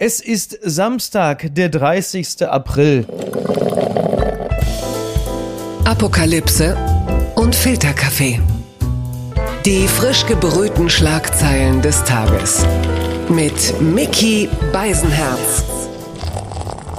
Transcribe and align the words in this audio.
Es 0.00 0.18
ist 0.18 0.58
Samstag, 0.60 1.54
der 1.54 1.68
30. 1.68 2.48
April. 2.48 3.06
Apokalypse 5.84 6.76
und 7.36 7.54
Filterkaffee. 7.54 8.40
Die 9.64 9.86
frisch 9.86 10.26
gebrühten 10.26 10.90
Schlagzeilen 10.90 11.80
des 11.80 12.02
Tages. 12.02 12.66
Mit 13.28 13.80
Mickey 13.80 14.48
Beisenherz. 14.72 15.62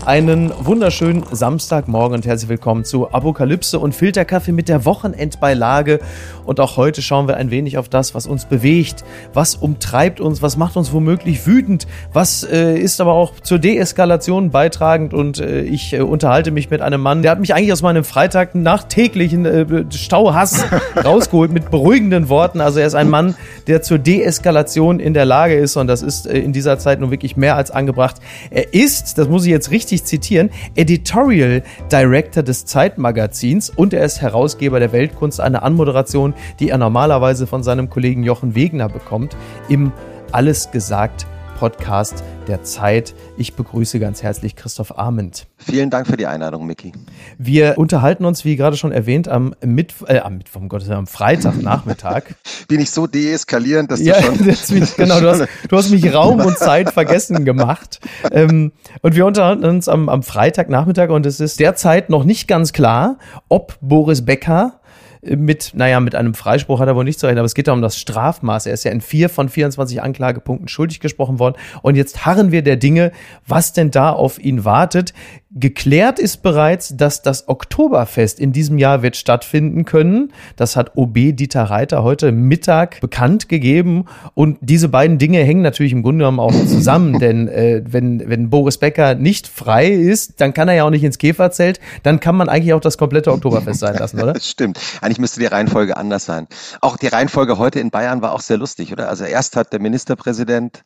Einen 0.06 0.52
wunderschönen 0.64 1.24
Samstagmorgen 1.32 2.18
und 2.18 2.28
herzlich 2.28 2.48
willkommen 2.48 2.86
zu 2.86 3.12
Apokalypse 3.12 3.80
und 3.80 3.96
Filterkaffee 3.96 4.52
mit 4.52 4.70
der 4.70 4.86
Wochenendbeilage. 4.86 6.00
Und 6.46 6.60
auch 6.60 6.78
heute 6.78 7.02
schauen 7.02 7.28
wir 7.28 7.38
ein 7.38 7.50
wenig 7.50 7.80
auf 7.80 7.90
das, 7.90 8.14
was 8.14 8.28
uns 8.28 8.46
bewegt, 8.46 9.04
was 9.34 9.55
umtreibt 9.55 10.22
uns, 10.22 10.44
was 10.44 10.58
macht 10.58 10.78
uns 10.78 10.94
womöglich 10.94 11.48
wütend, 11.48 11.88
was 12.14 12.44
äh, 12.44 12.78
ist 12.78 13.02
aber 13.02 13.14
auch 13.14 13.40
zur 13.40 13.58
Deeskalation 13.58 14.52
beitragend. 14.52 15.16
Und 15.16 15.40
äh, 15.40 15.62
ich 15.62 15.94
äh, 15.94 16.02
unterhalte 16.02 16.52
mich 16.52 16.70
mit 16.70 16.82
einem 16.82 17.02
Mann, 17.02 17.24
der 17.24 17.32
hat 17.32 17.40
mich 17.40 17.55
eigentlich 17.55 17.74
aus 17.74 17.82
meinem 17.82 18.04
Freitag 18.04 18.54
nach 18.54 18.84
täglichen 18.84 19.46
äh, 19.48 19.85
Stauhass 19.91 20.66
rausgeholt 21.04 21.52
mit 21.52 21.72
beruhigenden 21.72 22.30
Worten. 22.30 22.62
Also 22.62 22.80
er 22.80 22.85
ist 22.85 22.96
ein 22.96 23.10
Mann, 23.10 23.34
der 23.66 23.82
zur 23.82 23.98
Deeskalation 23.98 24.99
in 24.99 25.16
der 25.16 25.26
Lage 25.26 25.55
ist 25.55 25.77
und 25.77 25.88
das 25.88 26.04
ist 26.04 26.27
äh, 26.27 26.38
in 26.38 26.54
dieser 26.54 26.77
Zeit 26.77 26.99
nun 26.99 27.10
wirklich 27.10 27.35
mehr 27.38 27.55
als 27.55 27.72
angebracht. 27.72 28.18
Er 28.52 28.72
ist, 28.76 29.18
das 29.18 29.27
muss 29.27 29.46
ich 29.46 29.52
jetzt 29.52 29.72
richtig 29.72 29.95
zitieren, 30.04 30.49
Editorial 30.76 31.63
Director 31.91 32.44
des 32.44 32.66
Zeitmagazins 32.66 33.70
und 33.70 33.94
er 33.94 34.04
ist 34.04 34.21
Herausgeber 34.21 34.80
der 34.80 34.91
Weltkunst, 34.91 35.40
eine 35.40 35.63
Anmoderation, 35.63 36.34
die 36.59 36.70
er 36.70 36.77
normalerweise 36.77 37.48
von 37.48 37.63
seinem 37.63 37.90
Kollegen 37.90 38.23
Jochen 38.23 38.55
Wegner 38.55 38.90
bekommt, 38.90 39.35
im 39.70 39.91
Alles 40.31 40.71
gesagt 40.71 41.27
Podcast 41.55 42.23
der 42.48 42.64
Zeit. 42.64 43.16
Ich 43.38 43.55
begrüße 43.55 44.00
ganz 44.00 44.22
herzlich 44.22 44.55
Christoph 44.55 44.98
Arment. 44.98 45.48
Vielen 45.58 45.90
Dank 45.90 46.08
für 46.08 46.18
die 46.18 46.27
Einladung, 46.27 46.66
Micky. 46.66 46.94
Wir 47.38 47.77
unterhalten 47.77 48.26
uns, 48.26 48.46
wie 48.46 48.55
gerade 48.55 48.77
schon 48.77 48.91
erwähnt, 48.91 49.27
am 49.27 49.55
Mittwoch, 49.63 50.07
äh, 50.07 50.20
am 50.20 50.38
Mittwoch, 50.38 50.62
um 50.62 50.70
Gottes 50.70 50.88
Willen, 50.88 50.99
am 50.99 51.07
Freitagnachmittag. 51.07 52.24
Bin 52.68 52.79
ich 52.79 52.91
so 52.91 53.07
deeskalierend, 53.07 53.91
dass 53.91 54.02
ja, 54.02 54.20
du 54.20 54.54
schon... 54.54 54.79
Mich, 54.79 54.96
genau, 54.96 55.20
du 55.20 55.29
hast, 55.29 55.48
du 55.70 55.77
hast 55.77 55.90
mich 55.90 56.13
Raum 56.13 56.41
und 56.41 56.57
Zeit 56.57 56.91
vergessen 56.91 57.46
gemacht. 57.46 57.99
Ähm, 58.32 58.72
und 59.01 59.16
wir 59.16 59.26
unterhalten 59.26 59.66
uns 59.66 59.88
am, 59.88 60.10
am 60.10 60.24
Freitagnachmittag 60.24 61.10
und 61.10 61.26
es 61.26 61.40
ist 61.40 61.60
derzeit 61.60 62.10
noch 62.10 62.24
nicht 62.24 62.48
ganz 62.48 62.74
klar, 62.74 63.18
ob 63.49 63.77
Boris 63.82 64.25
Becker 64.25 64.79
mit, 65.25 65.72
naja, 65.73 66.00
mit 66.00 66.16
einem 66.16 66.34
Freispruch 66.34 66.79
hat 66.79 66.88
er 66.88 66.95
wohl 66.95 67.03
nicht 67.03 67.19
zu 67.19 67.25
rechnen, 67.25 67.40
aber 67.40 67.45
es 67.45 67.56
geht 67.56 67.68
da 67.68 67.73
um 67.73 67.81
das 67.81 67.97
Strafmaß. 67.97 68.66
Er 68.68 68.73
ist 68.73 68.84
ja 68.84 68.91
in 68.91 69.01
vier 69.01 69.29
von 69.29 69.50
24 69.50 70.01
Anklagepunkten 70.01 70.67
schuldig 70.67 71.00
gesprochen 71.00 71.40
worden. 71.40 71.56
Und 71.81 71.95
jetzt 71.95 72.25
harren 72.25 72.51
wir 72.51 72.62
der 72.62 72.78
Dinge, 72.78 73.12
was 73.47 73.73
denn 73.73 73.91
da 73.91 74.12
auf 74.12 74.40
ihn 74.40 74.66
wartet. 74.66 75.13
Geklärt 75.57 76.19
ist 76.19 76.44
bereits, 76.44 76.97
dass 76.97 77.22
das 77.22 77.47
Oktoberfest 77.47 78.41
in 78.41 78.51
diesem 78.51 78.78
Jahr 78.78 79.03
wird 79.03 79.16
stattfinden 79.16 79.85
können. 79.85 80.34
Das 80.57 80.75
hat 80.75 80.97
OB 80.97 81.13
Dieter 81.13 81.63
Reiter 81.63 82.03
heute 82.03 82.34
Mittag 82.34 83.00
bekannt 83.00 83.47
gegeben. 83.47 84.03
Und 84.33 84.57
diese 84.59 84.89
beiden 84.89 85.17
Dinge 85.17 85.39
hängen 85.39 85.61
natürlich 85.61 85.94
im 85.94 86.03
Grunde 86.03 86.23
genommen 86.23 86.41
auch 86.41 86.51
zusammen. 86.51 87.19
Denn 87.19 87.47
äh, 87.47 87.81
wenn, 87.85 88.28
wenn 88.28 88.50
Boris 88.50 88.79
Becker 88.79 89.16
nicht 89.16 89.47
frei 89.47 89.88
ist, 89.88 90.41
dann 90.41 90.53
kann 90.53 90.67
er 90.67 90.75
ja 90.75 90.83
auch 90.83 90.89
nicht 90.89 91.06
ins 91.06 91.19
Käferzelt. 91.19 91.79
Dann 92.03 92.19
kann 92.19 92.35
man 92.35 92.50
eigentlich 92.50 92.73
auch 92.73 92.81
das 92.81 92.97
komplette 92.97 93.31
Oktoberfest 93.31 93.79
sein 93.79 93.95
lassen, 93.95 94.22
oder? 94.22 94.33
Das 94.45 94.50
stimmt. 94.50 94.78
Eigentlich 95.01 95.19
müsste 95.19 95.39
die 95.39 95.45
Reihenfolge 95.45 95.95
anders 95.95 96.25
sein. 96.25 96.47
Auch 96.81 96.97
die 96.97 97.07
Reihenfolge 97.07 97.57
heute 97.57 97.79
in 97.79 97.91
Bayern 97.91 98.22
war 98.22 98.33
auch 98.33 98.41
sehr 98.41 98.57
lustig, 98.57 98.91
oder? 98.91 99.07
Also 99.07 99.23
erst 99.23 99.56
hat 99.56 99.72
der 99.72 99.79
Ministerpräsident 99.79 100.83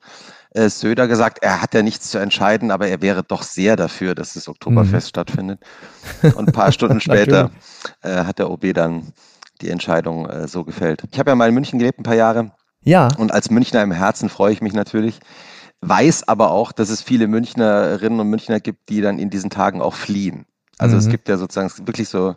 äh, 0.51 0.69
Söder 0.69 1.07
gesagt, 1.07 1.39
er 1.41 1.61
hat 1.61 1.73
ja 1.73 1.83
nichts 1.83 2.09
zu 2.09 2.17
entscheiden, 2.17 2.71
aber 2.71 2.87
er 2.87 3.01
wäre 3.01 3.23
doch 3.23 3.43
sehr 3.43 3.75
dafür, 3.75 4.15
dass 4.15 4.33
das 4.33 4.47
Oktoberfest 4.47 5.07
mhm. 5.07 5.09
stattfindet. 5.09 5.59
Und 6.23 6.47
ein 6.47 6.53
paar 6.53 6.71
Stunden 6.71 6.99
später 6.99 7.51
äh, 8.01 8.23
hat 8.23 8.39
der 8.39 8.49
OB 8.49 8.73
dann 8.73 9.13
die 9.61 9.69
Entscheidung 9.69 10.27
äh, 10.27 10.47
so 10.47 10.63
gefällt. 10.63 11.03
Ich 11.11 11.19
habe 11.19 11.31
ja 11.31 11.35
mal 11.35 11.49
in 11.49 11.53
München 11.53 11.79
gelebt 11.79 11.99
ein 11.99 12.03
paar 12.03 12.15
Jahre. 12.15 12.51
Ja. 12.83 13.09
Und 13.17 13.31
als 13.31 13.49
Münchner 13.49 13.83
im 13.83 13.91
Herzen 13.91 14.29
freue 14.29 14.53
ich 14.53 14.61
mich 14.61 14.73
natürlich. 14.73 15.19
Weiß 15.81 16.27
aber 16.27 16.51
auch, 16.51 16.71
dass 16.71 16.89
es 16.89 17.01
viele 17.01 17.27
Münchnerinnen 17.27 18.19
und 18.19 18.29
Münchner 18.29 18.59
gibt, 18.59 18.89
die 18.89 19.01
dann 19.01 19.19
in 19.19 19.29
diesen 19.29 19.49
Tagen 19.49 19.81
auch 19.81 19.93
fliehen. 19.93 20.45
Also 20.77 20.95
mhm. 20.95 21.01
es 21.01 21.09
gibt 21.09 21.29
ja 21.29 21.37
sozusagen 21.37 21.71
wirklich 21.87 22.09
so, 22.09 22.35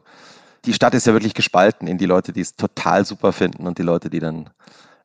die 0.64 0.74
Stadt 0.74 0.94
ist 0.94 1.06
ja 1.06 1.12
wirklich 1.12 1.34
gespalten 1.34 1.88
in 1.88 1.98
die 1.98 2.06
Leute, 2.06 2.32
die 2.32 2.40
es 2.40 2.56
total 2.56 3.04
super 3.04 3.32
finden 3.32 3.66
und 3.66 3.78
die 3.78 3.82
Leute, 3.82 4.10
die 4.10 4.20
dann 4.20 4.50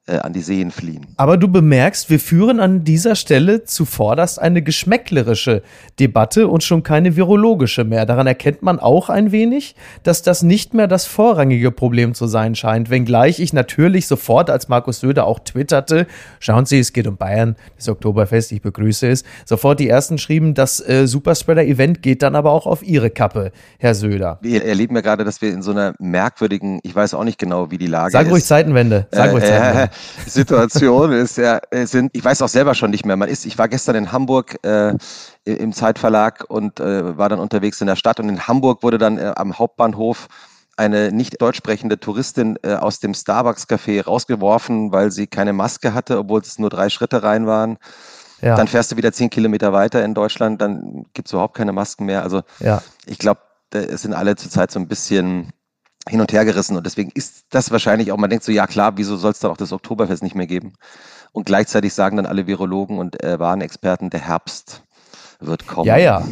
äh, 0.07 0.17
an 0.17 0.33
die 0.33 0.41
Seen 0.41 0.71
fliehen. 0.71 1.05
Aber 1.17 1.37
du 1.37 1.47
bemerkst, 1.47 2.09
wir 2.09 2.19
führen 2.19 2.59
an 2.59 2.83
dieser 2.83 3.15
Stelle 3.15 3.65
zuvorderst 3.65 4.41
eine 4.41 4.61
geschmäcklerische 4.61 5.61
Debatte 5.99 6.47
und 6.47 6.63
schon 6.63 6.83
keine 6.83 7.15
virologische 7.15 7.83
mehr. 7.83 8.05
Daran 8.05 8.27
erkennt 8.27 8.63
man 8.63 8.79
auch 8.79 9.09
ein 9.09 9.31
wenig, 9.31 9.75
dass 10.03 10.21
das 10.21 10.43
nicht 10.43 10.73
mehr 10.73 10.87
das 10.87 11.05
vorrangige 11.05 11.71
Problem 11.71 12.13
zu 12.13 12.27
sein 12.27 12.55
scheint. 12.55 12.89
Wenngleich 12.89 13.39
ich 13.39 13.53
natürlich 13.53 14.07
sofort, 14.07 14.49
als 14.49 14.69
Markus 14.69 15.01
Söder 15.01 15.25
auch 15.25 15.39
twitterte, 15.39 16.07
schauen 16.39 16.65
Sie, 16.65 16.79
es 16.79 16.93
geht 16.93 17.07
um 17.07 17.17
Bayern, 17.17 17.55
das 17.75 17.89
Oktoberfest, 17.89 18.51
ich 18.51 18.61
begrüße 18.61 19.07
es, 19.09 19.23
sofort 19.45 19.79
die 19.79 19.89
ersten 19.89 20.17
schrieben, 20.17 20.53
das 20.53 20.79
äh, 20.87 21.07
Superspreader-Event 21.07 22.01
geht 22.01 22.21
dann 22.21 22.35
aber 22.35 22.51
auch 22.51 22.65
auf 22.65 22.83
Ihre 22.83 23.09
Kappe, 23.09 23.51
Herr 23.77 23.95
Söder. 23.95 24.39
Wir 24.41 24.63
erleben 24.63 24.95
ja 24.95 25.01
gerade, 25.01 25.23
dass 25.23 25.41
wir 25.41 25.51
in 25.51 25.61
so 25.61 25.71
einer 25.71 25.93
merkwürdigen, 25.99 26.79
ich 26.83 26.95
weiß 26.95 27.13
auch 27.13 27.23
nicht 27.23 27.39
genau, 27.39 27.71
wie 27.71 27.77
die 27.77 27.87
Lage 27.87 28.11
Sag 28.11 28.21
ist. 28.21 28.27
Sag 28.27 28.33
ruhig 28.33 28.45
Zeitenwende. 28.45 29.07
Sag 29.11 29.27
äh, 29.27 29.31
ruhig 29.31 29.43
Zeitenwende. 29.43 29.89
Äh, 30.25 30.29
Situation 30.29 31.11
ist 31.11 31.37
ja, 31.37 31.59
äh, 31.71 31.85
sind, 31.85 32.11
ich 32.13 32.23
weiß 32.23 32.41
auch 32.41 32.49
selber 32.49 32.75
schon 32.75 32.91
nicht 32.91 33.05
mehr. 33.05 33.15
Man 33.15 33.29
ist, 33.29 33.45
ich 33.45 33.57
war 33.57 33.67
gestern 33.67 33.95
in 33.95 34.11
Hamburg 34.11 34.57
äh, 34.63 34.93
im 35.45 35.73
Zeitverlag 35.73 36.45
und 36.47 36.79
äh, 36.79 37.17
war 37.17 37.29
dann 37.29 37.39
unterwegs 37.39 37.81
in 37.81 37.87
der 37.87 37.95
Stadt 37.95 38.19
und 38.19 38.29
in 38.29 38.47
Hamburg 38.47 38.83
wurde 38.83 38.97
dann 38.97 39.17
äh, 39.17 39.33
am 39.35 39.57
Hauptbahnhof 39.57 40.27
eine 40.77 41.11
nicht 41.11 41.41
deutsch 41.41 41.57
sprechende 41.57 41.99
Touristin 41.99 42.57
äh, 42.61 42.75
aus 42.75 42.99
dem 42.99 43.13
Starbucks-Café 43.13 44.03
rausgeworfen, 44.03 44.91
weil 44.91 45.11
sie 45.11 45.25
keine 45.25 45.51
Maske 45.51 45.93
hatte, 45.93 46.19
obwohl 46.19 46.41
es 46.41 46.59
nur 46.59 46.69
drei 46.69 46.89
Schritte 46.89 47.23
rein 47.23 47.47
waren. 47.47 47.77
Ja. 48.41 48.55
Dann 48.55 48.67
fährst 48.67 48.91
du 48.91 48.97
wieder 48.97 49.11
zehn 49.11 49.31
Kilometer 49.31 49.73
weiter 49.73 50.05
in 50.05 50.13
Deutschland, 50.13 50.61
dann 50.61 51.07
gibt 51.13 51.27
es 51.27 51.33
überhaupt 51.33 51.55
keine 51.55 51.73
Masken 51.73 52.05
mehr. 52.05 52.21
Also 52.21 52.43
ja. 52.59 52.83
ich 53.07 53.17
glaube, 53.17 53.41
es 53.71 54.03
sind 54.03 54.13
alle 54.13 54.35
zurzeit 54.35 54.71
so 54.71 54.79
ein 54.79 54.87
bisschen 54.87 55.51
hin 56.07 56.21
und 56.21 56.31
her 56.31 56.45
gerissen. 56.45 56.77
Und 56.77 56.85
deswegen 56.85 57.11
ist 57.13 57.45
das 57.49 57.71
wahrscheinlich 57.71 58.11
auch, 58.11 58.17
man 58.17 58.29
denkt 58.29 58.45
so, 58.45 58.51
ja 58.51 58.67
klar, 58.67 58.97
wieso 58.97 59.17
soll 59.17 59.31
es 59.31 59.39
dann 59.39 59.51
auch 59.51 59.57
das 59.57 59.71
Oktoberfest 59.71 60.23
nicht 60.23 60.35
mehr 60.35 60.47
geben? 60.47 60.73
Und 61.31 61.45
gleichzeitig 61.45 61.93
sagen 61.93 62.17
dann 62.17 62.25
alle 62.25 62.47
Virologen 62.47 62.97
und 62.97 63.23
äh, 63.23 63.39
Warnexperten, 63.39 64.09
der 64.09 64.21
Herbst 64.21 64.83
wird 65.39 65.67
kommen. 65.67 65.87
Ja, 65.87 65.97
ja. 65.97 66.23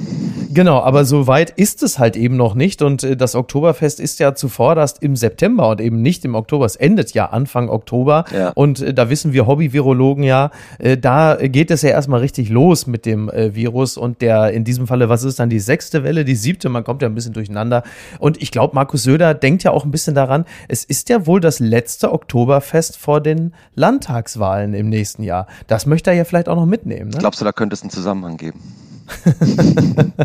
Genau, 0.56 0.80
aber 0.80 1.04
so 1.04 1.28
weit 1.28 1.50
ist 1.50 1.84
es 1.84 2.00
halt 2.00 2.16
eben 2.16 2.38
noch 2.38 2.56
nicht. 2.56 2.82
Und 2.82 3.04
äh, 3.04 3.18
das 3.18 3.36
Oktoberfest 3.36 4.00
ist 4.00 4.20
ja 4.20 4.36
zuvorderst 4.36 5.04
im 5.04 5.18
September 5.18 5.68
und 5.68 5.82
eben 5.82 6.02
nicht 6.02 6.24
im 6.24 6.34
Oktober. 6.34 6.66
Es 6.66 6.78
endet 6.78 7.14
ja 7.14 7.26
Anfang 7.26 7.68
Oktober. 7.68 8.24
Ja. 8.34 8.52
Und 8.56 8.80
äh, 8.80 8.94
da 8.94 9.10
wissen 9.10 9.34
wir 9.34 9.48
Hobby-Virologen 9.48 10.24
ja, 10.24 10.52
äh, 10.80 10.98
da 10.98 11.36
geht 11.36 11.72
es 11.72 11.82
ja 11.82 11.90
erstmal 11.90 12.22
richtig 12.22 12.50
los 12.50 12.88
mit 12.88 13.06
dem 13.06 13.30
Virus. 13.36 13.98
Und 13.98 14.22
der 14.22 14.52
in 14.52 14.64
diesem 14.64 14.88
Falle, 14.88 15.10
was 15.10 15.24
ist 15.24 15.40
dann 15.40 15.50
die 15.50 15.60
sechste 15.60 16.06
Welle, 16.06 16.24
die 16.24 16.36
siebte? 16.36 16.70
Man 16.70 16.86
kommt 16.86 17.02
ja 17.02 17.10
ein 17.10 17.16
bisschen 17.16 17.34
durcheinander. 17.34 17.84
Und 18.20 18.42
ich 18.42 18.52
glaube, 18.52 18.76
Markus 18.76 19.04
Söder 19.04 19.34
denkt 19.34 19.64
ja 19.64 19.72
auch 19.72 19.84
ein 19.84 19.92
bisschen 19.92 20.16
daran, 20.16 20.46
es 20.70 20.86
ist 20.86 21.10
ja 21.10 21.28
wohl 21.28 21.42
das 21.42 21.60
letzte 21.60 22.14
Oktoberfest 22.14 22.96
vor 22.98 23.20
den 23.20 23.54
Landtagswahlen 23.76 24.74
im 24.74 24.88
nächsten 24.88 25.24
Jahr. 25.24 25.48
Das 25.68 25.86
möchte 25.86 26.12
er 26.12 26.16
ja 26.16 26.24
vielleicht 26.24 26.48
auch 26.48 26.56
noch 26.56 26.66
mitnehmen. 26.66 27.10
Ne? 27.10 27.18
Glaubst 27.20 27.42
du, 27.42 27.46
da 27.46 27.52
könnte 27.52 27.74
es 27.74 27.82
einen 27.82 27.92
Zusammenhang 27.92 28.38
geben? 28.38 28.62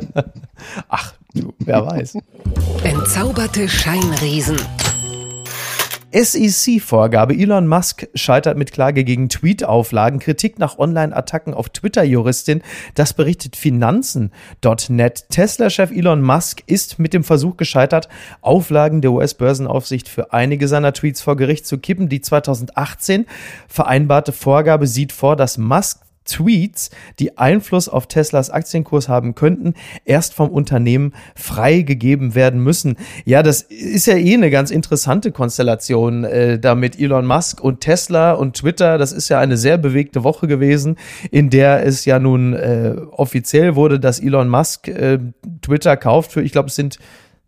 Ach, 0.89 1.15
du, 1.35 1.53
wer 1.61 1.87
weiß. 1.87 2.15
Entzauberte 2.85 3.69
Scheinriesen. 3.69 4.59
SEC-Vorgabe. 6.13 7.35
Elon 7.35 7.69
Musk 7.69 8.09
scheitert 8.15 8.59
mit 8.59 8.73
Klage 8.73 9.05
gegen 9.05 9.29
Tweet-Auflagen. 9.29 10.19
Kritik 10.19 10.59
nach 10.59 10.79
Online-Attacken 10.79 11.55
auf 11.55 11.69
Twitter-Juristin. 11.69 12.63
Das 12.95 13.13
berichtet 13.13 13.55
Finanzen.net. 13.55 15.27
Tesla-Chef 15.31 15.93
Elon 15.93 16.21
Musk 16.21 16.63
ist 16.67 16.99
mit 16.99 17.15
dem 17.15 17.23
Versuch 17.23 17.57
gescheitert, 17.57 18.09
Auflagen 18.41 19.03
der 19.03 19.13
US-Börsenaufsicht 19.13 20.09
für 20.09 20.33
einige 20.33 20.67
seiner 20.67 20.93
Tweets 20.93 21.23
vor 21.23 21.37
Gericht 21.37 21.67
zu 21.67 21.79
kippen. 21.79 22.09
Die 22.09 22.21
2018 22.21 23.27
vereinbarte 23.69 24.33
Vorgabe 24.33 24.89
sieht 24.89 25.13
vor, 25.13 25.37
dass 25.37 25.59
Musk 25.59 26.01
Tweets, 26.31 26.91
die 27.19 27.39
Einfluss 27.39 27.89
auf 27.89 28.07
Teslas 28.07 28.51
Aktienkurs 28.51 29.09
haben 29.09 29.35
könnten, 29.35 29.75
erst 30.05 30.35
vom 30.35 30.49
Unternehmen 30.49 31.13
freigegeben 31.35 32.35
werden 32.35 32.63
müssen. 32.63 32.97
Ja, 33.25 33.43
das 33.43 33.63
ist 33.63 34.07
ja 34.07 34.17
eh 34.17 34.35
eine 34.35 34.51
ganz 34.51 34.71
interessante 34.71 35.33
Konstellation 35.33 36.25
äh, 36.25 36.59
da 36.59 36.75
mit 36.75 36.99
Elon 36.99 37.27
Musk 37.27 37.61
und 37.61 37.81
Tesla 37.81 38.33
und 38.33 38.57
Twitter. 38.57 38.99
Das 38.99 39.13
ist 39.13 39.29
ja 39.29 39.39
eine 39.39 39.57
sehr 39.57 39.79
bewegte 39.79 40.25
Woche 40.25 40.47
gewesen, 40.47 40.97
in 41.31 41.51
der 41.51 41.85
es 41.85 42.05
ja 42.05 42.19
nun 42.19 42.55
äh, 42.55 42.95
offiziell 43.11 43.75
wurde, 43.75 44.01
dass 44.01 44.21
Elon 44.21 44.49
Musk 44.49 44.89
äh, 44.89 45.19
Twitter 45.63 45.97
kauft 45.97 46.33
für, 46.33 46.43
ich 46.43 46.53
glaube, 46.53 46.69
es 46.69 46.75
sind 46.75 46.99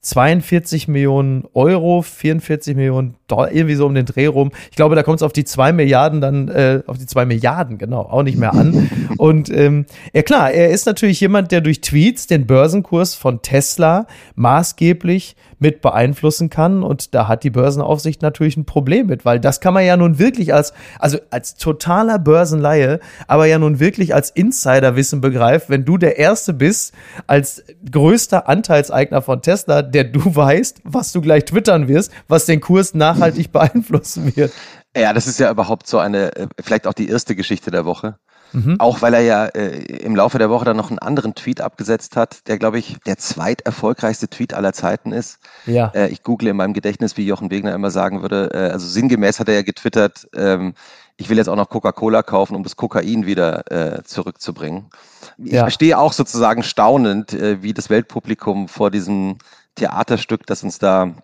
42 0.02 0.88
Millionen 0.88 1.44
Euro, 1.54 2.02
44 2.02 2.74
Millionen 2.74 3.14
Dollar, 3.28 3.52
irgendwie 3.52 3.76
so 3.76 3.86
um 3.86 3.94
den 3.94 4.04
Dreh 4.04 4.26
rum. 4.26 4.50
Ich 4.70 4.76
glaube, 4.76 4.96
da 4.96 5.04
kommt 5.04 5.18
es 5.18 5.22
auf 5.22 5.32
die 5.32 5.44
zwei 5.44 5.72
Milliarden 5.72 6.20
dann, 6.20 6.48
äh, 6.48 6.82
auf 6.88 6.98
die 6.98 7.06
zwei 7.06 7.24
Milliarden, 7.24 7.78
genau, 7.78 8.00
auch 8.00 8.24
nicht 8.24 8.36
mehr 8.36 8.52
an. 8.52 8.90
Und 9.16 9.48
ähm, 9.50 9.86
ja 10.12 10.22
klar, 10.22 10.50
er 10.50 10.70
ist 10.70 10.86
natürlich 10.86 11.20
jemand, 11.20 11.52
der 11.52 11.60
durch 11.60 11.80
Tweets 11.80 12.26
den 12.26 12.46
Börsenkurs 12.46 13.14
von 13.14 13.42
Tesla 13.42 14.08
maßgeblich 14.34 15.36
mit 15.62 15.80
beeinflussen 15.80 16.50
kann. 16.50 16.82
Und 16.82 17.14
da 17.14 17.28
hat 17.28 17.44
die 17.44 17.50
Börsenaufsicht 17.50 18.20
natürlich 18.20 18.56
ein 18.58 18.66
Problem 18.66 19.06
mit, 19.06 19.24
weil 19.24 19.40
das 19.40 19.60
kann 19.60 19.72
man 19.72 19.86
ja 19.86 19.96
nun 19.96 20.18
wirklich 20.18 20.52
als, 20.52 20.74
also 20.98 21.18
als 21.30 21.54
totaler 21.54 22.18
Börsenleihe, 22.18 23.00
aber 23.26 23.46
ja 23.46 23.58
nun 23.58 23.80
wirklich 23.80 24.14
als 24.14 24.28
Insiderwissen 24.28 25.22
begreift, 25.22 25.70
wenn 25.70 25.84
du 25.84 25.96
der 25.96 26.18
Erste 26.18 26.52
bist, 26.52 26.92
als 27.26 27.64
größter 27.90 28.48
Anteilseigner 28.48 29.22
von 29.22 29.40
Tesla, 29.40 29.80
der 29.80 30.04
du 30.04 30.20
weißt, 30.36 30.82
was 30.84 31.12
du 31.12 31.22
gleich 31.22 31.46
twittern 31.46 31.88
wirst, 31.88 32.12
was 32.28 32.44
den 32.44 32.60
Kurs 32.60 32.92
nachhaltig 32.92 33.52
beeinflussen 33.52 34.36
wird. 34.36 34.52
Ja, 34.96 35.14
das 35.14 35.26
ist 35.26 35.40
ja 35.40 35.50
überhaupt 35.50 35.86
so 35.86 35.98
eine, 35.98 36.36
äh, 36.36 36.48
vielleicht 36.60 36.86
auch 36.86 36.92
die 36.92 37.08
erste 37.08 37.34
Geschichte 37.34 37.70
der 37.70 37.86
Woche. 37.86 38.16
Mhm. 38.52 38.76
Auch 38.78 39.02
weil 39.02 39.14
er 39.14 39.20
ja 39.20 39.46
äh, 39.46 39.78
im 39.96 40.14
Laufe 40.14 40.38
der 40.38 40.50
Woche 40.50 40.64
dann 40.64 40.76
noch 40.76 40.90
einen 40.90 40.98
anderen 40.98 41.34
Tweet 41.34 41.60
abgesetzt 41.60 42.16
hat, 42.16 42.46
der, 42.48 42.58
glaube 42.58 42.78
ich, 42.78 42.96
der 43.06 43.18
zweiterfolgreichste 43.18 44.28
Tweet 44.28 44.54
aller 44.54 44.72
Zeiten 44.72 45.12
ist. 45.12 45.38
Ja. 45.66 45.88
Äh, 45.94 46.08
ich 46.08 46.22
google 46.22 46.48
in 46.48 46.56
meinem 46.56 46.74
Gedächtnis, 46.74 47.16
wie 47.16 47.26
Jochen 47.26 47.50
Wegner 47.50 47.74
immer 47.74 47.90
sagen 47.90 48.22
würde. 48.22 48.50
Äh, 48.52 48.72
also 48.72 48.86
sinngemäß 48.86 49.40
hat 49.40 49.48
er 49.48 49.54
ja 49.54 49.62
getwittert, 49.62 50.28
ähm, 50.34 50.74
ich 51.16 51.28
will 51.28 51.36
jetzt 51.36 51.48
auch 51.48 51.56
noch 51.56 51.68
Coca-Cola 51.68 52.22
kaufen, 52.22 52.56
um 52.56 52.62
das 52.62 52.76
Kokain 52.76 53.26
wieder 53.26 53.70
äh, 53.70 54.02
zurückzubringen. 54.02 54.90
Ich 55.38 55.52
ja. 55.52 55.70
stehe 55.70 55.98
auch 55.98 56.12
sozusagen 56.12 56.62
staunend, 56.62 57.32
äh, 57.32 57.62
wie 57.62 57.74
das 57.74 57.90
Weltpublikum 57.90 58.66
vor 58.68 58.90
diesem 58.90 59.38
Theaterstück, 59.76 60.46
das 60.46 60.62
uns 60.62 60.78
da 60.78 61.14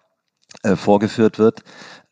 äh, 0.62 0.76
vorgeführt 0.76 1.38
wird. 1.38 1.62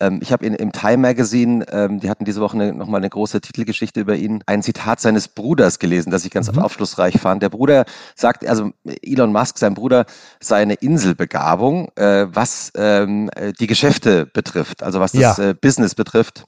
Ähm, 0.00 0.18
ich 0.22 0.32
habe 0.32 0.44
im 0.44 0.72
Time 0.72 0.98
Magazine, 0.98 1.64
ähm, 1.70 2.00
die 2.00 2.10
hatten 2.10 2.24
diese 2.24 2.40
Woche 2.40 2.54
eine, 2.56 2.72
nochmal 2.72 3.00
eine 3.00 3.08
große 3.08 3.40
Titelgeschichte 3.40 4.00
über 4.00 4.16
ihn, 4.16 4.42
ein 4.46 4.62
Zitat 4.62 5.00
seines 5.00 5.28
Bruders 5.28 5.78
gelesen, 5.78 6.10
das 6.10 6.24
ich 6.24 6.30
ganz 6.30 6.52
mhm. 6.52 6.58
aufschlussreich 6.58 7.18
fand. 7.18 7.42
Der 7.42 7.48
Bruder 7.48 7.84
sagt, 8.14 8.46
also 8.46 8.70
Elon 9.02 9.32
Musk, 9.32 9.58
sein 9.58 9.74
Bruder, 9.74 10.06
sei 10.40 10.62
eine 10.62 10.74
Inselbegabung, 10.74 11.88
äh, 11.96 12.26
was 12.28 12.72
ähm, 12.76 13.30
die 13.58 13.66
Geschäfte 13.66 14.26
betrifft, 14.26 14.82
also 14.82 15.00
was 15.00 15.12
das 15.12 15.38
ja. 15.38 15.50
äh, 15.50 15.54
Business 15.54 15.94
betrifft 15.94 16.46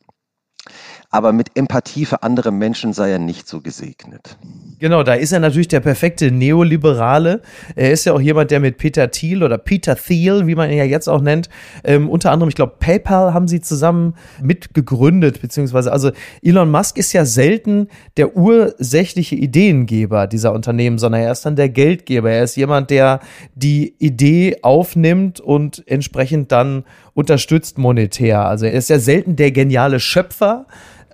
aber 1.10 1.32
mit 1.32 1.56
Empathie 1.56 2.04
für 2.04 2.22
andere 2.22 2.52
Menschen 2.52 2.92
sei 2.92 3.10
er 3.12 3.18
nicht 3.18 3.48
so 3.48 3.62
gesegnet. 3.62 4.36
Genau, 4.78 5.02
da 5.02 5.14
ist 5.14 5.32
er 5.32 5.40
natürlich 5.40 5.68
der 5.68 5.80
perfekte 5.80 6.30
Neoliberale. 6.30 7.40
Er 7.74 7.92
ist 7.92 8.04
ja 8.04 8.12
auch 8.12 8.20
jemand, 8.20 8.50
der 8.50 8.60
mit 8.60 8.76
Peter 8.76 9.10
Thiel 9.10 9.42
oder 9.42 9.56
Peter 9.56 9.96
Thiel, 9.96 10.46
wie 10.46 10.54
man 10.54 10.70
ihn 10.70 10.76
ja 10.76 10.84
jetzt 10.84 11.08
auch 11.08 11.22
nennt, 11.22 11.48
ähm, 11.82 12.10
unter 12.10 12.30
anderem, 12.30 12.50
ich 12.50 12.54
glaube, 12.54 12.74
PayPal 12.78 13.32
haben 13.32 13.48
sie 13.48 13.60
zusammen 13.60 14.14
mitgegründet, 14.42 15.40
beziehungsweise, 15.40 15.90
also 15.90 16.10
Elon 16.42 16.70
Musk 16.70 16.98
ist 16.98 17.14
ja 17.14 17.24
selten 17.24 17.88
der 18.18 18.36
ursächliche 18.36 19.34
Ideengeber 19.34 20.26
dieser 20.26 20.52
Unternehmen, 20.52 20.98
sondern 20.98 21.22
er 21.22 21.32
ist 21.32 21.46
dann 21.46 21.56
der 21.56 21.70
Geldgeber. 21.70 22.30
Er 22.30 22.44
ist 22.44 22.56
jemand, 22.56 22.90
der 22.90 23.20
die 23.54 23.94
Idee 23.98 24.58
aufnimmt 24.62 25.40
und 25.40 25.82
entsprechend 25.86 26.52
dann 26.52 26.84
unterstützt 27.14 27.78
monetär. 27.78 28.46
Also 28.46 28.66
er 28.66 28.72
ist 28.72 28.90
ja 28.90 28.98
selten 28.98 29.34
der 29.34 29.50
geniale 29.50 29.98
Schöpfer, 29.98 30.66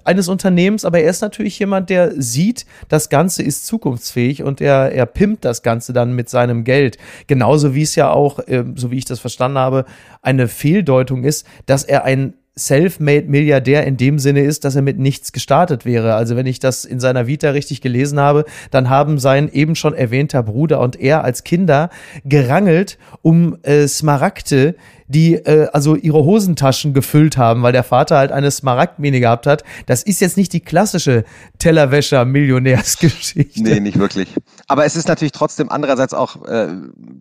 eines 0.04 0.28
Unternehmens, 0.28 0.84
aber 0.84 1.00
er 1.00 1.10
ist 1.10 1.22
natürlich 1.22 1.58
jemand, 1.58 1.90
der 1.90 2.12
sieht, 2.20 2.66
das 2.88 3.08
Ganze 3.08 3.42
ist 3.42 3.66
zukunftsfähig 3.66 4.42
und 4.42 4.60
er, 4.60 4.92
er 4.92 5.06
pimpt 5.06 5.44
das 5.44 5.62
Ganze 5.62 5.92
dann 5.92 6.14
mit 6.14 6.28
seinem 6.28 6.64
Geld. 6.64 6.98
Genauso 7.26 7.74
wie 7.74 7.82
es 7.82 7.94
ja 7.94 8.10
auch, 8.10 8.38
äh, 8.40 8.64
so 8.74 8.90
wie 8.90 8.98
ich 8.98 9.04
das 9.04 9.20
verstanden 9.20 9.58
habe, 9.58 9.84
eine 10.22 10.48
Fehldeutung 10.48 11.24
ist, 11.24 11.46
dass 11.66 11.84
er 11.84 12.04
ein 12.04 12.34
self-made 12.56 13.26
Milliardär 13.28 13.84
in 13.84 13.96
dem 13.96 14.18
Sinne 14.18 14.42
ist, 14.42 14.64
dass 14.64 14.76
er 14.76 14.82
mit 14.82 14.98
nichts 14.98 15.32
gestartet 15.32 15.84
wäre. 15.84 16.14
Also 16.14 16.36
wenn 16.36 16.46
ich 16.46 16.60
das 16.60 16.84
in 16.84 17.00
seiner 17.00 17.26
Vita 17.26 17.50
richtig 17.50 17.80
gelesen 17.80 18.20
habe, 18.20 18.44
dann 18.70 18.88
haben 18.88 19.18
sein 19.18 19.50
eben 19.52 19.74
schon 19.74 19.94
erwähnter 19.94 20.42
Bruder 20.42 20.80
und 20.80 21.00
er 21.00 21.24
als 21.24 21.42
Kinder 21.42 21.90
gerangelt 22.24 22.98
um 23.22 23.58
äh, 23.62 23.88
Smaragde, 23.88 24.76
die 25.08 25.34
äh, 25.34 25.68
also 25.72 25.96
ihre 25.96 26.24
Hosentaschen 26.24 26.94
gefüllt 26.94 27.36
haben, 27.36 27.62
weil 27.62 27.72
der 27.72 27.84
Vater 27.84 28.16
halt 28.16 28.32
eine 28.32 28.50
Smaragdmine 28.50 29.20
gehabt 29.20 29.46
hat. 29.46 29.64
Das 29.86 30.02
ist 30.02 30.20
jetzt 30.20 30.36
nicht 30.36 30.52
die 30.52 30.60
klassische 30.60 31.24
Tellerwäscher-Millionärsgeschichte. 31.58 33.62
Nee, 33.62 33.80
nicht 33.80 33.98
wirklich. 33.98 34.28
Aber 34.68 34.84
es 34.84 34.96
ist 34.96 35.08
natürlich 35.08 35.32
trotzdem 35.32 35.70
andererseits 35.70 36.14
auch, 36.14 36.44
äh, 36.46 36.68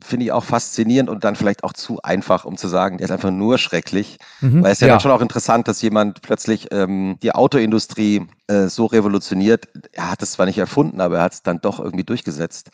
finde 0.03 0.25
ich 0.25 0.31
auch 0.31 0.44
faszinierend 0.44 1.09
und 1.09 1.24
dann 1.24 1.35
vielleicht 1.35 1.63
auch 1.63 1.74
zu 1.74 2.01
einfach, 2.01 2.45
um 2.45 2.57
zu 2.57 2.68
sagen, 2.68 2.97
der 2.97 3.06
ist 3.06 3.12
einfach 3.12 3.31
nur 3.31 3.57
schrecklich. 3.57 4.18
Mhm, 4.41 4.63
weil 4.63 4.71
es 4.71 4.80
ja, 4.80 4.88
ja. 4.88 4.94
dann 4.94 5.01
schon 5.01 5.12
auch 5.12 5.21
interessant, 5.21 5.68
dass 5.68 5.81
jemand 5.81 6.21
plötzlich 6.21 6.68
ähm, 6.71 7.18
die 7.21 7.33
Autoindustrie 7.33 8.27
äh, 8.47 8.68
so 8.68 8.85
revolutioniert. 8.85 9.68
Er 9.91 10.12
hat 10.12 10.21
es 10.21 10.33
zwar 10.33 10.45
nicht 10.45 10.57
erfunden, 10.57 11.01
aber 11.01 11.18
er 11.18 11.24
hat 11.24 11.33
es 11.33 11.44
dann 11.44 11.59
doch 11.59 11.80
irgendwie 11.80 12.03
durchgesetzt 12.03 12.71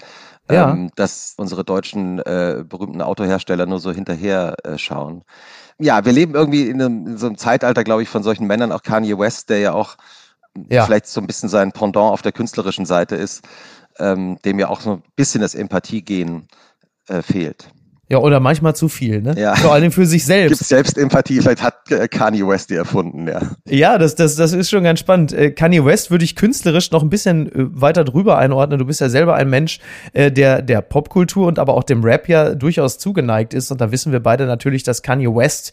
ja. 0.49 0.71
ähm, 0.71 0.91
dass 0.95 1.33
unsere 1.37 1.63
deutschen 1.63 2.19
äh, 2.19 2.63
berühmten 2.67 3.01
Autohersteller 3.01 3.65
nur 3.65 3.79
so 3.79 3.91
hinterher 3.91 4.55
äh, 4.63 4.77
schauen. 4.77 5.23
Ja, 5.77 6.03
wir 6.05 6.11
leben 6.11 6.35
irgendwie 6.35 6.67
in, 6.67 6.81
einem, 6.81 7.07
in 7.07 7.17
so 7.17 7.27
einem 7.27 7.37
Zeitalter, 7.37 7.83
glaube 7.83 8.03
ich, 8.03 8.09
von 8.09 8.23
solchen 8.23 8.47
Männern, 8.47 8.71
auch 8.71 8.83
Kanye 8.83 9.17
West, 9.17 9.49
der 9.49 9.59
ja 9.59 9.73
auch 9.73 9.97
ja. 10.69 10.85
vielleicht 10.85 11.07
so 11.07 11.21
ein 11.21 11.27
bisschen 11.27 11.49
sein 11.49 11.71
Pendant 11.71 12.11
auf 12.11 12.21
der 12.21 12.31
künstlerischen 12.31 12.85
Seite 12.85 13.15
ist, 13.15 13.47
ähm, 13.97 14.37
dem 14.43 14.59
ja 14.59 14.69
auch 14.69 14.81
so 14.81 14.93
ein 14.93 15.03
bisschen 15.15 15.41
das 15.41 15.55
Empathiegehen 15.55 16.47
äh, 17.07 17.21
fehlt. 17.21 17.69
Ja, 18.11 18.17
oder 18.17 18.39
manchmal 18.39 18.75
zu 18.75 18.89
viel, 18.89 19.21
ne? 19.21 19.35
Ja. 19.37 19.55
Vor 19.55 19.71
allem 19.71 19.91
für 19.91 20.07
sich 20.07 20.25
selbst. 20.25 20.57
Gibt 20.57 20.67
Selbstempathie, 20.67 21.41
vielleicht 21.41 21.61
hat 21.61 21.91
äh, 21.91 22.07
Kanye 22.07 22.47
West 22.47 22.71
die 22.71 22.75
erfunden, 22.75 23.27
ja. 23.27 23.39
Ja, 23.67 23.99
das, 23.99 24.15
das, 24.15 24.35
das 24.35 24.51
ist 24.51 24.71
schon 24.71 24.83
ganz 24.83 24.99
spannend. 24.99 25.31
Äh, 25.31 25.51
Kanye 25.51 25.85
West 25.85 26.09
würde 26.09 26.25
ich 26.25 26.35
künstlerisch 26.35 26.89
noch 26.89 27.03
ein 27.03 27.11
bisschen 27.11 27.47
äh, 27.47 27.51
weiter 27.81 28.03
drüber 28.03 28.39
einordnen. 28.39 28.79
Du 28.79 28.85
bist 28.85 28.99
ja 28.99 29.09
selber 29.09 29.35
ein 29.35 29.47
Mensch, 29.49 29.79
der 30.15 30.63
der 30.63 30.81
Popkultur 30.81 31.47
und 31.47 31.59
aber 31.59 31.75
auch 31.75 31.83
dem 31.83 32.03
Rap 32.03 32.27
ja 32.27 32.55
durchaus 32.55 32.97
zugeneigt 32.97 33.53
ist. 33.53 33.71
Und 33.71 33.79
da 33.79 33.91
wissen 33.91 34.11
wir 34.11 34.21
beide 34.21 34.47
natürlich, 34.47 34.81
dass 34.81 35.03
Kanye 35.03 35.27
West 35.27 35.71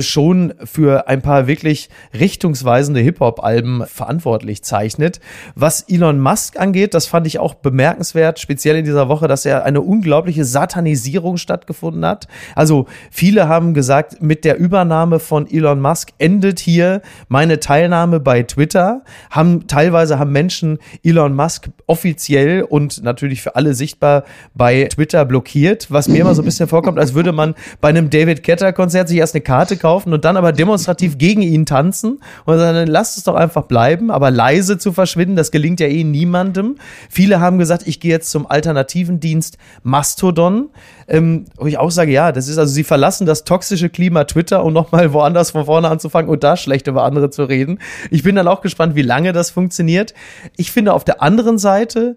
schon 0.00 0.54
für 0.64 1.08
ein 1.08 1.22
paar 1.22 1.46
wirklich 1.46 1.88
richtungsweisende 2.12 3.00
Hip-Hop-Alben 3.00 3.84
verantwortlich 3.86 4.62
zeichnet. 4.62 5.20
Was 5.54 5.82
Elon 5.88 6.20
Musk 6.20 6.60
angeht, 6.60 6.94
das 6.94 7.06
fand 7.06 7.26
ich 7.26 7.38
auch 7.38 7.54
bemerkenswert, 7.54 8.38
speziell 8.38 8.76
in 8.76 8.84
dieser 8.84 9.08
Woche, 9.08 9.28
dass 9.28 9.46
er 9.46 9.64
eine 9.64 9.80
unglaubliche 9.80 10.44
Satanisierung 10.44 11.36
statt 11.36 11.53
stattgefunden 11.54 12.04
hat. 12.04 12.26
Also 12.56 12.86
viele 13.10 13.48
haben 13.48 13.74
gesagt, 13.74 14.20
mit 14.20 14.44
der 14.44 14.58
Übernahme 14.58 15.20
von 15.20 15.48
Elon 15.48 15.80
Musk 15.80 16.10
endet 16.18 16.58
hier 16.58 17.00
meine 17.28 17.60
Teilnahme 17.60 18.18
bei 18.18 18.42
Twitter. 18.42 19.02
Haben 19.30 19.68
teilweise 19.68 20.18
haben 20.18 20.32
Menschen 20.32 20.78
Elon 21.04 21.34
Musk 21.34 21.70
offiziell 21.86 22.62
und 22.62 23.04
natürlich 23.04 23.40
für 23.40 23.54
alle 23.54 23.74
sichtbar 23.74 24.24
bei 24.54 24.88
Twitter 24.90 25.24
blockiert, 25.24 25.90
was 25.90 26.08
mir 26.08 26.20
immer 26.20 26.34
so 26.34 26.42
ein 26.42 26.44
bisschen 26.44 26.66
vorkommt, 26.66 26.98
als 26.98 27.14
würde 27.14 27.32
man 27.32 27.54
bei 27.80 27.90
einem 27.90 28.10
David 28.10 28.42
Ketter 28.42 28.72
Konzert 28.72 29.08
sich 29.08 29.18
erst 29.18 29.34
eine 29.34 29.42
Karte 29.42 29.76
kaufen 29.76 30.12
und 30.12 30.24
dann 30.24 30.36
aber 30.36 30.52
demonstrativ 30.52 31.18
gegen 31.18 31.42
ihn 31.42 31.66
tanzen 31.66 32.18
und 32.46 32.58
sagen, 32.58 32.88
lasst 32.88 33.16
es 33.16 33.24
doch 33.24 33.34
einfach 33.34 33.62
bleiben, 33.64 34.10
aber 34.10 34.30
leise 34.32 34.78
zu 34.78 34.92
verschwinden, 34.92 35.36
das 35.36 35.52
gelingt 35.52 35.78
ja 35.78 35.86
eh 35.86 36.02
niemandem. 36.02 36.76
Viele 37.08 37.38
haben 37.38 37.58
gesagt, 37.58 37.86
ich 37.86 38.00
gehe 38.00 38.10
jetzt 38.10 38.30
zum 38.30 38.50
alternativen 38.50 39.20
Dienst 39.20 39.58
Mastodon 39.82 40.70
ähm, 41.08 41.46
wo 41.56 41.66
ich 41.66 41.78
auch 41.78 41.90
sage, 41.90 42.12
ja, 42.12 42.32
das 42.32 42.48
ist 42.48 42.58
also, 42.58 42.72
sie 42.72 42.84
verlassen 42.84 43.26
das 43.26 43.44
toxische 43.44 43.88
Klima 43.88 44.24
Twitter, 44.24 44.64
um 44.64 44.72
nochmal 44.72 45.12
woanders 45.12 45.50
von 45.52 45.66
vorne 45.66 45.88
anzufangen 45.88 46.30
und 46.30 46.44
da 46.44 46.56
schlecht 46.56 46.86
über 46.86 47.04
andere 47.04 47.30
zu 47.30 47.44
reden. 47.44 47.78
Ich 48.10 48.22
bin 48.22 48.36
dann 48.36 48.48
auch 48.48 48.60
gespannt, 48.60 48.94
wie 48.94 49.02
lange 49.02 49.32
das 49.32 49.50
funktioniert. 49.50 50.14
Ich 50.56 50.72
finde 50.72 50.92
auf 50.92 51.04
der 51.04 51.22
anderen 51.22 51.58
Seite, 51.58 52.16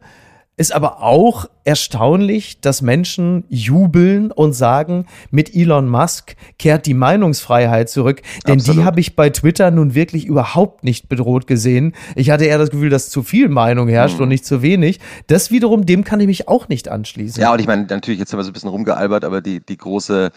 ist 0.57 0.73
aber 0.73 1.03
auch 1.03 1.45
erstaunlich, 1.63 2.61
dass 2.61 2.81
Menschen 2.81 3.45
jubeln 3.47 4.31
und 4.31 4.53
sagen, 4.53 5.05
mit 5.29 5.55
Elon 5.55 5.87
Musk 5.87 6.35
kehrt 6.57 6.87
die 6.87 6.95
Meinungsfreiheit 6.95 7.89
zurück. 7.89 8.23
Denn 8.47 8.59
Absolut. 8.59 8.81
die 8.81 8.85
habe 8.85 8.99
ich 8.99 9.15
bei 9.15 9.29
Twitter 9.29 9.69
nun 9.69 9.93
wirklich 9.93 10.25
überhaupt 10.25 10.83
nicht 10.83 11.09
bedroht 11.09 11.45
gesehen. 11.45 11.93
Ich 12.15 12.31
hatte 12.31 12.45
eher 12.45 12.57
das 12.57 12.71
Gefühl, 12.71 12.89
dass 12.89 13.11
zu 13.11 13.21
viel 13.21 13.49
Meinung 13.49 13.87
herrscht 13.87 14.17
mhm. 14.17 14.23
und 14.23 14.29
nicht 14.29 14.45
zu 14.45 14.63
wenig. 14.63 14.99
Das 15.27 15.51
wiederum, 15.51 15.85
dem 15.85 16.03
kann 16.03 16.19
ich 16.19 16.27
mich 16.27 16.47
auch 16.47 16.67
nicht 16.69 16.89
anschließen. 16.89 17.39
Ja, 17.39 17.53
und 17.53 17.59
ich 17.59 17.67
meine, 17.67 17.83
natürlich, 17.83 18.19
jetzt 18.19 18.33
haben 18.33 18.39
wir 18.39 18.43
so 18.43 18.49
ein 18.49 18.53
bisschen 18.53 18.69
rumgealbert, 18.69 19.25
aber 19.25 19.41
die, 19.41 19.63
die 19.63 19.77
große 19.77 20.31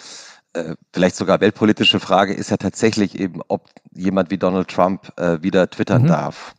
äh, 0.53 0.75
vielleicht 0.93 1.17
sogar 1.17 1.41
weltpolitische 1.41 1.99
Frage 1.99 2.35
ist 2.35 2.51
ja 2.51 2.59
tatsächlich 2.59 3.19
eben, 3.19 3.41
ob 3.49 3.69
jemand 3.95 4.31
wie 4.31 4.37
Donald 4.37 4.69
Trump 4.69 5.13
äh, 5.17 5.39
wieder 5.43 5.71
twittern 5.71 6.03
mhm. 6.03 6.09
darf. 6.09 6.55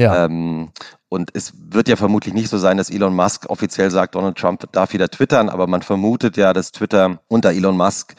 Ja. 0.00 0.24
Ähm, 0.24 0.70
und 1.10 1.30
es 1.34 1.52
wird 1.58 1.88
ja 1.88 1.96
vermutlich 1.96 2.32
nicht 2.32 2.48
so 2.48 2.56
sein, 2.56 2.78
dass 2.78 2.88
Elon 2.88 3.14
Musk 3.14 3.50
offiziell 3.50 3.90
sagt, 3.90 4.14
Donald 4.14 4.38
Trump 4.38 4.64
darf 4.72 4.94
wieder 4.94 5.10
twittern, 5.10 5.50
aber 5.50 5.66
man 5.66 5.82
vermutet 5.82 6.38
ja, 6.38 6.54
dass 6.54 6.72
Twitter 6.72 7.20
unter 7.28 7.50
Elon 7.50 7.76
Musk 7.76 8.14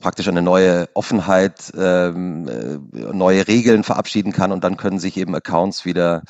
praktisch 0.00 0.26
eine 0.26 0.42
neue 0.42 0.88
Offenheit, 0.94 1.72
ähm, 1.78 2.48
äh, 2.48 2.98
neue 3.12 3.46
Regeln 3.46 3.84
verabschieden 3.84 4.32
kann 4.32 4.50
und 4.50 4.64
dann 4.64 4.76
können 4.76 4.98
sich 4.98 5.16
eben 5.16 5.32
Accounts 5.36 5.84
wieder 5.84 6.22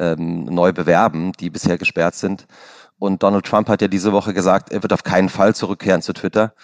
ähm, 0.00 0.46
neu 0.46 0.72
bewerben, 0.72 1.30
die 1.38 1.48
bisher 1.48 1.78
gesperrt 1.78 2.16
sind. 2.16 2.46
Und 2.98 3.22
Donald 3.22 3.46
Trump 3.46 3.68
hat 3.68 3.80
ja 3.80 3.88
diese 3.88 4.12
Woche 4.12 4.34
gesagt, 4.34 4.72
er 4.72 4.82
wird 4.82 4.92
auf 4.92 5.04
keinen 5.04 5.28
Fall 5.28 5.54
zurückkehren 5.54 6.02
zu 6.02 6.14
Twitter. 6.14 6.54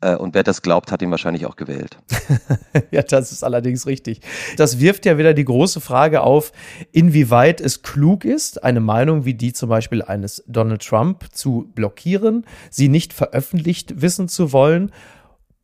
Äh, 0.00 0.16
und 0.16 0.34
wer 0.34 0.42
das 0.42 0.62
glaubt, 0.62 0.92
hat 0.92 1.02
ihn 1.02 1.10
wahrscheinlich 1.10 1.46
auch 1.46 1.56
gewählt. 1.56 1.98
ja, 2.90 3.02
das 3.02 3.32
ist 3.32 3.42
allerdings 3.42 3.86
richtig. 3.86 4.20
Das 4.56 4.80
wirft 4.80 5.06
ja 5.06 5.18
wieder 5.18 5.34
die 5.34 5.44
große 5.44 5.80
Frage 5.80 6.20
auf, 6.20 6.52
inwieweit 6.92 7.60
es 7.60 7.82
klug 7.82 8.24
ist, 8.24 8.62
eine 8.62 8.80
Meinung 8.80 9.24
wie 9.24 9.34
die 9.34 9.52
zum 9.52 9.68
Beispiel 9.68 10.02
eines 10.02 10.44
Donald 10.46 10.86
Trump 10.86 11.24
zu 11.32 11.70
blockieren, 11.74 12.46
sie 12.70 12.88
nicht 12.88 13.12
veröffentlicht 13.12 14.00
wissen 14.00 14.28
zu 14.28 14.52
wollen 14.52 14.92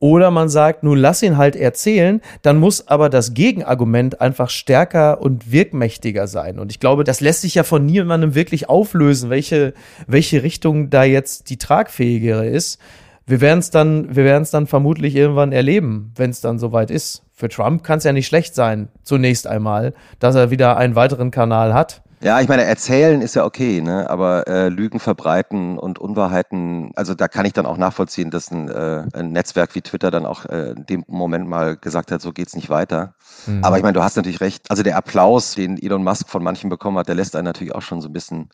oder 0.05 0.31
man 0.31 0.51
sagt, 0.51 0.83
nun 0.83 0.99
lass 0.99 1.23
ihn 1.23 1.39
halt 1.39 1.57
erzählen, 1.57 2.21
dann 2.43 2.59
muss 2.59 2.89
aber 2.89 3.09
das 3.09 3.33
Gegenargument 3.33 4.21
einfach 4.21 4.51
stärker 4.51 5.23
und 5.23 5.51
wirkmächtiger 5.51 6.27
sein. 6.27 6.59
Und 6.59 6.71
ich 6.71 6.79
glaube, 6.79 7.05
das 7.05 7.23
lässt 7.23 7.41
sich 7.41 7.55
ja 7.55 7.63
von 7.63 7.87
niemandem 7.87 8.35
wirklich 8.35 8.69
auflösen, 8.69 9.31
welche, 9.31 9.73
welche 10.07 10.43
Richtung 10.43 10.91
da 10.91 11.05
jetzt 11.05 11.49
die 11.49 11.57
tragfähigere 11.57 12.47
ist. 12.47 12.79
Wir 13.27 13.41
werden 13.41 13.61
es 13.61 13.71
dann, 13.71 14.15
wir 14.15 14.25
werden 14.25 14.43
es 14.43 14.51
dann 14.51 14.67
vermutlich 14.67 15.17
irgendwann 15.17 15.53
erleben, 15.53 16.13
wenn 16.17 16.31
es 16.31 16.41
dann 16.41 16.59
soweit 16.59 16.91
ist. 16.91 17.23
Für 17.33 17.49
Trump 17.49 17.83
kann 17.83 17.99
es 17.99 18.05
ja 18.05 18.13
nicht 18.13 18.27
schlecht 18.27 18.55
sein, 18.55 18.89
zunächst 19.03 19.47
einmal, 19.47 19.95
dass 20.19 20.35
er 20.35 20.51
wieder 20.51 20.77
einen 20.77 20.95
weiteren 20.95 21.31
Kanal 21.31 21.73
hat. 21.73 22.03
Ja, 22.25 22.41
ich 22.41 22.49
meine, 22.49 22.65
erzählen 22.65 23.21
ist 23.21 23.35
ja 23.35 23.45
okay, 23.45 23.83
ne? 23.83 24.09
aber 24.09 24.49
äh, 24.49 24.71
Lügen 24.71 24.99
verbreiten 24.99 25.77
und 25.77 25.99
Unwahrheiten, 25.99 26.91
also 26.97 27.15
da 27.15 27.29
kann 27.29 27.45
ich 27.45 27.53
dann 27.53 27.67
auch 27.67 27.77
nachvollziehen, 27.77 28.31
dass 28.31 28.51
ein, 28.51 28.71
äh, 28.71 29.03
ein 29.13 29.33
Netzwerk 29.33 29.75
wie 29.75 29.83
Twitter 29.83 30.11
dann 30.11 30.25
auch 30.25 30.47
äh, 30.47 30.71
in 30.71 30.87
dem 30.87 31.05
Moment 31.07 31.47
mal 31.47 31.77
gesagt 31.77 32.11
hat, 32.11 32.23
so 32.23 32.33
geht's 32.33 32.57
nicht 32.57 32.71
weiter. 32.71 33.13
Mhm. 33.47 33.63
Aber 33.63 33.77
ich 33.77 33.83
meine, 33.83 33.93
du 33.93 34.03
hast 34.03 34.17
natürlich 34.17 34.41
recht. 34.41 34.71
Also 34.71 34.83
der 34.83 34.97
Applaus, 34.97 35.57
den 35.57 35.77
Elon 35.77 36.03
Musk 36.03 36.31
von 36.31 36.43
manchen 36.43 36.71
bekommen 36.71 36.97
hat, 36.97 37.09
der 37.09 37.15
lässt 37.15 37.37
einen 37.37 37.45
natürlich 37.45 37.75
auch 37.75 37.83
schon 37.83 38.01
so 38.01 38.09
ein 38.09 38.15
bisschen 38.15 38.49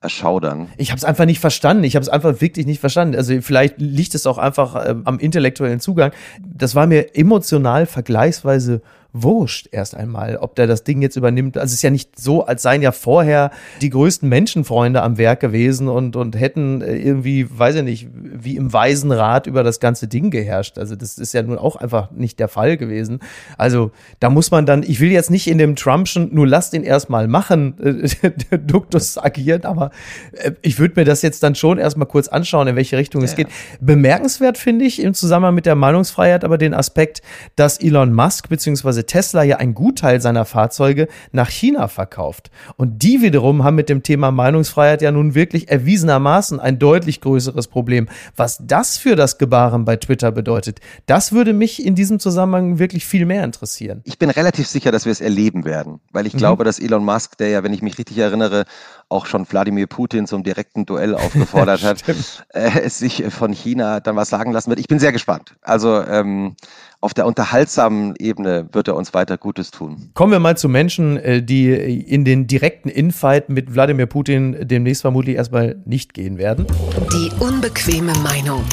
erschaudern. 0.00 0.68
Ich 0.76 0.92
habe 0.92 0.98
es 0.98 1.04
einfach 1.04 1.24
nicht 1.24 1.40
verstanden. 1.40 1.82
Ich 1.82 1.96
habe 1.96 2.04
es 2.04 2.08
einfach 2.08 2.40
wirklich 2.40 2.64
nicht 2.64 2.78
verstanden. 2.78 3.16
Also 3.16 3.40
vielleicht 3.40 3.80
liegt 3.80 4.14
es 4.14 4.24
auch 4.28 4.38
einfach 4.38 4.76
äh, 4.76 4.94
am 5.02 5.18
intellektuellen 5.18 5.80
Zugang. 5.80 6.12
Das 6.40 6.76
war 6.76 6.86
mir 6.86 7.16
emotional 7.16 7.86
vergleichsweise 7.86 8.82
wurscht 9.22 9.68
erst 9.72 9.94
einmal, 9.94 10.36
ob 10.36 10.54
der 10.56 10.66
das 10.66 10.84
Ding 10.84 11.02
jetzt 11.02 11.16
übernimmt. 11.16 11.56
Also 11.56 11.66
es 11.66 11.74
ist 11.74 11.82
ja 11.82 11.90
nicht 11.90 12.18
so, 12.18 12.44
als 12.44 12.62
seien 12.62 12.82
ja 12.82 12.92
vorher 12.92 13.50
die 13.80 13.90
größten 13.90 14.28
Menschenfreunde 14.28 15.02
am 15.02 15.18
Werk 15.18 15.40
gewesen 15.40 15.88
und, 15.88 16.16
und 16.16 16.38
hätten 16.38 16.82
äh, 16.82 16.96
irgendwie, 16.96 17.46
weiß 17.50 17.76
ich 17.76 17.82
nicht, 17.82 18.08
wie 18.12 18.56
im 18.56 18.72
Waisenrat 18.72 19.46
über 19.46 19.62
das 19.62 19.80
ganze 19.80 20.08
Ding 20.08 20.30
geherrscht. 20.30 20.78
Also 20.78 20.96
das 20.96 21.18
ist 21.18 21.32
ja 21.32 21.42
nun 21.42 21.58
auch 21.58 21.76
einfach 21.76 22.10
nicht 22.10 22.38
der 22.40 22.48
Fall 22.48 22.76
gewesen. 22.76 23.20
Also 23.56 23.90
da 24.20 24.30
muss 24.30 24.50
man 24.50 24.66
dann, 24.66 24.82
ich 24.82 25.00
will 25.00 25.10
jetzt 25.10 25.30
nicht 25.30 25.46
in 25.46 25.58
dem 25.58 25.76
Trumpschen, 25.76 26.34
nur 26.34 26.46
lasst 26.46 26.74
ihn 26.74 26.82
erstmal 26.82 27.28
machen, 27.28 27.76
äh, 27.80 28.58
Duktus 28.58 29.18
agieren, 29.18 29.64
aber 29.64 29.90
äh, 30.32 30.52
ich 30.62 30.78
würde 30.78 31.00
mir 31.00 31.04
das 31.04 31.22
jetzt 31.22 31.42
dann 31.42 31.54
schon 31.54 31.78
erstmal 31.78 32.08
kurz 32.08 32.28
anschauen, 32.28 32.68
in 32.68 32.76
welche 32.76 32.96
Richtung 32.96 33.22
ja. 33.22 33.26
es 33.26 33.36
geht. 33.36 33.48
Bemerkenswert 33.80 34.58
finde 34.58 34.84
ich 34.84 35.02
im 35.02 35.14
Zusammenhang 35.14 35.54
mit 35.54 35.66
der 35.66 35.74
Meinungsfreiheit 35.74 36.44
aber 36.44 36.58
den 36.58 36.74
Aspekt, 36.74 37.22
dass 37.54 37.78
Elon 37.78 38.12
Musk 38.12 38.48
beziehungsweise 38.48 39.05
Tesla 39.06 39.42
ja 39.42 39.56
einen 39.56 39.74
Gutteil 39.74 40.20
seiner 40.20 40.44
Fahrzeuge 40.44 41.08
nach 41.32 41.48
China 41.48 41.88
verkauft. 41.88 42.50
Und 42.76 43.02
die 43.02 43.22
wiederum 43.22 43.64
haben 43.64 43.76
mit 43.76 43.88
dem 43.88 44.02
Thema 44.02 44.30
Meinungsfreiheit 44.30 45.02
ja 45.02 45.12
nun 45.12 45.34
wirklich 45.34 45.68
erwiesenermaßen 45.68 46.60
ein 46.60 46.78
deutlich 46.78 47.20
größeres 47.20 47.68
Problem. 47.68 48.08
Was 48.36 48.58
das 48.62 48.98
für 48.98 49.16
das 49.16 49.38
Gebaren 49.38 49.84
bei 49.84 49.96
Twitter 49.96 50.32
bedeutet, 50.32 50.80
das 51.06 51.32
würde 51.32 51.52
mich 51.52 51.84
in 51.84 51.94
diesem 51.94 52.18
Zusammenhang 52.18 52.78
wirklich 52.78 53.06
viel 53.06 53.26
mehr 53.26 53.44
interessieren. 53.44 54.02
Ich 54.04 54.18
bin 54.18 54.30
relativ 54.30 54.66
sicher, 54.66 54.92
dass 54.92 55.04
wir 55.04 55.12
es 55.12 55.20
erleben 55.20 55.64
werden, 55.64 56.00
weil 56.12 56.26
ich 56.26 56.34
mhm. 56.34 56.38
glaube, 56.38 56.64
dass 56.64 56.78
Elon 56.78 57.04
Musk, 57.04 57.36
der 57.38 57.48
ja, 57.48 57.62
wenn 57.62 57.72
ich 57.72 57.82
mich 57.82 57.98
richtig 57.98 58.18
erinnere, 58.18 58.64
auch 59.08 59.26
schon 59.26 59.48
Wladimir 59.48 59.86
Putin 59.86 60.26
zum 60.26 60.42
direkten 60.42 60.86
Duell 60.86 61.14
aufgefordert 61.14 61.82
hat, 61.84 62.02
äh, 62.50 62.88
sich 62.88 63.24
von 63.28 63.52
China 63.52 64.00
dann 64.00 64.16
was 64.16 64.28
sagen 64.28 64.52
lassen 64.52 64.70
wird. 64.70 64.80
Ich 64.80 64.88
bin 64.88 64.98
sehr 64.98 65.12
gespannt. 65.12 65.54
Also 65.62 66.02
ähm, 66.02 66.56
auf 67.00 67.14
der 67.14 67.26
unterhaltsamen 67.26 68.14
Ebene 68.18 68.68
wird 68.72 68.88
er 68.88 68.96
uns 68.96 69.14
weiter 69.14 69.38
Gutes 69.38 69.70
tun. 69.70 70.10
Kommen 70.14 70.32
wir 70.32 70.40
mal 70.40 70.56
zu 70.56 70.68
Menschen, 70.68 71.16
äh, 71.16 71.42
die 71.42 71.70
in 71.72 72.24
den 72.24 72.46
direkten 72.46 72.88
Infight 72.88 73.48
mit 73.48 73.74
Wladimir 73.74 74.06
Putin 74.06 74.56
demnächst 74.60 75.02
vermutlich 75.02 75.36
erstmal 75.36 75.76
nicht 75.84 76.14
gehen 76.14 76.38
werden. 76.38 76.66
Die 77.12 77.30
unbequeme 77.40 78.12
Meinung. 78.22 78.64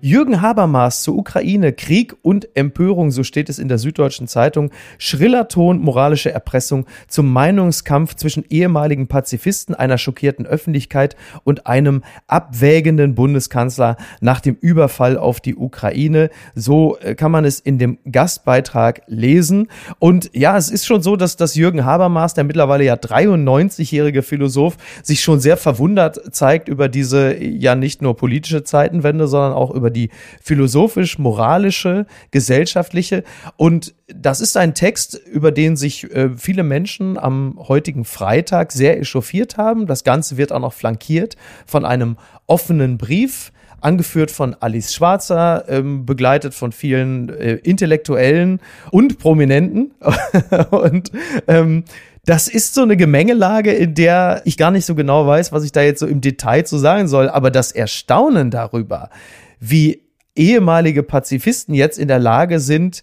Jürgen 0.00 0.40
Habermas 0.40 1.02
zur 1.02 1.16
Ukraine, 1.16 1.72
Krieg 1.72 2.14
und 2.22 2.48
Empörung, 2.54 3.10
so 3.10 3.24
steht 3.24 3.48
es 3.48 3.58
in 3.58 3.66
der 3.66 3.78
Süddeutschen 3.78 4.28
Zeitung. 4.28 4.70
Schriller 4.96 5.48
Ton, 5.48 5.80
moralische 5.80 6.30
Erpressung 6.30 6.86
zum 7.08 7.32
Meinungskampf 7.32 8.14
zwischen 8.14 8.44
ehemaligen 8.48 9.08
Pazifisten, 9.08 9.74
einer 9.74 9.98
schockierten 9.98 10.46
Öffentlichkeit 10.46 11.16
und 11.42 11.66
einem 11.66 12.04
abwägenden 12.28 13.16
Bundeskanzler 13.16 13.96
nach 14.20 14.40
dem 14.40 14.54
Überfall 14.60 15.16
auf 15.16 15.40
die 15.40 15.56
Ukraine. 15.56 16.30
So 16.54 16.96
äh, 17.00 17.16
kann 17.16 17.32
man 17.32 17.44
es 17.44 17.58
in 17.58 17.78
dem 17.78 17.98
Gastbeitrag 18.08 19.02
lesen. 19.08 19.66
Und 19.98 20.30
ja, 20.32 20.56
es 20.56 20.70
ist 20.70 20.86
schon 20.86 21.02
so, 21.02 21.16
dass 21.16 21.34
das 21.34 21.56
Jürgen 21.56 21.84
Habermas, 21.84 22.34
der 22.34 22.44
mittlerweile 22.44 22.84
ja 22.84 22.94
93-jährige 22.94 24.22
Philosoph, 24.22 24.76
sich 25.02 25.22
schon 25.22 25.40
sehr 25.40 25.56
verwundert 25.56 26.20
zeigt 26.32 26.68
über 26.68 26.88
diese 26.88 27.36
ja 27.42 27.74
nicht 27.74 28.00
nur 28.00 28.16
politische 28.16 28.62
Zeitenwende, 28.62 29.26
sondern 29.26 29.54
auch 29.54 29.72
über 29.72 29.87
über 29.88 29.90
die 29.90 30.10
philosophisch-moralische, 30.42 32.06
gesellschaftliche. 32.30 33.24
Und 33.56 33.94
das 34.06 34.40
ist 34.40 34.56
ein 34.56 34.74
Text, 34.74 35.14
über 35.14 35.50
den 35.50 35.76
sich 35.76 36.04
äh, 36.14 36.30
viele 36.36 36.62
Menschen 36.62 37.18
am 37.18 37.58
heutigen 37.68 38.04
Freitag 38.04 38.72
sehr 38.72 39.00
echauffiert 39.00 39.56
haben. 39.56 39.86
Das 39.86 40.04
Ganze 40.04 40.36
wird 40.36 40.52
auch 40.52 40.60
noch 40.60 40.74
flankiert 40.74 41.36
von 41.66 41.84
einem 41.84 42.16
offenen 42.46 42.98
Brief 42.98 43.52
angeführt 43.80 44.32
von 44.32 44.56
Alice 44.58 44.92
Schwarzer, 44.92 45.64
ähm, 45.68 46.04
begleitet 46.04 46.52
von 46.52 46.72
vielen 46.72 47.28
äh, 47.28 47.54
Intellektuellen 47.54 48.60
und 48.90 49.20
Prominenten. 49.20 49.92
und 50.70 51.12
ähm, 51.46 51.84
das 52.28 52.48
ist 52.48 52.74
so 52.74 52.82
eine 52.82 52.96
Gemengelage, 52.96 53.72
in 53.72 53.94
der 53.94 54.42
ich 54.44 54.58
gar 54.58 54.70
nicht 54.70 54.84
so 54.84 54.94
genau 54.94 55.26
weiß, 55.26 55.52
was 55.52 55.64
ich 55.64 55.72
da 55.72 55.80
jetzt 55.80 56.00
so 56.00 56.06
im 56.06 56.20
Detail 56.20 56.64
zu 56.64 56.76
sagen 56.76 57.08
soll. 57.08 57.30
Aber 57.30 57.50
das 57.50 57.72
Erstaunen 57.72 58.50
darüber, 58.50 59.10
wie 59.60 60.08
ehemalige 60.34 61.02
Pazifisten 61.02 61.74
jetzt 61.74 61.98
in 61.98 62.08
der 62.08 62.18
Lage 62.18 62.60
sind, 62.60 63.02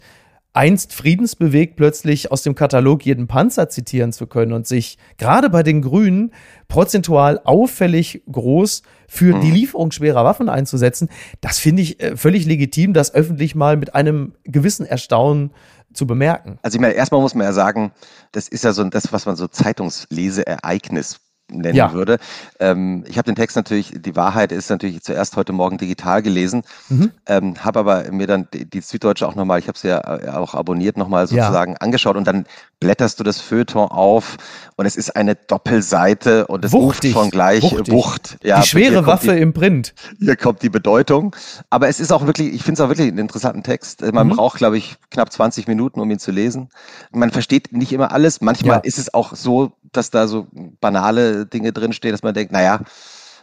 einst 0.55 0.93
friedensbewegt 0.93 1.75
plötzlich 1.75 2.31
aus 2.31 2.41
dem 2.41 2.55
Katalog 2.55 3.05
jeden 3.05 3.27
Panzer 3.27 3.67
zitieren 3.67 4.13
zu 4.13 4.25
können 4.25 4.53
und 4.53 4.65
sich 4.65 4.97
gerade 5.17 5.49
bei 5.49 5.63
den 5.63 5.81
Grünen 5.81 6.31
prozentual 6.69 7.41
auffällig 7.43 8.23
groß 8.31 8.83
für 9.07 9.37
die 9.39 9.47
mhm. 9.47 9.53
Lieferung 9.53 9.91
schwerer 9.91 10.23
Waffen 10.23 10.47
einzusetzen, 10.47 11.09
das 11.41 11.59
finde 11.59 11.81
ich 11.81 12.01
äh, 12.01 12.15
völlig 12.15 12.45
legitim, 12.45 12.93
das 12.93 13.13
öffentlich 13.13 13.53
mal 13.53 13.75
mit 13.75 13.95
einem 13.95 14.33
gewissen 14.45 14.85
Erstaunen 14.85 15.51
zu 15.93 16.07
bemerken. 16.07 16.57
Also 16.61 16.77
ich 16.77 16.81
meine, 16.81 16.93
erstmal 16.93 17.21
muss 17.21 17.35
man 17.35 17.45
ja 17.45 17.53
sagen, 17.53 17.91
das 18.31 18.47
ist 18.47 18.63
ja 18.63 18.71
so 18.71 18.83
das, 18.85 19.11
was 19.11 19.25
man 19.25 19.35
so 19.35 19.47
Zeitungsleseereignis 19.47 21.19
nennen 21.49 21.75
ja. 21.75 21.93
würde. 21.93 22.17
Ähm, 22.59 23.03
ich 23.07 23.17
habe 23.17 23.25
den 23.25 23.35
Text 23.35 23.55
natürlich, 23.55 23.93
die 23.95 24.15
Wahrheit 24.15 24.51
ist 24.51 24.69
natürlich 24.69 25.01
zuerst 25.03 25.35
heute 25.35 25.53
Morgen 25.53 25.77
digital 25.77 26.21
gelesen, 26.21 26.63
mhm. 26.89 27.11
ähm, 27.27 27.63
habe 27.63 27.79
aber 27.79 28.11
mir 28.11 28.27
dann 28.27 28.47
die, 28.53 28.65
die 28.65 28.81
Süddeutsche 28.81 29.27
auch 29.27 29.35
nochmal, 29.35 29.59
ich 29.59 29.67
habe 29.67 29.77
sie 29.77 29.89
ja 29.89 29.99
äh, 29.99 30.29
auch 30.29 30.53
abonniert, 30.53 30.97
nochmal 30.97 31.27
sozusagen 31.27 31.73
ja. 31.73 31.77
angeschaut 31.79 32.15
und 32.15 32.25
dann 32.25 32.45
blätterst 32.79 33.19
du 33.19 33.23
das 33.23 33.41
Feuilleton 33.41 33.89
auf 33.89 34.37
und 34.75 34.85
es 34.85 34.95
ist 34.95 35.15
eine 35.15 35.35
Doppelseite 35.35 36.47
und 36.47 36.65
es 36.65 36.71
wuchtig, 36.71 37.15
ruft 37.15 37.23
schon 37.23 37.31
gleich 37.31 37.63
wuchtig. 37.63 37.93
Wucht. 37.93 38.37
Ja, 38.43 38.61
die 38.61 38.67
schwere 38.67 39.05
Waffe 39.05 39.33
die, 39.33 39.41
im 39.41 39.53
Print. 39.53 39.93
Hier 40.19 40.35
kommt 40.35 40.61
die 40.61 40.69
Bedeutung. 40.69 41.35
Aber 41.69 41.87
es 41.87 41.99
ist 41.99 42.11
auch 42.11 42.25
wirklich, 42.25 42.53
ich 42.53 42.63
finde 42.63 42.73
es 42.73 42.81
auch 42.81 42.89
wirklich 42.89 43.07
einen 43.07 43.17
interessanten 43.17 43.63
Text. 43.63 44.01
Man 44.13 44.27
mhm. 44.27 44.31
braucht, 44.31 44.57
glaube 44.57 44.77
ich, 44.77 44.97
knapp 45.09 45.31
20 45.31 45.67
Minuten, 45.67 45.99
um 45.99 46.09
ihn 46.11 46.19
zu 46.19 46.31
lesen. 46.31 46.69
Man 47.11 47.31
versteht 47.31 47.71
nicht 47.71 47.93
immer 47.93 48.11
alles. 48.11 48.41
Manchmal 48.41 48.77
ja. 48.77 48.83
ist 48.83 48.97
es 48.97 49.13
auch 49.13 49.35
so, 49.35 49.71
dass 49.97 50.09
da 50.09 50.27
so 50.27 50.47
banale 50.79 51.45
Dinge 51.45 51.71
drinstehen, 51.71 52.13
dass 52.13 52.23
man 52.23 52.33
denkt, 52.33 52.51
naja, 52.51 52.81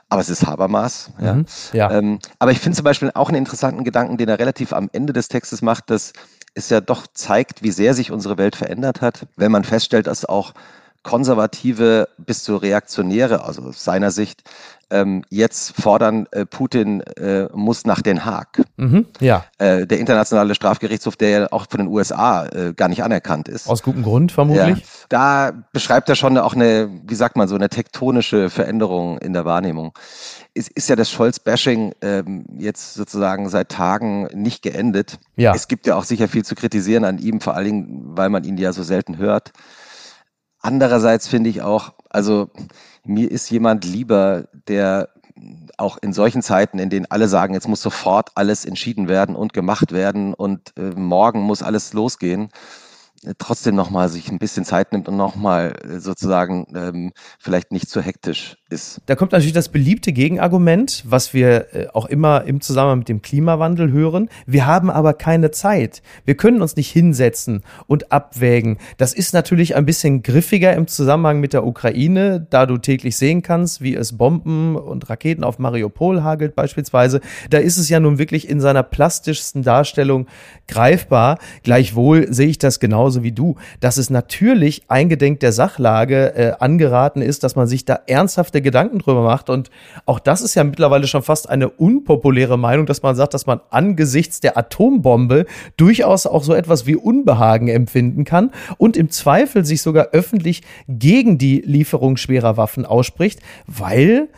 aber 0.08 0.20
es 0.20 0.28
ist 0.28 0.46
Habermas. 0.46 1.10
Ja. 1.20 1.34
Mhm, 1.34 1.46
ja. 1.72 1.90
Ähm, 1.90 2.18
aber 2.38 2.50
ich 2.50 2.58
finde 2.58 2.76
zum 2.76 2.84
Beispiel 2.84 3.10
auch 3.14 3.28
einen 3.28 3.38
interessanten 3.38 3.82
Gedanken, 3.82 4.18
den 4.18 4.28
er 4.28 4.38
relativ 4.38 4.72
am 4.72 4.90
Ende 4.92 5.12
des 5.12 5.28
Textes 5.28 5.62
macht, 5.62 5.88
dass 5.88 6.12
es 6.54 6.68
ja 6.68 6.80
doch 6.82 7.06
zeigt, 7.14 7.62
wie 7.62 7.70
sehr 7.70 7.94
sich 7.94 8.10
unsere 8.10 8.36
Welt 8.36 8.54
verändert 8.54 9.00
hat, 9.00 9.26
wenn 9.36 9.50
man 9.50 9.64
feststellt, 9.64 10.06
dass 10.06 10.26
auch 10.26 10.52
Konservative 11.02 12.08
bis 12.18 12.44
zu 12.44 12.56
Reaktionäre, 12.56 13.44
also 13.44 13.62
aus 13.62 13.82
seiner 13.82 14.10
Sicht, 14.10 14.42
ähm, 14.92 15.24
jetzt 15.30 15.80
fordern, 15.80 16.26
äh, 16.32 16.44
Putin 16.44 17.00
äh, 17.00 17.48
muss 17.54 17.86
nach 17.86 18.02
Den 18.02 18.24
Haag. 18.24 18.62
Mhm, 18.76 19.06
ja. 19.20 19.46
Äh, 19.58 19.86
der 19.86 19.98
internationale 19.98 20.54
Strafgerichtshof, 20.54 21.16
der 21.16 21.28
ja 21.30 21.46
auch 21.50 21.66
von 21.68 21.78
den 21.78 21.88
USA 21.88 22.46
äh, 22.46 22.74
gar 22.74 22.88
nicht 22.88 23.02
anerkannt 23.02 23.48
ist. 23.48 23.68
Aus 23.68 23.82
gutem 23.82 24.02
Grund 24.02 24.32
vermutlich. 24.32 24.78
Ja, 24.78 24.84
da 25.08 25.52
beschreibt 25.72 26.10
er 26.10 26.14
schon 26.14 26.36
auch 26.36 26.54
eine, 26.54 26.90
wie 27.06 27.14
sagt 27.14 27.36
man 27.36 27.48
so, 27.48 27.54
eine 27.54 27.70
tektonische 27.70 28.50
Veränderung 28.50 29.18
in 29.18 29.32
der 29.32 29.46
Wahrnehmung. 29.46 29.94
Es 30.54 30.68
ist 30.68 30.90
ja 30.90 30.96
das 30.96 31.10
Scholz-Bashing 31.10 31.94
ähm, 32.02 32.44
jetzt 32.58 32.92
sozusagen 32.94 33.48
seit 33.48 33.70
Tagen 33.70 34.28
nicht 34.34 34.62
geendet. 34.62 35.18
Ja. 35.36 35.54
Es 35.54 35.68
gibt 35.68 35.86
ja 35.86 35.96
auch 35.96 36.04
sicher 36.04 36.28
viel 36.28 36.44
zu 36.44 36.54
kritisieren 36.54 37.06
an 37.06 37.16
ihm, 37.16 37.40
vor 37.40 37.54
allen 37.54 37.64
Dingen, 37.64 38.02
weil 38.04 38.28
man 38.28 38.44
ihn 38.44 38.58
ja 38.58 38.74
so 38.74 38.82
selten 38.82 39.16
hört. 39.16 39.52
Andererseits 40.62 41.26
finde 41.26 41.50
ich 41.50 41.60
auch, 41.60 41.92
also 42.08 42.50
mir 43.04 43.30
ist 43.30 43.50
jemand 43.50 43.84
lieber, 43.84 44.44
der 44.68 45.08
auch 45.76 45.98
in 45.98 46.12
solchen 46.12 46.42
Zeiten, 46.42 46.78
in 46.78 46.88
denen 46.88 47.06
alle 47.10 47.26
sagen, 47.26 47.54
jetzt 47.54 47.68
muss 47.68 47.82
sofort 47.82 48.30
alles 48.36 48.64
entschieden 48.64 49.08
werden 49.08 49.34
und 49.34 49.52
gemacht 49.52 49.92
werden 49.92 50.34
und 50.34 50.72
äh, 50.76 50.90
morgen 50.90 51.40
muss 51.40 51.62
alles 51.62 51.92
losgehen, 51.92 52.48
trotzdem 53.38 53.76
nochmal 53.76 54.08
sich 54.08 54.30
ein 54.30 54.38
bisschen 54.38 54.64
Zeit 54.64 54.92
nimmt 54.92 55.08
und 55.08 55.16
nochmal 55.16 55.74
äh, 55.84 56.00
sozusagen 56.00 56.66
ähm, 56.74 57.12
vielleicht 57.38 57.70
nicht 57.70 57.88
zu 57.88 58.00
hektisch 58.00 58.56
ist. 58.68 59.00
Da 59.06 59.14
kommt 59.14 59.32
natürlich 59.32 59.52
das 59.52 59.68
beliebte 59.68 60.12
Gegenargument, 60.12 61.04
was 61.06 61.32
wir 61.32 61.74
äh, 61.74 61.86
auch 61.92 62.06
immer 62.06 62.44
im 62.44 62.60
Zusammenhang 62.60 62.98
mit 62.98 63.08
dem 63.08 63.22
Klimawandel 63.22 63.92
hören. 63.92 64.28
Wir 64.46 64.66
haben 64.66 64.90
aber 64.90 65.14
keine 65.14 65.52
Zeit. 65.52 66.02
Wir 66.24 66.36
können 66.36 66.62
uns 66.62 66.74
nicht 66.74 66.90
hinsetzen 66.90 67.62
und 67.86 68.10
abwägen. 68.10 68.78
Das 68.96 69.14
ist 69.14 69.34
natürlich 69.34 69.76
ein 69.76 69.86
bisschen 69.86 70.24
griffiger 70.24 70.74
im 70.74 70.88
Zusammenhang 70.88 71.38
mit 71.38 71.52
der 71.52 71.64
Ukraine, 71.64 72.44
da 72.50 72.66
du 72.66 72.76
täglich 72.78 73.16
sehen 73.16 73.42
kannst, 73.42 73.82
wie 73.82 73.94
es 73.94 74.16
Bomben 74.16 74.74
und 74.74 75.08
Raketen 75.08 75.44
auf 75.44 75.60
Mariupol 75.60 76.24
hagelt 76.24 76.56
beispielsweise. 76.56 77.20
Da 77.50 77.58
ist 77.58 77.76
es 77.76 77.88
ja 77.88 78.00
nun 78.00 78.18
wirklich 78.18 78.48
in 78.48 78.60
seiner 78.60 78.82
plastischsten 78.82 79.62
Darstellung 79.62 80.26
greifbar. 80.66 81.38
Gleichwohl 81.62 82.32
sehe 82.32 82.48
ich 82.48 82.58
das 82.58 82.80
genauso 82.80 83.11
genauso 83.12 83.22
wie 83.22 83.32
du, 83.32 83.56
dass 83.80 83.98
es 83.98 84.10
natürlich 84.10 84.82
eingedenk 84.88 85.40
der 85.40 85.52
Sachlage 85.52 86.34
äh, 86.34 86.52
angeraten 86.58 87.20
ist, 87.20 87.44
dass 87.44 87.56
man 87.56 87.66
sich 87.66 87.84
da 87.84 88.00
ernsthafte 88.06 88.62
Gedanken 88.62 88.98
drüber 88.98 89.22
macht. 89.22 89.50
Und 89.50 89.70
auch 90.06 90.18
das 90.18 90.40
ist 90.40 90.54
ja 90.54 90.64
mittlerweile 90.64 91.06
schon 91.06 91.22
fast 91.22 91.48
eine 91.48 91.68
unpopuläre 91.68 92.58
Meinung, 92.58 92.86
dass 92.86 93.02
man 93.02 93.14
sagt, 93.14 93.34
dass 93.34 93.46
man 93.46 93.60
angesichts 93.70 94.40
der 94.40 94.56
Atombombe 94.56 95.46
durchaus 95.76 96.26
auch 96.26 96.42
so 96.42 96.54
etwas 96.54 96.86
wie 96.86 96.96
Unbehagen 96.96 97.68
empfinden 97.68 98.24
kann 98.24 98.50
und 98.78 98.96
im 98.96 99.10
Zweifel 99.10 99.64
sich 99.64 99.82
sogar 99.82 100.08
öffentlich 100.12 100.62
gegen 100.88 101.38
die 101.38 101.60
Lieferung 101.60 102.16
schwerer 102.16 102.56
Waffen 102.56 102.86
ausspricht, 102.86 103.40
weil 103.66 104.28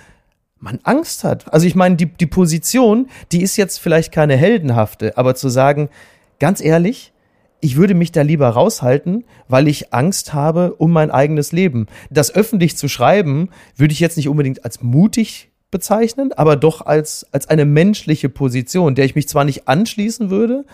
man 0.58 0.80
Angst 0.82 1.24
hat. 1.24 1.52
Also 1.52 1.66
ich 1.66 1.74
meine, 1.74 1.96
die, 1.96 2.06
die 2.06 2.26
Position, 2.26 3.08
die 3.32 3.42
ist 3.42 3.56
jetzt 3.56 3.78
vielleicht 3.78 4.12
keine 4.12 4.36
heldenhafte, 4.36 5.16
aber 5.18 5.34
zu 5.34 5.48
sagen, 5.48 5.90
ganz 6.38 6.62
ehrlich, 6.62 7.12
ich 7.64 7.76
würde 7.76 7.94
mich 7.94 8.12
da 8.12 8.20
lieber 8.20 8.50
raushalten, 8.50 9.24
weil 9.48 9.68
ich 9.68 9.94
Angst 9.94 10.34
habe 10.34 10.74
um 10.74 10.92
mein 10.92 11.10
eigenes 11.10 11.50
Leben. 11.50 11.86
Das 12.10 12.34
öffentlich 12.34 12.76
zu 12.76 12.88
schreiben, 12.88 13.48
würde 13.74 13.92
ich 13.92 14.00
jetzt 14.00 14.18
nicht 14.18 14.28
unbedingt 14.28 14.66
als 14.66 14.82
mutig 14.82 15.50
bezeichnen, 15.70 16.34
aber 16.34 16.56
doch 16.56 16.84
als, 16.84 17.26
als 17.32 17.48
eine 17.48 17.64
menschliche 17.64 18.28
Position, 18.28 18.94
der 18.94 19.06
ich 19.06 19.14
mich 19.14 19.28
zwar 19.28 19.46
nicht 19.46 19.66
anschließen 19.66 20.28
würde, 20.28 20.66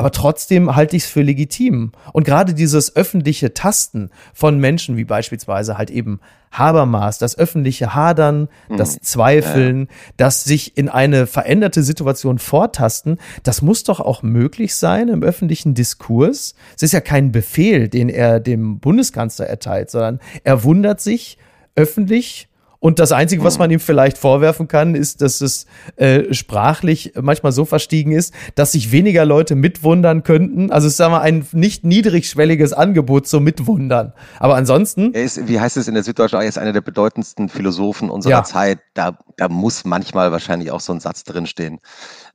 aber 0.00 0.12
trotzdem 0.12 0.74
halte 0.76 0.96
ich 0.96 1.02
es 1.02 1.10
für 1.10 1.20
legitim. 1.20 1.92
Und 2.14 2.24
gerade 2.24 2.54
dieses 2.54 2.96
öffentliche 2.96 3.52
Tasten 3.52 4.08
von 4.32 4.58
Menschen, 4.58 4.96
wie 4.96 5.04
beispielsweise 5.04 5.76
halt 5.76 5.90
eben 5.90 6.20
Habermas, 6.50 7.18
das 7.18 7.36
öffentliche 7.36 7.94
Hadern, 7.94 8.48
mhm. 8.70 8.78
das 8.78 8.98
Zweifeln, 9.02 9.80
ja. 9.80 9.86
das 10.16 10.44
sich 10.44 10.78
in 10.78 10.88
eine 10.88 11.26
veränderte 11.26 11.82
Situation 11.82 12.38
vortasten, 12.38 13.18
das 13.42 13.60
muss 13.60 13.84
doch 13.84 14.00
auch 14.00 14.22
möglich 14.22 14.74
sein 14.74 15.08
im 15.08 15.22
öffentlichen 15.22 15.74
Diskurs. 15.74 16.54
Es 16.76 16.82
ist 16.82 16.92
ja 16.92 17.02
kein 17.02 17.30
Befehl, 17.30 17.88
den 17.88 18.08
er 18.08 18.40
dem 18.40 18.80
Bundeskanzler 18.80 19.48
erteilt, 19.48 19.90
sondern 19.90 20.18
er 20.44 20.64
wundert 20.64 21.02
sich 21.02 21.36
öffentlich 21.76 22.48
und 22.80 22.98
das 22.98 23.12
Einzige, 23.12 23.44
was 23.44 23.54
mhm. 23.54 23.60
man 23.60 23.70
ihm 23.72 23.80
vielleicht 23.80 24.16
vorwerfen 24.16 24.66
kann, 24.66 24.94
ist, 24.94 25.20
dass 25.20 25.42
es 25.42 25.66
äh, 25.96 26.32
sprachlich 26.32 27.12
manchmal 27.20 27.52
so 27.52 27.66
verstiegen 27.66 28.12
ist, 28.12 28.32
dass 28.54 28.72
sich 28.72 28.90
weniger 28.90 29.26
Leute 29.26 29.54
mitwundern 29.54 30.22
könnten. 30.22 30.72
Also 30.72 30.86
es 30.86 30.94
ist 30.94 31.00
mal 31.00 31.20
ein 31.20 31.46
nicht 31.52 31.84
niedrigschwelliges 31.84 32.72
Angebot 32.72 33.28
zum 33.28 33.44
Mitwundern. 33.44 34.14
Aber 34.38 34.56
ansonsten. 34.56 35.12
Er 35.12 35.24
ist, 35.24 35.46
wie 35.46 35.60
heißt 35.60 35.76
es 35.76 35.88
in 35.88 35.94
der 35.94 36.04
Süddeutschen, 36.04 36.40
er 36.40 36.48
ist 36.48 36.56
einer 36.56 36.72
der 36.72 36.80
bedeutendsten 36.80 37.50
Philosophen 37.50 38.08
unserer 38.08 38.32
ja. 38.32 38.44
Zeit. 38.44 38.78
Da, 38.94 39.18
da 39.36 39.50
muss 39.50 39.84
manchmal 39.84 40.32
wahrscheinlich 40.32 40.70
auch 40.70 40.80
so 40.80 40.94
ein 40.94 41.00
Satz 41.00 41.24
drinstehen, 41.24 41.80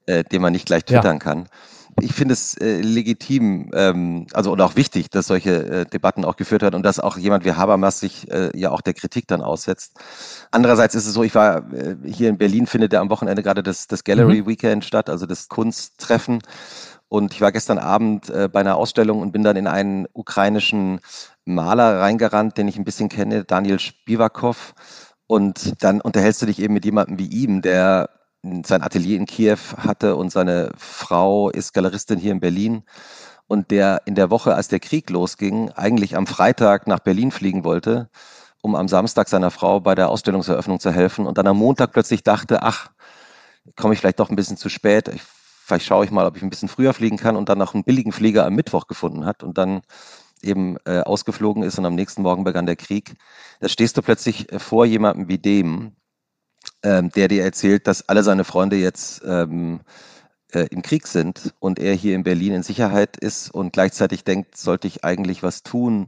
äh, 0.06 0.24
den 0.24 0.44
man 0.44 0.54
nicht 0.54 0.68
gleich 0.68 0.86
twittern 0.86 1.16
ja. 1.16 1.20
kann 1.20 1.50
ich 2.02 2.14
finde 2.14 2.34
es 2.34 2.56
äh, 2.58 2.82
legitim, 2.82 3.72
ähm, 3.74 4.28
also 4.34 4.52
und 4.52 4.60
auch 4.62 4.76
wichtig, 4.76 5.10
dass 5.10 5.28
solche 5.28 5.66
äh, 5.66 5.86
Debatten 5.86 6.26
auch 6.26 6.36
geführt 6.36 6.62
werden 6.62 6.76
und 6.76 6.84
dass 6.84 7.00
auch 7.00 7.18
jemand 7.18 7.46
wie 7.46 7.54
Habermas 7.54 8.00
sich 8.00 8.30
äh, 8.32 8.52
ja 8.58 8.72
auch 8.72 8.82
der 8.82 8.94
Kritik 8.94 9.28
dann 9.28 9.42
aussetzt. 9.42 9.94
Andererseits 10.52 10.96
ist 10.96 11.06
es 11.06 11.14
so, 11.14 11.24
ich 11.24 11.36
war 11.36 11.72
äh, 11.74 11.96
hier 12.04 12.30
in 12.30 12.38
Berlin, 12.38 12.68
findet 12.68 12.92
ja 12.92 13.00
am 13.00 13.10
Wochenende 13.10 13.44
gerade 13.44 13.64
das, 13.64 13.88
das 13.88 14.04
Gallery 14.04 14.42
mhm. 14.42 14.48
Weekend 14.48 14.84
statt, 14.84 15.10
also 15.10 15.26
das 15.26 15.48
Kunsttreffen. 15.48 16.42
Und 17.08 17.34
ich 17.34 17.42
war 17.42 17.52
gestern 17.52 17.78
Abend 17.78 18.30
äh, 18.30 18.50
bei 18.52 18.60
einer 18.60 18.76
Ausstellung 18.76 19.22
und 19.22 19.32
bin 19.32 19.44
dann 19.44 19.56
in 19.56 19.68
einen 19.68 20.06
ukrainischen 20.12 21.00
Maler 21.46 22.02
reingerannt, 22.02 22.58
den 22.58 22.68
ich 22.68 22.78
ein 22.78 22.84
bisschen 22.84 23.10
kenne, 23.10 23.46
Daniel 23.46 23.80
Spivakov. 23.80 24.74
Und 25.28 25.82
dann 25.84 26.02
unterhältst 26.02 26.42
du 26.42 26.46
dich 26.46 26.60
eben 26.60 26.74
mit 26.74 26.84
jemandem 26.84 27.18
wie 27.20 27.28
ihm, 27.28 27.62
der 27.62 28.10
sein 28.66 28.82
Atelier 28.82 29.18
in 29.18 29.26
Kiew 29.26 29.58
hatte 29.78 30.16
und 30.16 30.32
seine 30.32 30.72
Frau 30.78 31.50
ist 31.50 31.74
Galeristin 31.74 32.20
hier 32.20 32.32
in 32.32 32.40
Berlin. 32.40 32.84
Und 33.48 33.70
der 33.70 34.02
in 34.06 34.16
der 34.16 34.32
Woche, 34.32 34.56
als 34.56 34.70
der 34.70 34.80
Krieg 34.80 35.10
losging, 35.10 35.70
eigentlich 35.72 36.16
am 36.16 36.26
Freitag 36.26 36.88
nach 36.88 37.00
Berlin 37.00 37.30
fliegen 37.32 37.64
wollte, 37.64 38.10
um 38.62 38.76
am 38.76 38.88
Samstag 38.88 39.30
seiner 39.30 39.52
Frau 39.52 39.80
bei 39.80 39.94
der 39.94 40.10
Ausstellungseröffnung 40.10 40.80
zu 40.80 40.92
helfen. 40.92 41.28
Und 41.28 41.38
dann 41.38 41.46
am 41.46 41.58
Montag 41.58 41.92
plötzlich 41.92 42.24
dachte, 42.24 42.64
ach, 42.64 42.90
komme 43.76 43.94
ich 43.94 44.00
vielleicht 44.00 44.20
doch 44.20 44.30
ein 44.30 44.36
bisschen 44.36 44.58
zu 44.58 44.70
spät, 44.70 45.08
ich, 45.08 45.22
vielleicht 45.66 45.86
schaue 45.86 46.06
ich 46.06 46.12
mal, 46.12 46.26
ob 46.26 46.38
ich 46.38 46.44
ein 46.44 46.50
bisschen 46.50 46.70
früher 46.70 46.94
fliegen 46.94 47.18
kann 47.18 47.36
und 47.36 47.50
dann 47.50 47.58
noch 47.58 47.74
einen 47.74 47.84
billigen 47.84 48.12
Flieger 48.12 48.46
am 48.46 48.56
Mittwoch 48.56 48.88
gefunden 48.88 49.26
hat 49.26 49.44
und 49.44 49.58
dann 49.58 49.82
eben 50.42 50.78
äh, 50.86 51.02
ausgeflogen 51.02 51.64
ist 51.64 51.80
und 51.80 51.86
am 51.86 51.96
nächsten 51.96 52.22
Morgen 52.22 52.44
begann 52.44 52.66
der 52.66 52.76
Krieg. 52.76 53.16
Da 53.60 53.70
stehst 53.70 53.98
du 53.98 54.02
plötzlich 54.02 54.48
vor 54.58 54.86
jemandem 54.86 55.28
wie 55.28 55.40
dem, 55.40 55.96
ähm, 56.84 57.10
der 57.12 57.28
dir 57.28 57.44
erzählt, 57.44 57.88
dass 57.88 58.08
alle 58.10 58.24
seine 58.24 58.44
Freunde 58.44 58.78
jetzt 58.78 59.22
ähm, 59.26 59.82
äh, 60.54 60.68
im 60.72 60.82
Krieg 60.82 61.08
sind 61.08 61.54
und 61.60 61.80
er 61.80 61.94
hier 61.94 62.16
in 62.16 62.24
Berlin 62.24 62.54
in 62.54 62.64
Sicherheit 62.64 63.18
ist 63.18 63.50
und 63.50 63.74
gleichzeitig 63.74 64.24
denkt, 64.24 64.58
sollte 64.58 64.88
ich 64.88 65.04
eigentlich 65.04 65.44
was 65.44 65.64
tun. 65.64 66.08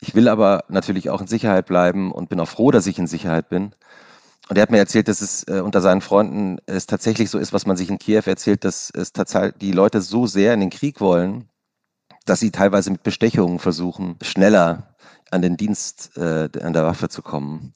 Ich 0.00 0.14
will 0.14 0.28
aber 0.28 0.64
natürlich 0.68 1.10
auch 1.10 1.20
in 1.20 1.26
Sicherheit 1.26 1.66
bleiben 1.66 2.12
und 2.12 2.28
bin 2.28 2.40
auch 2.40 2.48
froh, 2.48 2.70
dass 2.70 2.86
ich 2.86 2.98
in 2.98 3.06
Sicherheit 3.06 3.48
bin. 3.48 3.74
Und 4.48 4.56
er 4.56 4.62
hat 4.62 4.70
mir 4.70 4.78
erzählt, 4.78 5.08
dass 5.08 5.20
es 5.20 5.42
äh, 5.44 5.60
unter 5.60 5.80
seinen 5.80 6.00
Freunden 6.00 6.58
es 6.66 6.86
tatsächlich 6.86 7.30
so 7.30 7.38
ist, 7.38 7.52
was 7.52 7.66
man 7.66 7.76
sich 7.76 7.90
in 7.90 7.98
Kiew 7.98 8.22
erzählt, 8.26 8.64
dass 8.64 8.90
es 8.90 9.12
tatsächlich 9.12 9.54
die 9.60 9.72
Leute 9.72 10.00
so 10.00 10.26
sehr 10.26 10.54
in 10.54 10.60
den 10.60 10.70
Krieg 10.70 11.00
wollen, 11.00 11.48
dass 12.26 12.40
sie 12.40 12.50
teilweise 12.50 12.90
mit 12.90 13.02
Bestechungen 13.02 13.58
versuchen, 13.58 14.16
schneller 14.22 14.94
an 15.30 15.42
den 15.42 15.56
Dienst 15.56 16.16
äh, 16.16 16.48
an 16.62 16.72
der 16.72 16.84
Waffe 16.84 17.08
zu 17.08 17.22
kommen. 17.22 17.74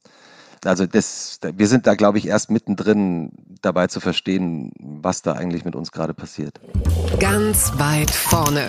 Also 0.64 0.87
das, 0.87 1.40
wir 1.57 1.66
sind 1.68 1.87
da, 1.87 1.94
glaube 1.94 2.18
ich, 2.18 2.27
erst 2.27 2.51
mittendrin 2.51 3.33
dabei 3.62 3.87
zu 3.87 4.01
verstehen, 4.01 4.73
was 4.79 5.23
da 5.23 5.33
eigentlich 5.33 5.64
mit 5.64 5.75
uns 5.75 5.90
gerade 5.90 6.12
passiert. 6.12 6.61
Ganz 7.18 7.73
weit 7.79 8.11
vorne. 8.11 8.68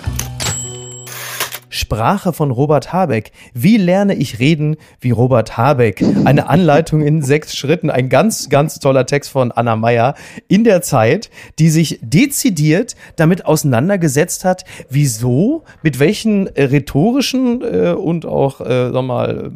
Sprache 1.68 2.34
von 2.34 2.50
Robert 2.50 2.92
Habeck. 2.92 3.32
Wie 3.54 3.78
lerne 3.78 4.14
ich 4.14 4.38
reden 4.38 4.76
wie 5.00 5.10
Robert 5.10 5.56
Habeck? 5.56 6.04
Eine 6.24 6.48
Anleitung 6.48 7.00
in 7.00 7.22
sechs 7.22 7.56
Schritten. 7.56 7.88
Ein 7.88 8.10
ganz, 8.10 8.50
ganz 8.50 8.78
toller 8.78 9.06
Text 9.06 9.30
von 9.30 9.52
Anna 9.52 9.76
Meyer 9.76 10.14
in 10.48 10.64
der 10.64 10.82
Zeit, 10.82 11.30
die 11.58 11.70
sich 11.70 11.98
dezidiert 12.02 12.94
damit 13.16 13.46
auseinandergesetzt 13.46 14.44
hat, 14.44 14.64
wieso, 14.90 15.64
mit 15.82 15.98
welchen 15.98 16.46
rhetorischen 16.48 17.62
äh, 17.62 17.92
und 17.92 18.26
auch, 18.26 18.60
äh, 18.60 18.90
sag 18.92 19.04
mal, 19.04 19.52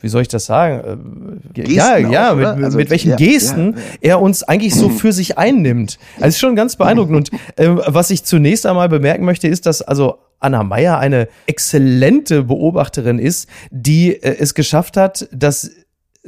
wie 0.00 0.08
soll 0.08 0.22
ich 0.22 0.28
das 0.28 0.46
sagen? 0.46 1.40
Äh, 1.54 1.62
Gesten 1.62 1.74
ja, 1.74 1.98
ja, 1.98 2.34
mit, 2.34 2.46
also, 2.46 2.78
mit, 2.78 2.90
welchen 2.90 3.10
ja, 3.10 3.16
Gesten 3.16 3.74
ja, 3.74 4.12
er 4.12 4.20
uns 4.20 4.42
eigentlich 4.42 4.74
so 4.74 4.88
für 4.88 5.12
sich 5.12 5.38
einnimmt. 5.38 5.98
Also 6.16 6.28
ist 6.28 6.38
schon 6.38 6.56
ganz 6.56 6.76
beeindruckend. 6.76 7.30
Und 7.32 7.40
äh, 7.56 7.68
was 7.68 8.10
ich 8.10 8.24
zunächst 8.24 8.66
einmal 8.66 8.88
bemerken 8.88 9.24
möchte, 9.24 9.48
ist, 9.48 9.66
dass 9.66 9.82
also 9.82 10.18
Anna 10.40 10.62
Meyer 10.62 10.98
eine 10.98 11.28
exzellente 11.46 12.44
Beobachterin 12.44 13.18
ist, 13.18 13.48
die 13.70 14.12
äh, 14.12 14.36
es 14.38 14.54
geschafft 14.54 14.96
hat, 14.96 15.28
dass 15.32 15.70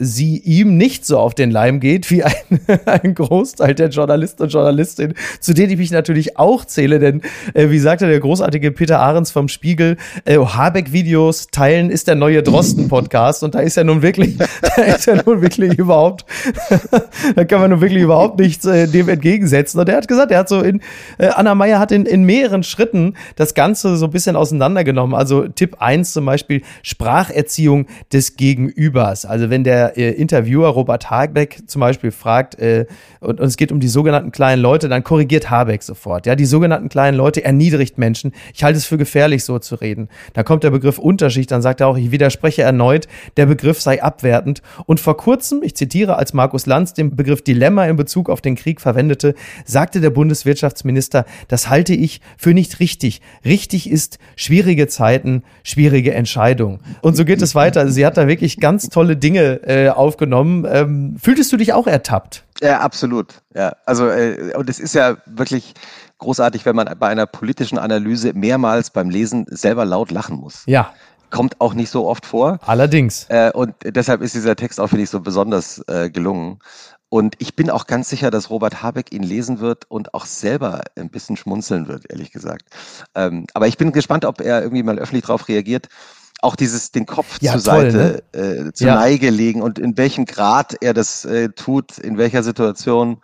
sie 0.02 0.38
ihm 0.38 0.78
nicht 0.78 1.04
so 1.04 1.18
auf 1.18 1.34
den 1.34 1.50
Leim 1.50 1.78
geht 1.78 2.10
wie 2.10 2.24
ein, 2.24 2.32
ein 2.86 3.14
Großteil 3.14 3.74
der 3.74 3.90
Journalisten 3.90 4.42
und 4.44 4.48
Journalistinnen, 4.52 5.14
zu 5.40 5.52
denen 5.52 5.72
ich 5.72 5.78
mich 5.78 5.90
natürlich 5.90 6.38
auch 6.38 6.64
zähle, 6.64 6.98
denn 6.98 7.20
äh, 7.52 7.68
wie 7.68 7.78
sagte 7.78 8.08
der 8.08 8.18
großartige 8.18 8.72
Peter 8.72 8.98
Ahrens 9.00 9.30
vom 9.30 9.48
Spiegel, 9.48 9.98
äh, 10.24 10.38
Habeck-Videos 10.38 11.48
teilen 11.48 11.90
ist 11.90 12.08
der 12.08 12.14
neue 12.14 12.42
Drosten-Podcast 12.42 13.44
und 13.44 13.54
da 13.54 13.60
ist 13.60 13.76
ja 13.76 13.84
nun 13.84 14.00
wirklich, 14.00 14.38
da 14.76 14.82
ist 14.82 15.06
ja 15.06 15.16
nun 15.22 15.42
wirklich 15.42 15.78
überhaupt, 15.78 16.24
da 17.36 17.44
kann 17.44 17.60
man 17.60 17.70
nun 17.70 17.82
wirklich 17.82 18.02
überhaupt 18.02 18.40
nichts 18.40 18.64
äh, 18.64 18.88
dem 18.88 19.10
entgegensetzen. 19.10 19.78
Und 19.80 19.88
er 19.90 19.98
hat 19.98 20.08
gesagt, 20.08 20.32
er 20.32 20.38
hat 20.38 20.48
so 20.48 20.60
in, 20.60 20.80
äh, 21.18 21.26
Anna 21.26 21.54
Meyer 21.54 21.78
hat 21.78 21.92
in, 21.92 22.06
in 22.06 22.24
mehreren 22.24 22.62
Schritten 22.62 23.16
das 23.36 23.52
Ganze 23.52 23.98
so 23.98 24.06
ein 24.06 24.12
bisschen 24.12 24.34
auseinandergenommen. 24.34 25.14
Also 25.14 25.46
Tipp 25.46 25.76
eins 25.80 26.14
zum 26.14 26.24
Beispiel 26.24 26.62
Spracherziehung 26.82 27.86
des 28.14 28.36
Gegenübers. 28.36 29.26
Also 29.26 29.50
wenn 29.50 29.62
der 29.62 29.89
äh, 29.96 30.10
Interviewer 30.10 30.68
Robert 30.68 31.10
Habeck 31.10 31.62
zum 31.66 31.80
Beispiel 31.80 32.10
fragt, 32.10 32.58
äh, 32.58 32.86
und, 33.20 33.40
und 33.40 33.46
es 33.46 33.56
geht 33.56 33.72
um 33.72 33.80
die 33.80 33.88
sogenannten 33.88 34.32
kleinen 34.32 34.62
Leute, 34.62 34.88
dann 34.88 35.04
korrigiert 35.04 35.50
Habeck 35.50 35.82
sofort. 35.82 36.26
Ja, 36.26 36.34
die 36.34 36.46
sogenannten 36.46 36.88
kleinen 36.88 37.16
Leute 37.16 37.44
erniedrigt 37.44 37.98
Menschen. 37.98 38.32
Ich 38.54 38.64
halte 38.64 38.78
es 38.78 38.86
für 38.86 38.98
gefährlich, 38.98 39.44
so 39.44 39.58
zu 39.58 39.74
reden. 39.74 40.08
Da 40.32 40.42
kommt 40.42 40.64
der 40.64 40.70
Begriff 40.70 40.98
Unterschicht, 40.98 41.50
dann 41.50 41.62
sagt 41.62 41.80
er 41.80 41.88
auch, 41.88 41.96
ich 41.96 42.10
widerspreche 42.10 42.62
erneut, 42.62 43.08
der 43.36 43.46
Begriff 43.46 43.80
sei 43.80 44.02
abwertend. 44.02 44.62
Und 44.86 45.00
vor 45.00 45.16
kurzem, 45.16 45.62
ich 45.62 45.76
zitiere, 45.76 46.16
als 46.16 46.32
Markus 46.32 46.66
Lanz 46.66 46.94
den 46.94 47.16
Begriff 47.16 47.42
Dilemma 47.42 47.86
in 47.86 47.96
Bezug 47.96 48.30
auf 48.30 48.40
den 48.40 48.56
Krieg 48.56 48.80
verwendete, 48.80 49.34
sagte 49.64 50.00
der 50.00 50.10
Bundeswirtschaftsminister, 50.10 51.24
das 51.48 51.68
halte 51.68 51.94
ich 51.94 52.20
für 52.36 52.54
nicht 52.54 52.80
richtig. 52.80 53.20
Richtig 53.44 53.90
ist 53.90 54.18
schwierige 54.36 54.88
Zeiten, 54.88 55.42
schwierige 55.62 56.14
Entscheidungen. 56.14 56.80
Und 57.02 57.16
so 57.16 57.24
geht 57.24 57.42
es 57.42 57.54
weiter. 57.54 57.88
Sie 57.88 58.06
hat 58.06 58.16
da 58.16 58.28
wirklich 58.28 58.58
ganz 58.58 58.88
tolle 58.88 59.16
Dinge 59.16 59.60
äh, 59.66 59.79
aufgenommen. 59.88 60.66
Ähm, 60.68 61.16
fühltest 61.20 61.52
du 61.52 61.56
dich 61.56 61.72
auch 61.72 61.86
ertappt? 61.86 62.44
Ja, 62.60 62.80
absolut. 62.80 63.34
Ja, 63.54 63.74
also 63.86 64.08
äh, 64.08 64.54
und 64.56 64.68
es 64.68 64.78
ist 64.78 64.94
ja 64.94 65.16
wirklich 65.26 65.74
großartig, 66.18 66.66
wenn 66.66 66.76
man 66.76 66.94
bei 66.98 67.08
einer 67.08 67.26
politischen 67.26 67.78
Analyse 67.78 68.32
mehrmals 68.34 68.90
beim 68.90 69.10
Lesen 69.10 69.46
selber 69.48 69.84
laut 69.84 70.10
lachen 70.10 70.36
muss. 70.36 70.62
Ja. 70.66 70.92
Kommt 71.30 71.60
auch 71.60 71.74
nicht 71.74 71.90
so 71.90 72.06
oft 72.06 72.26
vor. 72.26 72.58
Allerdings. 72.66 73.26
Äh, 73.28 73.52
und 73.52 73.74
deshalb 73.84 74.20
ist 74.20 74.34
dieser 74.34 74.56
Text 74.56 74.80
auch, 74.80 74.88
finde 74.88 75.04
ich, 75.04 75.10
so 75.10 75.20
besonders 75.20 75.82
äh, 75.88 76.10
gelungen. 76.10 76.58
Und 77.08 77.34
ich 77.38 77.56
bin 77.56 77.70
auch 77.70 77.88
ganz 77.88 78.08
sicher, 78.08 78.30
dass 78.30 78.50
Robert 78.50 78.82
Habeck 78.82 79.12
ihn 79.12 79.24
lesen 79.24 79.58
wird 79.58 79.84
und 79.90 80.14
auch 80.14 80.26
selber 80.26 80.82
ein 80.96 81.10
bisschen 81.10 81.36
schmunzeln 81.36 81.88
wird, 81.88 82.08
ehrlich 82.08 82.30
gesagt. 82.30 82.62
Ähm, 83.16 83.46
aber 83.52 83.66
ich 83.66 83.76
bin 83.76 83.90
gespannt, 83.90 84.24
ob 84.24 84.40
er 84.40 84.62
irgendwie 84.62 84.84
mal 84.84 84.98
öffentlich 84.98 85.24
darauf 85.24 85.48
reagiert. 85.48 85.88
Auch 86.42 86.56
dieses 86.56 86.90
den 86.90 87.06
Kopf 87.06 87.38
Ja, 87.40 87.52
zur 87.52 87.62
toll, 87.62 87.90
Seite 87.90 88.22
äh, 88.32 88.72
zur 88.72 88.86
Ja. 88.86 88.94
Neige 88.96 89.30
legen 89.30 89.62
und 89.62 89.78
in 89.78 89.96
welchem 89.96 90.24
Grad 90.24 90.76
er 90.80 90.94
das 90.94 91.24
äh, 91.24 91.50
tut, 91.50 91.98
in 91.98 92.16
welcher 92.18 92.42
Situation. 92.42 93.18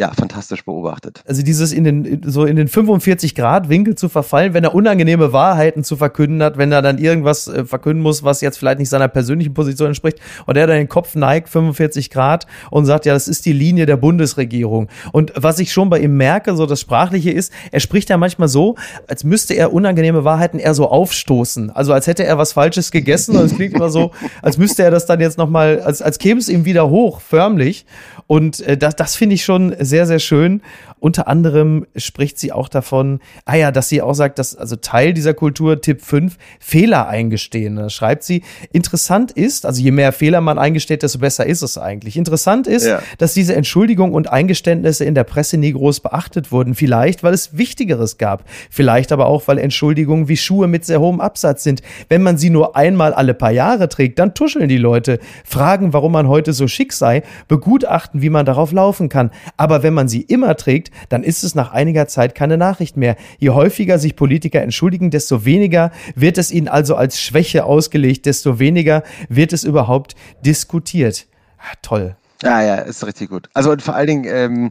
Ja, 0.00 0.12
fantastisch 0.14 0.64
beobachtet. 0.64 1.22
Also 1.28 1.42
dieses 1.42 1.74
in 1.74 1.84
den, 1.84 2.22
so 2.24 2.46
in 2.46 2.56
den 2.56 2.68
45 2.68 3.34
Grad 3.34 3.68
Winkel 3.68 3.96
zu 3.96 4.08
verfallen, 4.08 4.54
wenn 4.54 4.64
er 4.64 4.74
unangenehme 4.74 5.34
Wahrheiten 5.34 5.84
zu 5.84 5.94
verkünden 5.94 6.42
hat, 6.42 6.56
wenn 6.56 6.72
er 6.72 6.80
dann 6.80 6.96
irgendwas 6.96 7.48
äh, 7.48 7.66
verkünden 7.66 8.02
muss, 8.02 8.24
was 8.24 8.40
jetzt 8.40 8.56
vielleicht 8.56 8.78
nicht 8.78 8.88
seiner 8.88 9.08
persönlichen 9.08 9.52
Position 9.52 9.88
entspricht, 9.88 10.18
und 10.46 10.56
er 10.56 10.66
dann 10.66 10.78
den 10.78 10.88
Kopf 10.88 11.16
neigt 11.16 11.50
45 11.50 12.08
Grad 12.08 12.46
und 12.70 12.86
sagt, 12.86 13.04
ja, 13.04 13.12
das 13.12 13.28
ist 13.28 13.44
die 13.44 13.52
Linie 13.52 13.84
der 13.84 13.98
Bundesregierung. 13.98 14.88
Und 15.12 15.34
was 15.36 15.58
ich 15.58 15.70
schon 15.70 15.90
bei 15.90 15.98
ihm 15.98 16.16
merke, 16.16 16.56
so 16.56 16.64
das 16.64 16.80
Sprachliche 16.80 17.30
ist, 17.30 17.52
er 17.70 17.80
spricht 17.80 18.08
ja 18.08 18.16
manchmal 18.16 18.48
so, 18.48 18.76
als 19.06 19.22
müsste 19.22 19.52
er 19.52 19.70
unangenehme 19.70 20.24
Wahrheiten 20.24 20.58
eher 20.58 20.72
so 20.72 20.88
aufstoßen. 20.88 21.68
Also 21.72 21.92
als 21.92 22.06
hätte 22.06 22.24
er 22.24 22.38
was 22.38 22.54
Falsches 22.54 22.90
gegessen 22.90 23.36
und 23.36 23.44
es 23.44 23.54
klingt 23.54 23.74
immer 23.74 23.90
so, 23.90 24.12
als 24.40 24.56
müsste 24.56 24.82
er 24.82 24.90
das 24.90 25.04
dann 25.04 25.20
jetzt 25.20 25.36
nochmal, 25.36 25.82
als, 25.82 26.00
als 26.00 26.18
käme 26.18 26.40
es 26.40 26.48
ihm 26.48 26.64
wieder 26.64 26.88
hoch, 26.88 27.20
förmlich. 27.20 27.84
Und 28.30 28.60
äh, 28.60 28.76
das, 28.76 28.94
das 28.94 29.16
finde 29.16 29.34
ich 29.34 29.42
schon 29.42 29.74
sehr, 29.80 30.06
sehr 30.06 30.20
schön. 30.20 30.62
Unter 31.00 31.26
anderem 31.26 31.86
spricht 31.96 32.38
sie 32.38 32.52
auch 32.52 32.68
davon, 32.68 33.18
ah 33.44 33.56
ja, 33.56 33.72
dass 33.72 33.88
sie 33.88 34.02
auch 34.02 34.12
sagt, 34.14 34.38
dass 34.38 34.54
also 34.54 34.76
Teil 34.76 35.14
dieser 35.14 35.34
Kultur, 35.34 35.80
Tipp 35.80 36.00
5, 36.00 36.36
Fehler 36.60 37.08
eingestehen. 37.08 37.74
Da 37.74 37.90
schreibt 37.90 38.22
sie, 38.22 38.42
interessant 38.70 39.32
ist, 39.32 39.66
also 39.66 39.82
je 39.82 39.90
mehr 39.90 40.12
Fehler 40.12 40.40
man 40.42 40.60
eingesteht, 40.60 41.02
desto 41.02 41.18
besser 41.18 41.44
ist 41.44 41.62
es 41.62 41.76
eigentlich. 41.76 42.16
Interessant 42.16 42.68
ist, 42.68 42.86
Ja. 42.86 43.02
dass 43.18 43.34
diese 43.34 43.56
Entschuldigung 43.56 44.14
und 44.14 44.30
Eingeständnisse 44.30 45.04
in 45.04 45.16
der 45.16 45.24
Presse 45.24 45.56
nie 45.56 45.72
groß 45.72 45.98
beachtet 45.98 46.52
wurden. 46.52 46.76
Vielleicht, 46.76 47.24
weil 47.24 47.34
es 47.34 47.58
Wichtigeres 47.58 48.16
gab. 48.16 48.44
Vielleicht 48.70 49.10
aber 49.10 49.26
auch, 49.26 49.48
weil 49.48 49.58
Entschuldigungen 49.58 50.28
wie 50.28 50.36
Schuhe 50.36 50.68
mit 50.68 50.84
sehr 50.84 51.00
hohem 51.00 51.20
Absatz 51.20 51.64
sind. 51.64 51.82
Wenn 52.08 52.22
man 52.22 52.38
sie 52.38 52.50
nur 52.50 52.76
einmal 52.76 53.12
alle 53.12 53.34
paar 53.34 53.50
Jahre 53.50 53.88
trägt, 53.88 54.20
dann 54.20 54.34
tuscheln 54.34 54.68
die 54.68 54.78
Leute, 54.78 55.18
fragen, 55.44 55.92
warum 55.92 56.12
man 56.12 56.28
heute 56.28 56.52
so 56.52 56.68
schick 56.68 56.92
sei, 56.92 57.24
begutachten, 57.48 58.19
wie 58.22 58.30
man 58.30 58.46
darauf 58.46 58.72
laufen 58.72 59.08
kann. 59.08 59.30
Aber 59.56 59.82
wenn 59.82 59.94
man 59.94 60.08
sie 60.08 60.22
immer 60.22 60.56
trägt, 60.56 60.90
dann 61.08 61.22
ist 61.22 61.44
es 61.44 61.54
nach 61.54 61.72
einiger 61.72 62.06
Zeit 62.08 62.34
keine 62.34 62.56
Nachricht 62.56 62.96
mehr. 62.96 63.16
Je 63.38 63.50
häufiger 63.50 63.98
sich 63.98 64.16
Politiker 64.16 64.62
entschuldigen, 64.62 65.10
desto 65.10 65.44
weniger 65.44 65.90
wird 66.14 66.38
es 66.38 66.50
ihnen 66.50 66.68
also 66.68 66.96
als 66.96 67.20
Schwäche 67.20 67.64
ausgelegt, 67.64 68.26
desto 68.26 68.58
weniger 68.58 69.02
wird 69.28 69.52
es 69.52 69.64
überhaupt 69.64 70.14
diskutiert. 70.44 71.26
Ah, 71.58 71.74
toll. 71.82 72.16
Ja, 72.42 72.62
ja, 72.62 72.76
ist 72.76 73.06
richtig 73.06 73.28
gut. 73.28 73.48
Also 73.52 73.70
und 73.70 73.82
vor 73.82 73.94
allen 73.94 74.06
Dingen 74.06 74.24
ähm, 74.26 74.70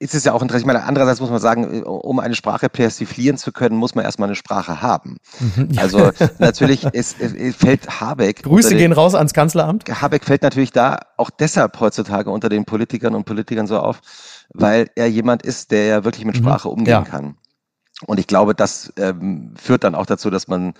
ist 0.00 0.14
es 0.14 0.24
ja 0.24 0.32
auch 0.32 0.40
interessant. 0.40 0.62
Ich 0.62 0.66
meine, 0.66 0.82
andererseits 0.84 1.20
muss 1.20 1.30
man 1.30 1.38
sagen, 1.40 1.82
äh, 1.82 1.82
um 1.82 2.18
eine 2.18 2.34
Sprache 2.34 2.68
persiflieren 2.68 3.36
zu 3.36 3.52
können, 3.52 3.76
muss 3.76 3.94
man 3.94 4.04
erstmal 4.04 4.28
eine 4.28 4.34
Sprache 4.34 4.82
haben. 4.82 5.18
Also 5.76 6.10
natürlich 6.38 6.84
ist, 6.84 7.20
ist, 7.20 7.56
fällt 7.56 8.00
Habeck. 8.00 8.42
Grüße 8.42 8.68
unter 8.68 8.78
gehen 8.78 8.90
den, 8.90 8.92
raus 8.92 9.14
ans 9.14 9.34
Kanzleramt. 9.34 9.84
Habeck 9.88 10.24
fällt 10.24 10.42
natürlich 10.42 10.72
da 10.72 11.00
auch 11.16 11.30
deshalb 11.30 11.78
heutzutage 11.78 12.30
unter 12.30 12.48
den 12.48 12.64
Politikern 12.64 13.14
und 13.14 13.24
Politikern 13.24 13.66
so 13.66 13.78
auf, 13.78 14.00
weil 14.52 14.90
er 14.96 15.06
jemand 15.06 15.42
ist, 15.42 15.70
der 15.70 15.84
ja 15.86 16.04
wirklich 16.04 16.24
mit 16.24 16.36
Sprache 16.36 16.68
umgehen 16.68 16.92
Ja. 16.92 17.02
kann. 17.02 17.36
Und 18.06 18.18
ich 18.18 18.26
glaube, 18.26 18.54
das 18.54 18.92
ähm, 18.96 19.52
führt 19.56 19.84
dann 19.84 19.94
auch 19.94 20.06
dazu, 20.06 20.30
dass 20.30 20.48
man 20.48 20.72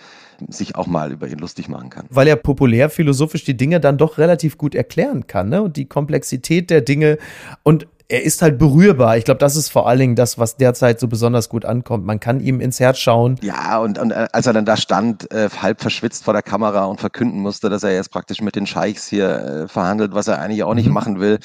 sich 0.49 0.77
auch 0.77 0.87
mal 0.87 1.13
über 1.13 1.29
ihn 1.29 1.39
lustig 1.39 1.69
machen 1.69 1.91
kann. 1.91 2.07
Weil 2.09 2.27
er 2.29 2.37
populär 2.37 2.89
philosophisch 2.89 3.45
die 3.45 3.57
Dinge 3.57 3.79
dann 3.79 3.99
doch 3.99 4.17
relativ 4.17 4.57
gut 4.57 4.75
erklären 4.75 5.27
kann, 5.27 5.51
ne? 5.51 5.61
Und 5.61 5.77
die 5.77 5.85
Komplexität 5.87 6.71
der 6.71 6.81
Dinge 6.81 7.19
und 7.63 7.87
er 8.11 8.25
ist 8.25 8.43
halt 8.43 8.59
berührbar. 8.59 9.17
Ich 9.17 9.25
glaube, 9.25 9.39
das 9.39 9.57
ist 9.57 9.71
vor 9.71 9.89
allen 9.89 9.99
Dingen 10.01 10.17
das, 10.17 10.39
was 10.39 10.57
derzeit 10.57 10.99
so 11.01 11.09
besonders 11.09 11.49
gut 11.49 11.65
ankommt. 11.65 12.05
Man 12.05 12.21
kann 12.21 12.41
ihm 12.41 12.61
ins 12.61 12.81
Herz 12.81 12.99
schauen. 12.99 13.37
Ja, 13.43 13.79
und, 13.79 13.99
und 13.99 14.11
äh, 14.11 14.27
als 14.33 14.47
er 14.47 14.53
dann 14.53 14.65
da 14.65 14.77
stand, 14.77 15.31
äh, 15.33 15.49
halb 15.63 15.81
verschwitzt 15.81 16.25
vor 16.25 16.33
der 16.35 16.43
Kamera 16.43 16.85
und 16.85 17.01
verkünden 17.01 17.41
musste, 17.41 17.69
dass 17.71 17.83
er 17.83 17.95
jetzt 17.95 18.11
praktisch 18.11 18.41
mit 18.41 18.57
den 18.57 18.67
Scheichs 18.67 19.07
hier 19.07 19.29
äh, 19.29 19.69
verhandelt, 19.69 20.13
was 20.15 20.29
er 20.29 20.41
eigentlich 20.41 20.63
auch 20.65 20.75
nicht 20.75 20.89
Mhm. 20.89 20.95
machen 20.95 21.21
will, 21.21 21.39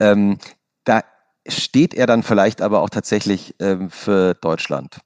ähm, 0.00 0.38
da 0.84 1.02
steht 1.46 1.94
er 1.94 2.06
dann 2.06 2.22
vielleicht 2.22 2.62
aber 2.62 2.80
auch 2.82 2.90
tatsächlich 2.90 3.54
ähm, 3.60 3.90
für 3.90 4.34
Deutschland. 4.34 4.98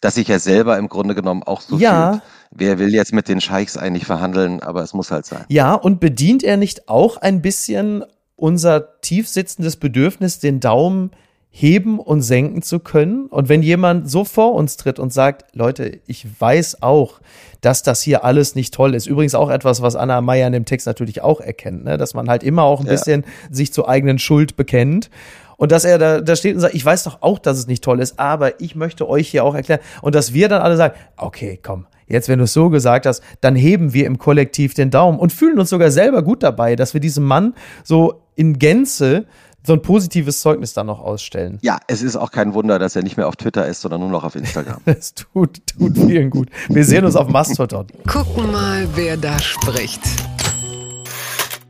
Dass 0.00 0.14
sich 0.16 0.28
er 0.28 0.38
selber 0.40 0.76
im 0.78 0.88
Grunde 0.88 1.14
genommen 1.14 1.42
auch 1.42 1.60
so 1.60 1.76
Ja. 1.78 2.12
fühlt. 2.12 2.22
Wer 2.50 2.78
will 2.78 2.94
jetzt 2.94 3.12
mit 3.12 3.26
den 3.28 3.40
Scheichs 3.40 3.76
eigentlich 3.76 4.06
verhandeln, 4.06 4.62
aber 4.62 4.82
es 4.82 4.94
muss 4.94 5.10
halt 5.10 5.26
sein. 5.26 5.44
Ja, 5.48 5.74
und 5.74 5.98
bedient 5.98 6.42
er 6.44 6.56
nicht 6.56 6.88
auch 6.88 7.16
ein 7.16 7.42
bisschen 7.42 8.04
unser 8.36 9.00
tief 9.00 9.28
sitzendes 9.28 9.76
Bedürfnis, 9.76 10.38
den 10.38 10.60
Daumen 10.60 11.10
heben 11.50 12.00
und 12.00 12.22
senken 12.22 12.62
zu 12.62 12.80
können? 12.80 13.26
Und 13.26 13.48
wenn 13.48 13.62
jemand 13.62 14.10
so 14.10 14.24
vor 14.24 14.54
uns 14.54 14.76
tritt 14.76 14.98
und 14.98 15.12
sagt, 15.12 15.54
Leute, 15.54 16.00
ich 16.06 16.26
weiß 16.40 16.82
auch, 16.82 17.20
dass 17.60 17.82
das 17.82 18.02
hier 18.02 18.24
alles 18.24 18.54
nicht 18.54 18.74
toll 18.74 18.94
ist. 18.94 19.06
Übrigens 19.06 19.34
auch 19.34 19.50
etwas, 19.50 19.80
was 19.80 19.96
Anna 19.96 20.20
Meyer 20.20 20.46
in 20.48 20.52
dem 20.52 20.64
Text 20.64 20.86
natürlich 20.86 21.22
auch 21.22 21.40
erkennt, 21.40 21.84
ne? 21.84 21.96
dass 21.96 22.12
man 22.12 22.28
halt 22.28 22.42
immer 22.42 22.64
auch 22.64 22.80
ein 22.80 22.86
Ja. 22.86 22.92
bisschen 22.92 23.24
sich 23.50 23.72
zur 23.72 23.88
eigenen 23.88 24.18
Schuld 24.18 24.56
bekennt. 24.56 25.10
Und 25.56 25.70
dass 25.70 25.84
er 25.84 25.98
da, 25.98 26.20
da 26.20 26.34
steht 26.34 26.56
und 26.56 26.60
sagt, 26.60 26.74
ich 26.74 26.84
weiß 26.84 27.04
doch 27.04 27.22
auch, 27.22 27.38
dass 27.38 27.56
es 27.56 27.68
nicht 27.68 27.84
toll 27.84 28.00
ist, 28.00 28.18
aber 28.18 28.60
ich 28.60 28.74
möchte 28.74 29.08
euch 29.08 29.28
hier 29.28 29.44
auch 29.44 29.54
erklären. 29.54 29.80
Und 30.02 30.16
dass 30.16 30.34
wir 30.34 30.48
dann 30.48 30.60
alle 30.60 30.76
sagen, 30.76 30.94
okay, 31.16 31.58
komm, 31.62 31.86
jetzt, 32.08 32.28
wenn 32.28 32.38
du 32.38 32.44
es 32.44 32.52
so 32.52 32.68
gesagt 32.70 33.06
hast, 33.06 33.22
dann 33.40 33.54
heben 33.54 33.94
wir 33.94 34.06
im 34.06 34.18
Kollektiv 34.18 34.74
den 34.74 34.90
Daumen 34.90 35.18
und 35.18 35.32
fühlen 35.32 35.58
uns 35.60 35.70
sogar 35.70 35.92
selber 35.92 36.22
gut 36.24 36.42
dabei, 36.42 36.74
dass 36.74 36.92
wir 36.92 37.00
diesem 37.00 37.24
Mann 37.24 37.54
so 37.84 38.23
in 38.36 38.58
Gänze 38.58 39.26
so 39.66 39.72
ein 39.72 39.80
positives 39.82 40.40
Zeugnis 40.40 40.74
dann 40.74 40.86
noch 40.86 41.00
ausstellen. 41.00 41.58
Ja, 41.62 41.78
es 41.88 42.02
ist 42.02 42.16
auch 42.16 42.30
kein 42.30 42.52
Wunder, 42.52 42.78
dass 42.78 42.96
er 42.96 43.02
nicht 43.02 43.16
mehr 43.16 43.26
auf 43.26 43.36
Twitter 43.36 43.66
ist, 43.66 43.80
sondern 43.80 44.00
nur 44.00 44.10
noch 44.10 44.24
auf 44.24 44.34
Instagram. 44.36 44.80
Das 44.84 45.14
tut, 45.14 45.66
tut 45.66 45.96
vielen 45.96 46.30
gut. 46.30 46.48
Wir 46.68 46.84
sehen 46.84 47.04
uns 47.04 47.16
auf 47.16 47.28
Mastodon. 47.28 47.86
Gucken 48.06 48.52
mal, 48.52 48.86
wer 48.94 49.16
da 49.16 49.38
spricht. 49.38 50.00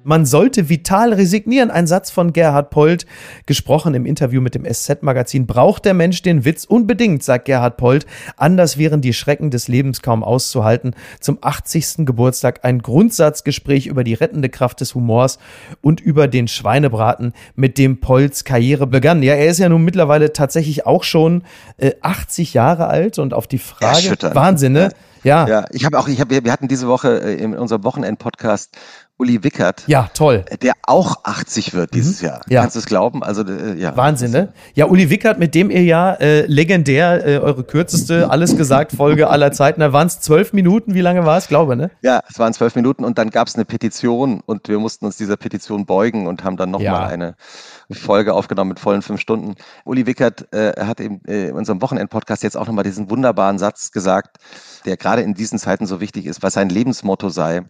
Man 0.04 0.26
sollte 0.26 0.68
vital 0.68 1.14
resignieren. 1.14 1.70
Ein 1.70 1.86
Satz 1.86 2.10
von 2.10 2.34
Gerhard 2.34 2.68
Polt, 2.70 3.06
gesprochen 3.46 3.94
im 3.94 4.04
Interview 4.04 4.42
mit 4.42 4.54
dem 4.54 4.64
SZ-Magazin. 4.64 5.46
Braucht 5.46 5.86
der 5.86 5.94
Mensch 5.94 6.20
den 6.20 6.44
Witz? 6.44 6.64
Unbedingt, 6.64 7.22
sagt 7.22 7.46
Gerhard 7.46 7.78
Polt. 7.78 8.04
Anders 8.36 8.76
wären 8.76 9.00
die 9.00 9.14
Schrecken 9.14 9.50
des 9.50 9.66
Lebens 9.66 10.02
kaum 10.02 10.22
auszuhalten. 10.22 10.94
Zum 11.20 11.38
80. 11.40 12.04
Geburtstag 12.04 12.60
ein 12.64 12.80
Grundsatzgespräch 12.80 13.86
über 13.86 14.04
die 14.04 14.14
rettende 14.14 14.50
Kraft 14.50 14.82
des 14.82 14.94
Humors 14.94 15.38
und 15.80 16.00
über 16.00 16.28
den 16.28 16.48
Schweinebraten, 16.48 17.32
mit 17.56 17.78
dem 17.78 18.00
Polts 18.00 18.44
Karriere 18.44 18.86
begann. 18.86 19.22
Ja, 19.22 19.34
er 19.34 19.48
ist 19.48 19.58
ja 19.58 19.70
nun 19.70 19.84
mittlerweile 19.84 20.34
tatsächlich 20.34 20.84
auch 20.86 21.02
schon 21.02 21.44
äh, 21.78 21.92
80 22.02 22.52
Jahre 22.52 22.88
alt 22.88 23.18
und 23.18 23.32
auf 23.32 23.46
die 23.46 23.58
Frage. 23.58 24.16
Wahnsinn, 24.34 24.72
ne? 24.72 24.90
Ja. 25.24 25.48
ja, 25.48 25.64
ich 25.70 25.86
habe 25.86 25.98
auch, 25.98 26.06
ich 26.06 26.20
hab, 26.20 26.28
wir 26.28 26.44
wir 26.44 26.52
hatten 26.52 26.68
diese 26.68 26.86
Woche 26.86 27.22
äh, 27.22 27.34
in 27.34 27.56
unserem 27.56 27.82
Wochenend-Podcast 27.82 28.76
Uli 29.16 29.44
Wickert, 29.44 29.84
Ja, 29.86 30.08
toll. 30.12 30.44
der 30.60 30.72
auch 30.82 31.20
80 31.22 31.72
wird 31.72 31.94
dieses 31.94 32.20
Jahr. 32.20 32.40
Mhm. 32.46 32.52
Ja. 32.52 32.60
Kannst 32.62 32.74
du 32.74 32.80
es 32.80 32.86
glauben? 32.86 33.22
Also 33.22 33.42
äh, 33.44 33.78
ja. 33.78 33.96
Wahnsinn, 33.96 34.32
ne? 34.32 34.52
Ja, 34.74 34.86
Uli 34.86 35.08
Wickert, 35.08 35.38
mit 35.38 35.54
dem 35.54 35.70
ihr 35.70 35.84
ja 35.84 36.14
äh, 36.14 36.44
legendär 36.46 37.24
äh, 37.24 37.38
eure 37.38 37.62
kürzeste 37.62 38.28
Alles 38.28 38.56
gesagt 38.56 38.90
Folge 38.90 39.28
aller 39.28 39.52
Zeiten, 39.52 39.78
da 39.78 39.92
waren 39.92 40.08
es 40.08 40.18
zwölf 40.20 40.52
Minuten, 40.52 40.94
wie 40.94 41.00
lange 41.00 41.24
war 41.24 41.38
es, 41.38 41.46
glaube, 41.46 41.76
ne? 41.76 41.92
Ja, 42.02 42.22
es 42.28 42.40
waren 42.40 42.52
zwölf 42.54 42.74
Minuten 42.74 43.04
und 43.04 43.16
dann 43.16 43.30
gab 43.30 43.46
es 43.46 43.54
eine 43.54 43.64
Petition 43.64 44.40
und 44.44 44.68
wir 44.68 44.80
mussten 44.80 45.04
uns 45.06 45.16
dieser 45.16 45.36
Petition 45.36 45.86
beugen 45.86 46.26
und 46.26 46.42
haben 46.42 46.56
dann 46.56 46.72
nochmal 46.72 46.84
Ja. 46.86 46.92
mal 46.92 47.08
eine 47.10 47.34
Folge 47.92 48.34
aufgenommen 48.34 48.70
mit 48.70 48.80
vollen 48.80 49.02
fünf 49.02 49.20
Stunden. 49.20 49.54
Uli 49.84 50.06
Wickert 50.06 50.52
äh, 50.52 50.72
hat 50.84 50.98
in, 50.98 51.24
äh, 51.28 51.50
in 51.50 51.54
unserem 51.54 51.80
Wochenend-Podcast 51.82 52.42
jetzt 52.42 52.56
auch 52.56 52.66
nochmal 52.66 52.82
diesen 52.84 53.08
wunderbaren 53.10 53.58
Satz 53.58 53.92
gesagt, 53.92 54.38
der 54.86 54.96
gerade 54.96 55.22
in 55.22 55.34
diesen 55.34 55.60
Zeiten 55.60 55.86
so 55.86 56.00
wichtig 56.00 56.26
ist, 56.26 56.42
was 56.42 56.54
sein 56.54 56.68
Lebensmotto 56.68 57.28
sei. 57.28 57.62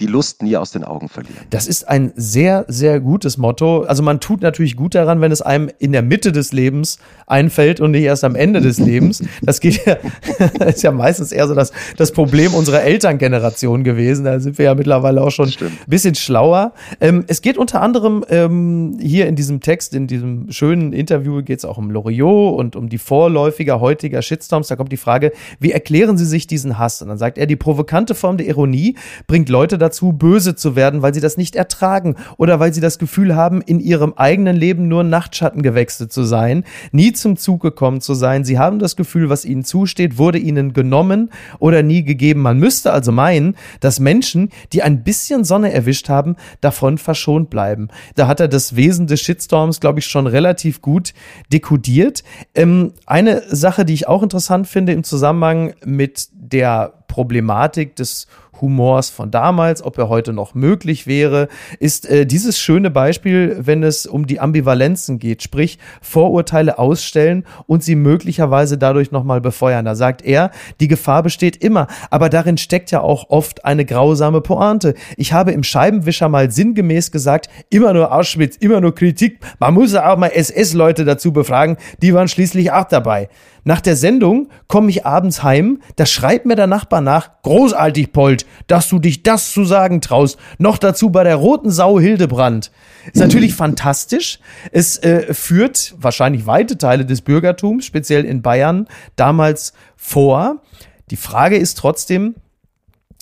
Die 0.00 0.06
Lust 0.06 0.42
nie 0.42 0.56
aus 0.56 0.72
den 0.72 0.82
Augen 0.82 1.08
verlieren. 1.08 1.46
Das 1.50 1.68
ist 1.68 1.88
ein 1.88 2.12
sehr, 2.16 2.64
sehr 2.66 2.98
gutes 2.98 3.38
Motto. 3.38 3.82
Also 3.82 4.02
man 4.02 4.18
tut 4.18 4.42
natürlich 4.42 4.74
gut 4.74 4.96
daran, 4.96 5.20
wenn 5.20 5.30
es 5.30 5.40
einem 5.40 5.70
in 5.78 5.92
der 5.92 6.02
Mitte 6.02 6.32
des 6.32 6.52
Lebens 6.52 6.98
einfällt 7.28 7.80
und 7.80 7.92
nicht 7.92 8.02
erst 8.02 8.24
am 8.24 8.34
Ende 8.34 8.60
des 8.60 8.78
Lebens. 8.78 9.22
Das 9.42 9.60
geht 9.60 9.86
ja, 9.86 9.98
ist 10.66 10.82
ja 10.82 10.90
meistens 10.90 11.30
eher 11.30 11.46
so 11.46 11.54
das, 11.54 11.70
das 11.96 12.10
Problem 12.10 12.54
unserer 12.54 12.82
Elterngeneration 12.82 13.84
gewesen. 13.84 14.24
Da 14.24 14.40
sind 14.40 14.58
wir 14.58 14.64
ja 14.64 14.74
mittlerweile 14.74 15.22
auch 15.22 15.30
schon 15.30 15.48
ein 15.48 15.78
bisschen 15.86 16.16
schlauer. 16.16 16.72
Ähm, 17.00 17.24
es 17.28 17.40
geht 17.40 17.56
unter 17.56 17.80
anderem 17.80 18.24
ähm, 18.30 18.98
hier 19.00 19.28
in 19.28 19.36
diesem 19.36 19.60
Text, 19.60 19.94
in 19.94 20.08
diesem 20.08 20.50
schönen 20.50 20.92
Interview, 20.92 21.40
geht 21.44 21.58
es 21.58 21.64
auch 21.64 21.78
um 21.78 21.92
Loriot 21.92 22.58
und 22.58 22.74
um 22.74 22.88
die 22.88 22.98
vorläufiger 22.98 23.78
heutiger 23.78 24.22
Shitstorms. 24.22 24.66
Da 24.66 24.74
kommt 24.74 24.90
die 24.90 24.96
Frage, 24.96 25.30
wie 25.60 25.70
erklären 25.70 26.18
Sie 26.18 26.26
sich 26.26 26.48
diesen 26.48 26.78
Hass? 26.78 27.00
Und 27.00 27.06
dann 27.06 27.18
sagt 27.18 27.38
er, 27.38 27.46
die 27.46 27.54
provokante 27.54 28.16
Form 28.16 28.38
der 28.38 28.48
Ironie 28.48 28.96
bringt 29.28 29.48
Leute 29.48 29.83
dazu, 29.84 30.12
böse 30.12 30.56
zu 30.56 30.76
werden, 30.76 31.02
weil 31.02 31.14
sie 31.14 31.20
das 31.20 31.36
nicht 31.36 31.56
ertragen 31.56 32.16
oder 32.36 32.60
weil 32.60 32.72
sie 32.72 32.80
das 32.80 32.98
Gefühl 32.98 33.36
haben, 33.36 33.60
in 33.60 33.80
ihrem 33.80 34.14
eigenen 34.14 34.56
Leben 34.56 34.88
nur 34.88 35.04
Nachtschatten 35.04 35.62
gewechselt 35.62 36.12
zu 36.12 36.24
sein, 36.24 36.64
nie 36.92 37.12
zum 37.12 37.36
Zug 37.36 37.62
gekommen 37.62 38.00
zu 38.00 38.14
sein. 38.14 38.44
Sie 38.44 38.58
haben 38.58 38.78
das 38.78 38.96
Gefühl, 38.96 39.28
was 39.28 39.44
ihnen 39.44 39.64
zusteht, 39.64 40.18
wurde 40.18 40.38
ihnen 40.38 40.72
genommen 40.72 41.30
oder 41.58 41.82
nie 41.82 42.02
gegeben. 42.02 42.40
Man 42.40 42.58
müsste 42.58 42.92
also 42.92 43.12
meinen, 43.12 43.56
dass 43.80 44.00
Menschen, 44.00 44.50
die 44.72 44.82
ein 44.82 45.04
bisschen 45.04 45.44
Sonne 45.44 45.72
erwischt 45.72 46.08
haben, 46.08 46.36
davon 46.60 46.98
verschont 46.98 47.50
bleiben. 47.50 47.88
Da 48.14 48.26
hat 48.26 48.40
er 48.40 48.48
das 48.48 48.76
Wesen 48.76 49.06
des 49.06 49.20
Shitstorms, 49.20 49.80
glaube 49.80 49.98
ich, 49.98 50.06
schon 50.06 50.26
relativ 50.26 50.80
gut 50.80 51.14
dekodiert. 51.52 52.24
Ähm, 52.54 52.92
eine 53.06 53.42
Sache, 53.54 53.84
die 53.84 53.94
ich 53.94 54.08
auch 54.08 54.22
interessant 54.22 54.66
finde 54.66 54.92
im 54.92 55.04
Zusammenhang 55.04 55.74
mit 55.84 56.28
der 56.32 56.94
Problematik 57.08 57.96
des 57.96 58.26
Humors 58.60 59.10
von 59.10 59.30
damals, 59.30 59.82
ob 59.82 59.98
er 59.98 60.08
heute 60.08 60.32
noch 60.32 60.54
möglich 60.54 61.06
wäre, 61.06 61.48
ist 61.78 62.08
äh, 62.08 62.26
dieses 62.26 62.58
schöne 62.58 62.90
Beispiel, 62.90 63.56
wenn 63.60 63.82
es 63.82 64.06
um 64.06 64.26
die 64.26 64.40
Ambivalenzen 64.40 65.18
geht, 65.18 65.42
sprich 65.42 65.78
Vorurteile 66.00 66.78
ausstellen 66.78 67.44
und 67.66 67.82
sie 67.82 67.94
möglicherweise 67.94 68.78
dadurch 68.78 69.10
nochmal 69.10 69.40
befeuern. 69.40 69.84
Da 69.84 69.94
sagt 69.94 70.22
er, 70.22 70.50
die 70.80 70.88
Gefahr 70.88 71.22
besteht 71.22 71.56
immer, 71.62 71.86
aber 72.10 72.28
darin 72.28 72.58
steckt 72.58 72.90
ja 72.90 73.00
auch 73.00 73.30
oft 73.30 73.64
eine 73.64 73.84
grausame 73.84 74.40
Pointe. 74.40 74.94
Ich 75.16 75.32
habe 75.32 75.52
im 75.52 75.62
Scheibenwischer 75.62 76.28
mal 76.28 76.50
sinngemäß 76.50 77.10
gesagt, 77.10 77.48
immer 77.70 77.92
nur 77.92 78.12
Auschwitz, 78.12 78.56
immer 78.56 78.80
nur 78.80 78.94
Kritik. 78.94 79.38
Man 79.58 79.74
muss 79.74 79.94
auch 79.94 80.16
mal 80.16 80.28
SS-Leute 80.28 81.04
dazu 81.04 81.32
befragen, 81.32 81.76
die 82.02 82.14
waren 82.14 82.28
schließlich 82.28 82.72
auch 82.72 82.84
dabei. 82.84 83.28
Nach 83.64 83.80
der 83.80 83.96
Sendung 83.96 84.48
komme 84.68 84.90
ich 84.90 85.06
abends 85.06 85.42
heim, 85.42 85.80
da 85.96 86.04
schreibt 86.04 86.44
mir 86.44 86.54
der 86.54 86.66
Nachbar 86.66 87.00
nach, 87.00 87.42
großartig, 87.42 88.12
Polt, 88.12 88.46
dass 88.66 88.88
du 88.88 88.98
dich 88.98 89.22
das 89.22 89.52
zu 89.52 89.64
sagen 89.64 90.02
traust. 90.02 90.38
Noch 90.58 90.76
dazu 90.76 91.10
bei 91.10 91.24
der 91.24 91.36
roten 91.36 91.70
Sau 91.70 91.98
Hildebrand. 91.98 92.70
Ist 93.12 93.20
natürlich 93.20 93.54
fantastisch. 93.56 94.38
Es 94.70 94.98
äh, 94.98 95.32
führt 95.32 95.94
wahrscheinlich 95.98 96.46
weite 96.46 96.76
Teile 96.76 97.06
des 97.06 97.22
Bürgertums, 97.22 97.86
speziell 97.86 98.24
in 98.24 98.42
Bayern, 98.42 98.86
damals 99.16 99.72
vor. 99.96 100.62
Die 101.10 101.16
Frage 101.16 101.56
ist 101.56 101.78
trotzdem, 101.78 102.34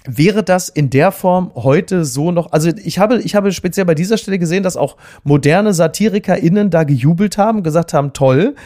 Wäre 0.05 0.43
das 0.43 0.69
in 0.69 0.91
der 0.91 1.13
Form 1.13 1.53
heute 1.55 2.05
so 2.05 2.33
noch? 2.33 2.51
Also 2.51 2.71
ich 2.83 2.99
habe, 2.99 3.21
ich 3.21 3.37
habe 3.37 3.53
speziell 3.53 3.87
bei 3.87 3.95
dieser 3.95 4.19
Stelle 4.19 4.41
gesehen, 4.41 4.65
dass 4.65 4.77
auch 4.77 4.97
moderne 5.23 5.73
SatirikerInnen 5.73 6.71
da 6.71 6.83
gejubelt 6.83 7.39
haben, 7.39 7.63
gesagt 7.63 7.95
haben, 7.95 8.13
toll 8.13 8.57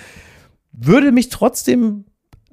würde 0.72 1.12
mich 1.12 1.29
trotzdem 1.29 2.05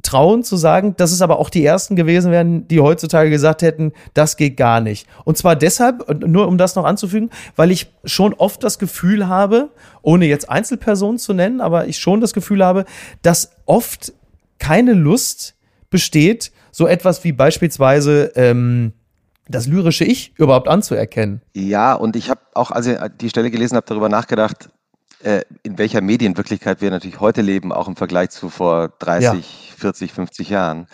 trauen 0.03 0.43
zu 0.43 0.57
sagen, 0.57 0.95
dass 0.97 1.11
es 1.11 1.21
aber 1.21 1.39
auch 1.39 1.49
die 1.49 1.65
ersten 1.65 1.95
gewesen 1.95 2.31
wären, 2.31 2.67
die 2.67 2.81
heutzutage 2.81 3.29
gesagt 3.29 3.61
hätten, 3.61 3.93
das 4.13 4.37
geht 4.37 4.57
gar 4.57 4.81
nicht. 4.81 5.07
Und 5.23 5.37
zwar 5.37 5.55
deshalb, 5.55 6.25
nur 6.25 6.47
um 6.47 6.57
das 6.57 6.75
noch 6.75 6.83
anzufügen, 6.83 7.29
weil 7.55 7.71
ich 7.71 7.87
schon 8.03 8.33
oft 8.33 8.63
das 8.63 8.77
Gefühl 8.79 9.27
habe, 9.27 9.71
ohne 10.01 10.25
jetzt 10.25 10.49
Einzelpersonen 10.49 11.17
zu 11.17 11.33
nennen, 11.33 11.61
aber 11.61 11.87
ich 11.87 11.97
schon 11.97 12.21
das 12.21 12.33
Gefühl 12.33 12.63
habe, 12.63 12.85
dass 13.21 13.51
oft 13.65 14.13
keine 14.59 14.93
Lust 14.93 15.55
besteht, 15.89 16.51
so 16.71 16.85
etwas 16.85 17.23
wie 17.23 17.31
beispielsweise 17.31 18.31
ähm, 18.35 18.93
das 19.47 19.67
lyrische 19.67 20.05
Ich 20.05 20.33
überhaupt 20.37 20.67
anzuerkennen. 20.67 21.41
Ja, 21.53 21.93
und 21.93 22.15
ich 22.15 22.29
habe 22.29 22.41
auch, 22.53 22.71
als 22.71 22.87
ich 22.87 22.97
die 23.21 23.29
Stelle 23.29 23.51
gelesen 23.51 23.75
habe, 23.75 23.85
darüber 23.87 24.09
nachgedacht, 24.09 24.69
in 25.63 25.77
welcher 25.77 26.01
Medienwirklichkeit 26.01 26.81
wir 26.81 26.91
natürlich 26.91 27.19
heute 27.19 27.41
leben, 27.41 27.71
auch 27.71 27.87
im 27.87 27.95
Vergleich 27.95 28.29
zu 28.31 28.49
vor 28.49 28.89
30, 28.99 29.69
ja. 29.69 29.75
40, 29.77 30.13
50 30.13 30.49
Jahren. 30.49 30.87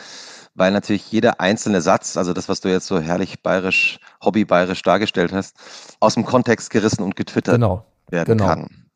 Weil 0.56 0.72
natürlich 0.72 1.12
jeder 1.12 1.40
einzelne 1.40 1.82
Satz, 1.82 2.18
also 2.18 2.34
das, 2.34 2.50
was 2.50 2.60
du 2.62 2.70
jetzt 2.70 2.88
so 2.88 3.00
herrlich 3.00 3.42
bayerisch, 3.42 4.00
hobbybayerisch 4.24 4.82
dargestellt 4.82 5.32
hast, 5.32 5.56
aus 6.00 6.16
dem 6.16 6.26
Kontext 6.26 6.70
gerissen 6.70 7.04
und 7.04 7.16
getwittert 7.16 7.56
genau. 7.56 7.86
werden 8.10 8.38
genau. 8.38 8.46
kann 8.48 8.90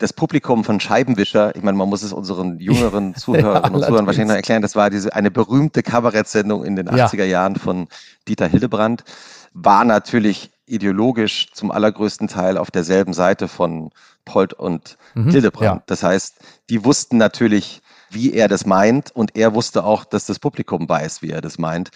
das 0.00 0.14
Publikum 0.14 0.64
von 0.64 0.80
Scheibenwischer, 0.80 1.54
ich 1.54 1.62
meine, 1.62 1.76
man 1.76 1.88
muss 1.88 2.02
es 2.02 2.12
unseren 2.12 2.58
jüngeren 2.58 3.14
Zuhörern 3.14 3.62
ja, 3.64 3.70
und 3.70 3.84
Zuhörern 3.84 4.06
wahrscheinlich 4.06 4.28
noch 4.28 4.36
erklären, 4.36 4.62
das 4.62 4.74
war 4.74 4.88
diese 4.88 5.14
eine 5.14 5.30
berühmte 5.30 5.82
Kabarettsendung 5.82 6.64
in 6.64 6.74
den 6.74 6.88
80er 6.88 7.24
Jahren 7.24 7.56
von 7.56 7.86
Dieter 8.26 8.48
Hillebrand, 8.48 9.04
war 9.52 9.84
natürlich 9.84 10.52
ideologisch 10.70 11.48
zum 11.52 11.70
allergrößten 11.70 12.28
Teil 12.28 12.56
auf 12.56 12.70
derselben 12.70 13.12
Seite 13.12 13.48
von 13.48 13.90
Polt 14.24 14.52
und 14.52 14.96
mhm, 15.14 15.30
Hildebrand. 15.30 15.80
Ja. 15.80 15.82
Das 15.86 16.02
heißt, 16.02 16.36
die 16.68 16.84
wussten 16.84 17.16
natürlich, 17.16 17.82
wie 18.10 18.32
er 18.32 18.48
das 18.48 18.66
meint 18.66 19.10
und 19.14 19.36
er 19.36 19.54
wusste 19.54 19.84
auch, 19.84 20.04
dass 20.04 20.26
das 20.26 20.38
Publikum 20.38 20.88
weiß, 20.88 21.22
wie 21.22 21.30
er 21.30 21.40
das 21.40 21.58
meint. 21.58 21.90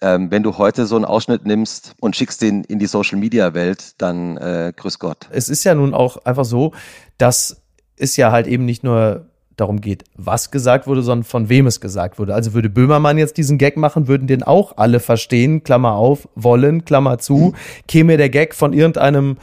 Ähm, 0.00 0.30
wenn 0.30 0.42
du 0.42 0.58
heute 0.58 0.86
so 0.86 0.94
einen 0.94 1.04
Ausschnitt 1.04 1.44
nimmst 1.44 1.94
und 2.00 2.14
schickst 2.14 2.40
den 2.40 2.62
in 2.64 2.78
die 2.78 2.86
Social-Media-Welt, 2.86 3.94
dann 3.98 4.36
äh, 4.36 4.72
grüß 4.76 5.00
Gott. 5.00 5.28
Es 5.30 5.48
ist 5.48 5.64
ja 5.64 5.74
nun 5.74 5.92
auch 5.92 6.18
einfach 6.24 6.44
so, 6.44 6.72
dass 7.16 7.62
es 7.96 8.16
ja 8.16 8.30
halt 8.30 8.46
eben 8.46 8.64
nicht 8.64 8.84
nur 8.84 9.26
darum 9.60 9.80
geht, 9.80 10.04
was 10.16 10.50
gesagt 10.50 10.86
wurde, 10.86 11.02
sondern 11.02 11.24
von 11.24 11.48
wem 11.48 11.66
es 11.66 11.80
gesagt 11.80 12.18
wurde. 12.18 12.34
Also 12.34 12.54
würde 12.54 12.70
Böhmermann 12.70 13.18
jetzt 13.18 13.36
diesen 13.36 13.58
Gag 13.58 13.76
machen, 13.76 14.08
würden 14.08 14.26
den 14.26 14.42
auch 14.42 14.76
alle 14.76 15.00
verstehen, 15.00 15.62
Klammer 15.62 15.94
auf, 15.94 16.28
wollen, 16.34 16.84
Klammer 16.84 17.18
zu. 17.18 17.54
Käme 17.86 18.16
der 18.16 18.30
Gag 18.30 18.54
von 18.54 18.72
irgendeinem 18.72 19.36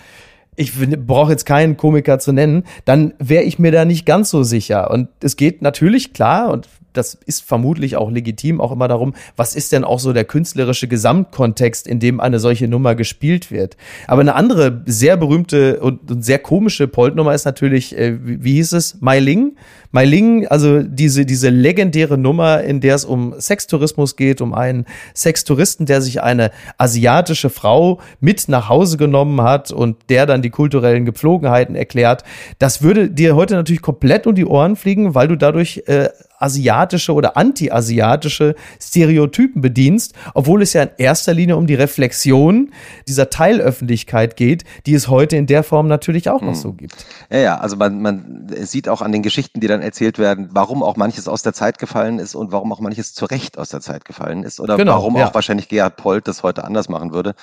ich 0.57 0.71
brauche 1.05 1.31
jetzt 1.31 1.45
keinen 1.45 1.75
Komiker 1.75 2.17
zu 2.17 2.31
nennen, 2.31 2.63
dann 2.85 3.13
wäre 3.19 3.43
ich 3.43 3.59
mir 3.59 3.73
da 3.73 3.83
nicht 3.83 4.05
ganz 4.05 4.29
so 4.29 4.43
sicher. 4.43 4.89
Und 4.89 5.09
es 5.19 5.35
geht 5.35 5.61
natürlich 5.61 6.13
klar, 6.13 6.49
und 6.49 6.69
das 6.97 7.15
ist 7.25 7.43
vermutlich 7.43 7.95
auch 7.95 8.11
legitim, 8.11 8.61
auch 8.61 8.71
immer 8.71 8.87
darum, 8.87 9.13
was 9.35 9.55
ist 9.55 9.71
denn 9.71 9.83
auch 9.83 9.99
so 9.99 10.13
der 10.13 10.25
künstlerische 10.25 10.87
Gesamtkontext, 10.87 11.87
in 11.87 11.99
dem 11.99 12.19
eine 12.19 12.39
solche 12.39 12.67
Nummer 12.67 12.95
gespielt 12.95 13.51
wird. 13.51 13.77
Aber 14.07 14.21
eine 14.21 14.35
andere 14.35 14.83
sehr 14.85 15.17
berühmte 15.17 15.79
und, 15.79 16.23
sehr 16.23 16.39
komische 16.39 16.87
Poltnummer 16.87 17.33
ist 17.33 17.45
natürlich, 17.45 17.97
äh, 17.97 18.17
wie, 18.21 18.53
hieß 18.53 18.73
es, 18.73 19.01
Meiling? 19.01 19.55
Meiling, 19.91 20.45
also 20.47 20.83
diese, 20.83 21.25
diese 21.25 21.49
legendäre 21.49 22.17
Nummer, 22.17 22.61
in 22.61 22.81
der 22.81 22.95
es 22.95 23.05
um 23.05 23.33
Sextourismus 23.39 24.17
geht, 24.17 24.41
um 24.41 24.53
einen 24.53 24.85
Sextouristen, 25.15 25.85
der 25.85 26.01
sich 26.01 26.21
eine 26.21 26.51
asiatische 26.77 27.49
Frau 27.49 28.01
mit 28.19 28.49
nach 28.49 28.67
Hause 28.67 28.97
genommen 28.97 29.41
hat 29.41 29.71
und 29.71 29.97
der 30.09 30.25
dann 30.25 30.41
die 30.41 30.49
kulturellen 30.49 31.05
Gepflogenheiten 31.05 31.75
erklärt. 31.75 32.23
Das 32.59 32.81
würde 32.81 33.09
dir 33.09 33.35
heute 33.37 33.53
natürlich 33.55 33.81
komplett 33.81 34.27
um 34.27 34.35
die 34.35 34.45
Ohren 34.45 34.75
fliegen, 34.75 35.15
weil 35.15 35.29
du 35.29 35.37
dadurch 35.37 35.83
äh, 35.87 36.09
asiatische 36.45 37.13
oder 37.13 37.35
anti-asiatische 37.37 38.55
Stereotypen 38.79 39.61
bedienst, 39.61 40.13
obwohl 40.33 40.61
es 40.61 40.73
ja 40.73 40.83
in 40.83 40.89
erster 40.97 41.33
Linie 41.33 41.57
um 41.57 41.65
die 41.65 41.75
Reflexion 41.75 42.71
dieser 43.07 43.29
Teilöffentlichkeit 43.29 44.35
geht, 44.35 44.63
die 44.85 44.93
es 44.93 45.07
heute 45.07 45.35
in 45.35 45.47
der 45.47 45.63
Form 45.63 45.87
natürlich 45.87 46.29
auch 46.29 46.41
noch 46.41 46.53
hm. 46.53 46.61
so 46.61 46.73
gibt. 46.73 47.05
Ja, 47.31 47.39
ja, 47.39 47.57
also 47.57 47.75
man, 47.75 48.01
man 48.01 48.47
sieht 48.61 48.87
auch 48.87 49.01
an 49.01 49.11
den 49.11 49.23
Geschichten, 49.23 49.59
die 49.59 49.67
dann 49.67 49.81
erzählt 49.81 50.19
werden, 50.19 50.49
warum 50.51 50.83
auch 50.83 50.95
manches 50.95 51.27
aus 51.27 51.41
der 51.41 51.53
Zeit 51.53 51.79
gefallen 51.79 52.19
ist 52.19 52.35
und 52.35 52.51
warum 52.51 52.71
auch 52.71 52.79
manches 52.79 53.13
zu 53.13 53.25
Recht 53.25 53.57
aus 53.57 53.69
der 53.69 53.81
Zeit 53.81 54.05
gefallen 54.05 54.43
ist 54.43 54.59
oder 54.59 54.77
genau, 54.77 54.93
warum 54.93 55.17
ja. 55.17 55.27
auch 55.27 55.33
wahrscheinlich 55.33 55.67
Gerhard 55.67 55.97
Polt 55.97 56.27
das 56.27 56.43
heute 56.43 56.63
anders 56.63 56.89
machen 56.89 57.13
würde. 57.13 57.33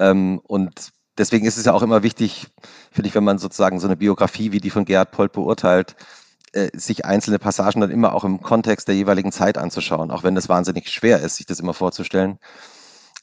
Ähm, 0.00 0.40
und 0.44 0.90
deswegen 1.16 1.46
ist 1.46 1.56
es 1.56 1.64
ja 1.64 1.72
auch 1.72 1.82
immer 1.82 2.02
wichtig, 2.02 2.48
finde 2.90 3.08
ich, 3.08 3.14
wenn 3.14 3.24
man 3.24 3.38
sozusagen 3.38 3.78
so 3.78 3.86
eine 3.86 3.96
Biografie 3.96 4.52
wie 4.52 4.60
die 4.60 4.70
von 4.70 4.84
Gerhard 4.84 5.12
Polt 5.12 5.32
beurteilt, 5.32 5.94
äh, 6.56 6.70
sich 6.72 7.04
einzelne 7.04 7.38
Passagen 7.38 7.80
dann 7.80 7.90
immer 7.90 8.14
auch 8.14 8.24
im 8.24 8.40
Kontext 8.40 8.88
der 8.88 8.94
jeweiligen 8.94 9.30
Zeit 9.30 9.58
anzuschauen, 9.58 10.10
auch 10.10 10.24
wenn 10.24 10.34
das 10.34 10.48
wahnsinnig 10.48 10.88
schwer 10.88 11.20
ist, 11.20 11.36
sich 11.36 11.46
das 11.46 11.60
immer 11.60 11.74
vorzustellen. 11.74 12.38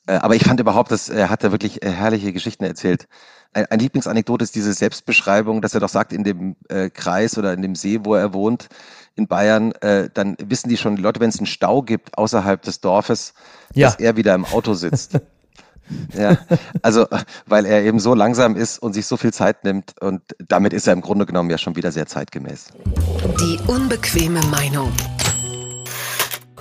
Äh, 0.05 0.15
aber 0.15 0.35
ich 0.35 0.43
fand 0.43 0.59
überhaupt, 0.59 0.91
dass 0.91 1.09
er 1.09 1.29
hat 1.29 1.43
da 1.43 1.51
wirklich 1.51 1.83
äh, 1.83 1.89
herrliche 1.89 2.31
Geschichten 2.31 2.63
erzählt. 2.63 3.07
Ein, 3.53 3.65
ein 3.65 3.79
Lieblingsanekdote 3.79 4.43
ist 4.43 4.55
diese 4.55 4.73
Selbstbeschreibung, 4.73 5.61
dass 5.61 5.73
er 5.73 5.79
doch 5.79 5.89
sagt, 5.89 6.13
in 6.13 6.23
dem 6.23 6.55
äh, 6.69 6.89
Kreis 6.89 7.37
oder 7.37 7.53
in 7.53 7.61
dem 7.61 7.75
See, 7.75 7.99
wo 8.03 8.15
er 8.15 8.33
wohnt, 8.33 8.69
in 9.15 9.27
Bayern, 9.27 9.71
äh, 9.81 10.09
dann 10.13 10.35
wissen 10.39 10.69
die 10.69 10.77
schon, 10.77 10.95
die 10.95 11.01
Leute, 11.01 11.19
wenn 11.19 11.29
es 11.29 11.39
einen 11.39 11.45
Stau 11.45 11.81
gibt 11.81 12.17
außerhalb 12.17 12.61
des 12.61 12.81
Dorfes, 12.81 13.33
ja. 13.73 13.87
dass 13.87 13.99
er 13.99 14.15
wieder 14.15 14.35
im 14.35 14.45
Auto 14.45 14.73
sitzt. 14.73 15.19
Ja, 16.17 16.37
also 16.81 17.07
weil 17.45 17.65
er 17.65 17.83
eben 17.83 17.99
so 17.99 18.13
langsam 18.13 18.55
ist 18.55 18.79
und 18.79 18.93
sich 18.93 19.05
so 19.05 19.17
viel 19.17 19.33
Zeit 19.33 19.63
nimmt 19.63 19.99
und 20.01 20.21
damit 20.47 20.73
ist 20.73 20.87
er 20.87 20.93
im 20.93 21.01
Grunde 21.01 21.25
genommen 21.25 21.49
ja 21.49 21.57
schon 21.57 21.75
wieder 21.75 21.91
sehr 21.91 22.05
zeitgemäß. 22.05 22.67
Die 23.39 23.59
unbequeme 23.67 24.41
Meinung. 24.47 24.91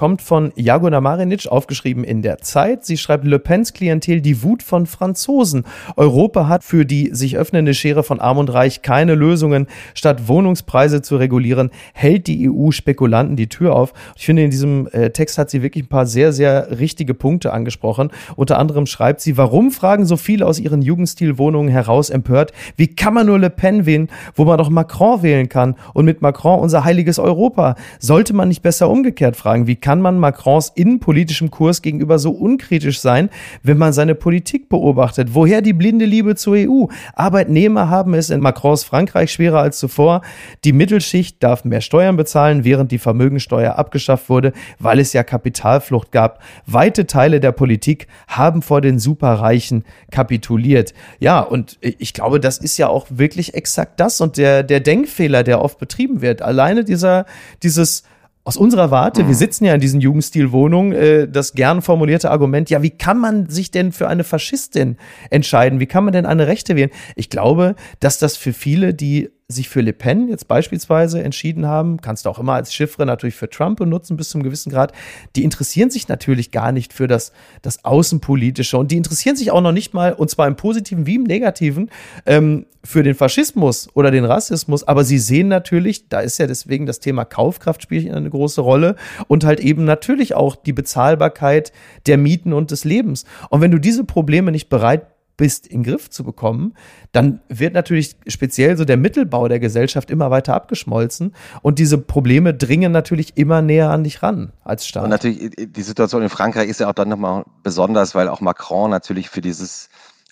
Kommt 0.02 0.20
von 0.20 0.50
Jagona 0.56 1.00
Marinic, 1.00 1.46
aufgeschrieben 1.46 2.02
in 2.02 2.22
der 2.22 2.38
Zeit. 2.38 2.84
Sie 2.84 2.96
schreibt, 2.96 3.24
Le 3.24 3.38
Pens 3.38 3.72
Klientel 3.72 4.20
die 4.20 4.42
Wut 4.42 4.64
von 4.64 4.86
Franzosen. 4.86 5.62
Europa 5.94 6.48
hat 6.48 6.64
für 6.64 6.84
die 6.84 7.10
sich 7.12 7.36
öffnende 7.36 7.72
Schere 7.72 8.02
von 8.02 8.18
Arm 8.18 8.38
und 8.38 8.52
Reich 8.52 8.82
keine 8.82 9.14
Lösungen. 9.14 9.68
Statt 9.94 10.26
Wohnungspreise 10.26 11.02
zu 11.02 11.18
regulieren, 11.18 11.70
hält 11.94 12.26
die 12.26 12.50
EU 12.50 12.72
Spekulanten 12.72 13.36
die 13.36 13.48
Tür 13.48 13.76
auf. 13.76 13.92
Ich 14.16 14.26
finde, 14.26 14.42
in 14.42 14.50
diesem 14.50 14.88
äh, 14.90 15.10
Text 15.10 15.38
hat 15.38 15.50
sie 15.50 15.62
wirklich 15.62 15.84
ein 15.84 15.88
paar 15.88 16.06
sehr, 16.06 16.32
sehr 16.32 16.80
richtige 16.80 17.14
Punkte 17.14 17.52
angesprochen. 17.52 18.10
Unter 18.34 18.58
anderem 18.58 18.86
schreibt 18.86 19.20
sie, 19.20 19.36
warum 19.36 19.70
fragen 19.70 20.04
so 20.04 20.16
viele 20.16 20.46
aus 20.46 20.58
ihren 20.58 20.82
Jugendstilwohnungen 20.82 21.70
heraus 21.70 22.10
empört, 22.10 22.52
wie 22.74 22.88
kann 22.88 23.14
man 23.14 23.26
nur 23.26 23.38
Le 23.38 23.50
Pen 23.50 23.86
wählen, 23.86 24.08
wo 24.34 24.46
man 24.46 24.58
doch 24.58 24.68
Macron 24.68 25.22
wählen 25.22 25.48
kann 25.48 25.76
und 25.94 26.06
mit 26.06 26.22
Macron 26.22 26.58
unser 26.58 26.82
heiliges 26.82 27.20
Europa? 27.20 27.76
Sollte 28.00 28.32
man 28.32 28.48
nicht 28.48 28.62
besser 28.62 28.90
umgekehrt 28.90 29.36
fragen, 29.36 29.68
wie 29.68 29.76
kann 29.76 29.91
man 30.00 30.18
Macrons 30.18 30.70
innenpolitischem 30.74 31.50
Kurs 31.50 31.82
gegenüber 31.82 32.18
so 32.18 32.30
unkritisch 32.30 33.00
sein, 33.00 33.30
wenn 33.62 33.78
man 33.78 33.92
seine 33.92 34.14
Politik 34.14 34.68
beobachtet? 34.68 35.30
Woher 35.32 35.62
die 35.62 35.72
blinde 35.72 36.04
Liebe 36.04 36.36
zur 36.36 36.54
EU? 36.56 36.86
Arbeitnehmer 37.14 37.88
haben 37.88 38.14
es 38.14 38.30
in 38.30 38.40
Macrons 38.40 38.84
Frankreich 38.84 39.32
schwerer 39.32 39.60
als 39.60 39.78
zuvor. 39.78 40.22
Die 40.64 40.72
Mittelschicht 40.72 41.42
darf 41.42 41.64
mehr 41.64 41.80
Steuern 41.80 42.16
bezahlen, 42.16 42.64
während 42.64 42.92
die 42.92 42.98
Vermögensteuer 42.98 43.76
abgeschafft 43.76 44.28
wurde, 44.28 44.52
weil 44.78 44.98
es 44.98 45.12
ja 45.12 45.22
Kapitalflucht 45.22 46.12
gab. 46.12 46.42
Weite 46.66 47.06
Teile 47.06 47.40
der 47.40 47.52
Politik 47.52 48.06
haben 48.28 48.62
vor 48.62 48.80
den 48.80 48.98
Superreichen 48.98 49.84
kapituliert. 50.10 50.94
Ja, 51.18 51.40
und 51.40 51.78
ich 51.80 52.14
glaube, 52.14 52.40
das 52.40 52.58
ist 52.58 52.78
ja 52.78 52.88
auch 52.88 53.06
wirklich 53.10 53.54
exakt 53.54 54.00
das 54.00 54.20
und 54.20 54.36
der, 54.36 54.62
der 54.62 54.80
Denkfehler, 54.80 55.42
der 55.42 55.60
oft 55.60 55.78
betrieben 55.78 56.22
wird. 56.22 56.42
Alleine 56.42 56.84
dieser, 56.84 57.26
dieses, 57.62 58.04
aus 58.44 58.56
unserer 58.56 58.90
Warte, 58.90 59.22
mhm. 59.22 59.28
wir 59.28 59.34
sitzen 59.34 59.64
ja 59.64 59.74
in 59.74 59.80
diesen 59.80 60.00
Jugendstilwohnungen, 60.00 60.92
äh, 60.92 61.28
das 61.28 61.52
gern 61.52 61.80
formulierte 61.80 62.30
Argument, 62.30 62.70
ja, 62.70 62.82
wie 62.82 62.90
kann 62.90 63.18
man 63.18 63.48
sich 63.48 63.70
denn 63.70 63.92
für 63.92 64.08
eine 64.08 64.24
Faschistin 64.24 64.96
entscheiden? 65.30 65.78
Wie 65.78 65.86
kann 65.86 66.04
man 66.04 66.12
denn 66.12 66.26
eine 66.26 66.46
Rechte 66.46 66.74
wählen? 66.74 66.90
Ich 67.14 67.30
glaube, 67.30 67.76
dass 68.00 68.18
das 68.18 68.36
für 68.36 68.52
viele, 68.52 68.94
die 68.94 69.30
sich 69.52 69.68
für 69.68 69.80
Le 69.80 69.92
Pen 69.92 70.28
jetzt 70.28 70.48
beispielsweise 70.48 71.22
entschieden 71.22 71.66
haben, 71.66 72.00
kannst 72.00 72.24
du 72.24 72.30
auch 72.30 72.38
immer 72.38 72.54
als 72.54 72.74
Chiffre 72.74 73.06
natürlich 73.06 73.34
für 73.34 73.48
Trump 73.48 73.78
benutzen 73.78 74.16
bis 74.16 74.30
zum 74.30 74.42
gewissen 74.42 74.70
Grad, 74.70 74.92
die 75.36 75.44
interessieren 75.44 75.90
sich 75.90 76.08
natürlich 76.08 76.50
gar 76.50 76.72
nicht 76.72 76.92
für 76.92 77.06
das, 77.06 77.32
das 77.62 77.84
Außenpolitische 77.84 78.76
und 78.76 78.90
die 78.90 78.96
interessieren 78.96 79.36
sich 79.36 79.50
auch 79.50 79.60
noch 79.60 79.72
nicht 79.72 79.94
mal, 79.94 80.12
und 80.12 80.30
zwar 80.30 80.48
im 80.48 80.56
Positiven 80.56 81.06
wie 81.06 81.16
im 81.16 81.24
Negativen, 81.24 81.90
ähm, 82.26 82.66
für 82.84 83.02
den 83.02 83.14
Faschismus 83.14 83.88
oder 83.94 84.10
den 84.10 84.24
Rassismus, 84.24 84.82
aber 84.82 85.04
sie 85.04 85.18
sehen 85.18 85.48
natürlich, 85.48 86.08
da 86.08 86.20
ist 86.20 86.38
ja 86.38 86.46
deswegen 86.46 86.86
das 86.86 86.98
Thema 86.98 87.24
Kaufkraft 87.24 87.82
spielt 87.82 88.10
eine 88.10 88.28
große 88.28 88.60
Rolle 88.60 88.96
und 89.28 89.44
halt 89.44 89.60
eben 89.60 89.84
natürlich 89.84 90.34
auch 90.34 90.56
die 90.56 90.72
Bezahlbarkeit 90.72 91.72
der 92.06 92.18
Mieten 92.18 92.52
und 92.52 92.72
des 92.72 92.84
Lebens. 92.84 93.24
Und 93.50 93.60
wenn 93.60 93.70
du 93.70 93.78
diese 93.78 94.04
Probleme 94.04 94.50
nicht 94.50 94.68
bereit 94.68 95.06
bist, 95.42 95.66
in 95.66 95.82
den 95.82 95.90
Griff 95.90 96.08
zu 96.08 96.22
bekommen, 96.22 96.74
dann 97.10 97.40
wird 97.48 97.74
natürlich 97.74 98.14
speziell 98.28 98.76
so 98.76 98.84
der 98.84 98.96
Mittelbau 98.96 99.48
der 99.48 99.58
Gesellschaft 99.58 100.08
immer 100.08 100.30
weiter 100.30 100.54
abgeschmolzen 100.54 101.34
und 101.62 101.80
diese 101.80 101.98
Probleme 101.98 102.54
dringen 102.54 102.92
natürlich 102.92 103.36
immer 103.36 103.60
näher 103.60 103.90
an 103.90 104.04
dich 104.04 104.22
ran 104.22 104.52
als 104.62 104.86
Staat. 104.86 105.02
Und 105.02 105.10
natürlich, 105.10 105.50
die 105.58 105.82
Situation 105.82 106.22
in 106.22 106.28
Frankreich 106.28 106.68
ist 106.68 106.78
ja 106.78 106.88
auch 106.88 106.92
dann 106.92 107.08
nochmal 107.08 107.42
besonders, 107.64 108.14
weil 108.14 108.28
auch 108.28 108.40
Macron 108.40 108.88
natürlich 108.88 109.30
für 109.30 109.40
dieses 109.40 109.88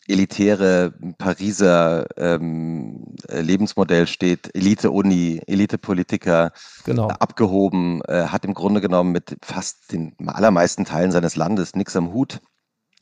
elitäre 0.07 0.93
Pariser 1.19 2.07
ähm, 2.17 3.17
Lebensmodell 3.29 4.07
steht, 4.07 4.55
Elite-Uni, 4.55 5.41
Elite-Politiker, 5.45 6.53
genau. 6.85 7.09
abgehoben, 7.09 8.01
äh, 8.03 8.27
hat 8.27 8.45
im 8.45 8.55
Grunde 8.55 8.81
genommen 8.81 9.11
mit 9.11 9.37
fast 9.43 9.91
den 9.91 10.15
allermeisten 10.25 10.85
Teilen 10.85 11.11
seines 11.11 11.35
Landes 11.35 11.75
nichts 11.75 11.97
am 11.97 12.13
Hut, 12.13 12.41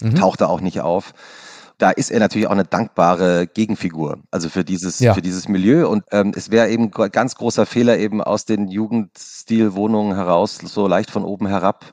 mhm. 0.00 0.14
tauchte 0.14 0.48
auch 0.48 0.62
nicht 0.62 0.80
auf 0.80 1.12
da 1.78 1.90
ist 1.90 2.10
er 2.10 2.18
natürlich 2.18 2.48
auch 2.48 2.52
eine 2.52 2.64
dankbare 2.64 3.46
Gegenfigur, 3.46 4.18
also 4.32 4.48
für 4.48 4.64
dieses, 4.64 4.98
ja. 4.98 5.14
für 5.14 5.22
dieses 5.22 5.48
Milieu. 5.48 5.88
Und 5.88 6.04
ähm, 6.10 6.32
es 6.34 6.50
wäre 6.50 6.68
eben 6.68 6.90
ganz 6.90 7.36
großer 7.36 7.66
Fehler, 7.66 7.98
eben 7.98 8.20
aus 8.20 8.44
den 8.44 8.68
Jugendstilwohnungen 8.68 10.16
heraus, 10.16 10.56
so 10.56 10.88
leicht 10.88 11.10
von 11.10 11.24
oben 11.24 11.46
herab, 11.46 11.92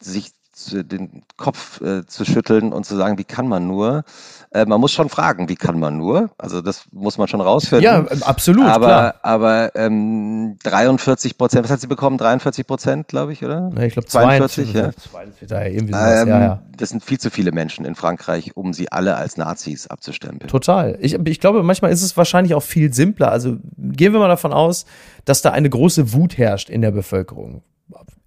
sich 0.00 0.32
den 0.72 1.22
Kopf 1.36 1.80
äh, 1.80 2.06
zu 2.06 2.24
schütteln 2.24 2.72
und 2.72 2.84
zu 2.84 2.96
sagen, 2.96 3.18
wie 3.18 3.24
kann 3.24 3.48
man 3.48 3.66
nur? 3.66 4.04
Äh, 4.50 4.66
man 4.66 4.80
muss 4.80 4.92
schon 4.92 5.08
fragen, 5.08 5.48
wie 5.48 5.56
kann 5.56 5.78
man 5.78 5.96
nur? 5.96 6.30
Also 6.38 6.60
das 6.60 6.84
muss 6.92 7.18
man 7.18 7.28
schon 7.28 7.40
rausfinden. 7.40 7.84
Ja, 7.84 8.04
absolut. 8.22 8.66
Aber, 8.66 8.86
klar. 8.86 9.14
aber 9.22 9.76
ähm, 9.76 10.56
43 10.62 11.36
Prozent, 11.36 11.64
was 11.64 11.70
hat 11.70 11.80
sie 11.80 11.86
bekommen? 11.86 12.18
43 12.18 12.66
Prozent, 12.66 13.08
glaube 13.08 13.32
ich, 13.32 13.44
oder? 13.44 13.70
Ja, 13.76 13.82
ich 13.82 13.94
glaube 13.94 14.08
42. 14.08 14.72
42 14.72 14.74
ja. 14.74 15.10
42, 15.10 15.50
ja, 15.50 15.62
irgendwie 15.64 15.92
sowas, 15.92 16.22
ähm, 16.22 16.28
ja, 16.28 16.40
ja. 16.40 16.62
Das 16.76 16.90
sind 16.90 17.04
viel 17.04 17.18
zu 17.18 17.30
viele 17.30 17.52
Menschen 17.52 17.84
in 17.84 17.94
Frankreich, 17.94 18.56
um 18.56 18.72
sie 18.72 18.90
alle 18.90 19.16
als 19.16 19.36
Nazis 19.36 19.86
abzustempeln. 19.86 20.48
Total. 20.48 20.96
Ich, 21.00 21.14
ich 21.14 21.40
glaube, 21.40 21.62
manchmal 21.62 21.92
ist 21.92 22.02
es 22.02 22.16
wahrscheinlich 22.16 22.54
auch 22.54 22.62
viel 22.62 22.92
simpler. 22.92 23.30
Also 23.30 23.56
gehen 23.76 24.12
wir 24.12 24.20
mal 24.20 24.28
davon 24.28 24.52
aus, 24.52 24.86
dass 25.24 25.42
da 25.42 25.50
eine 25.50 25.70
große 25.70 26.12
Wut 26.12 26.38
herrscht 26.38 26.70
in 26.70 26.80
der 26.80 26.90
Bevölkerung 26.90 27.62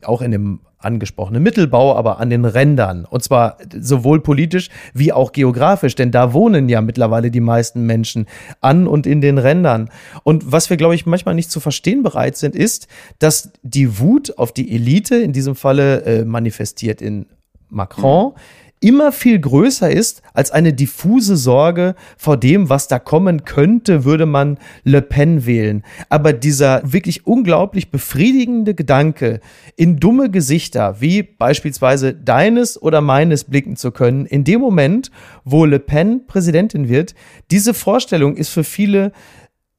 auch 0.04 0.22
in 0.22 0.32
dem 0.32 0.60
angesprochenen 0.80 1.42
Mittelbau, 1.42 1.96
aber 1.96 2.20
an 2.20 2.30
den 2.30 2.46
Rändern. 2.46 3.06
Und 3.06 3.24
zwar 3.24 3.58
sowohl 3.80 4.22
politisch 4.22 4.70
wie 4.94 5.12
auch 5.12 5.32
geografisch, 5.32 5.96
denn 5.96 6.12
da 6.12 6.34
wohnen 6.34 6.70
ja 6.70 6.82
mittlerweile 6.82 7.32
die 7.32 7.42
meisten 7.42 7.86
Menschen 7.86 8.28
an 8.62 8.88
und 8.88 9.08
in 9.08 9.22
den 9.22 9.40
Rändern. 9.40 9.90
Und 10.24 10.52
was 10.52 10.70
wir, 10.70 10.78
glaube 10.78 10.96
ich, 10.96 11.06
manchmal 11.06 11.36
nicht 11.36 11.50
zu 11.50 11.60
verstehen 11.60 12.04
bereit 12.04 12.38
sind, 12.38 12.56
ist, 12.56 12.88
dass 13.20 13.52
die 13.64 14.00
Wut 14.00 14.38
auf 14.38 14.52
die 14.52 14.74
Elite, 14.74 15.16
in 15.16 15.34
diesem 15.34 15.56
Falle 15.56 16.04
äh, 16.04 16.26
manifestiert 16.26 17.02
in 17.02 17.26
Macron, 17.70 18.34
mhm 18.34 18.40
immer 18.80 19.12
viel 19.12 19.40
größer 19.40 19.90
ist 19.90 20.22
als 20.34 20.52
eine 20.52 20.74
diffuse 20.74 21.36
Sorge 21.36 21.96
vor 22.18 22.38
dem, 22.38 22.70
was 22.70 22.88
da 22.88 23.00
kommen 23.00 23.44
könnte, 23.46 24.06
würde 24.06 24.26
man 24.26 24.58
Le 24.84 25.02
Pen 25.02 25.46
wählen. 25.46 25.84
Aber 26.10 26.34
dieser 26.34 26.82
wirklich 26.92 27.26
unglaublich 27.26 27.90
befriedigende 27.90 28.76
Gedanke, 28.76 29.40
in 29.76 29.98
dumme 29.98 30.30
Gesichter 30.30 31.02
wie 31.02 31.24
beispielsweise 31.24 32.14
deines 32.14 32.82
oder 32.82 33.02
meines 33.02 33.46
blicken 33.46 33.76
zu 33.76 33.92
können, 33.92 34.26
in 34.26 34.44
dem 34.44 34.62
Moment, 34.62 35.12
wo 35.44 35.66
Le 35.66 35.80
Pen 35.80 36.28
Präsidentin 36.28 36.90
wird, 36.90 37.16
diese 37.52 37.74
Vorstellung 37.74 38.36
ist 38.36 38.50
für 38.50 38.64
viele 38.64 39.12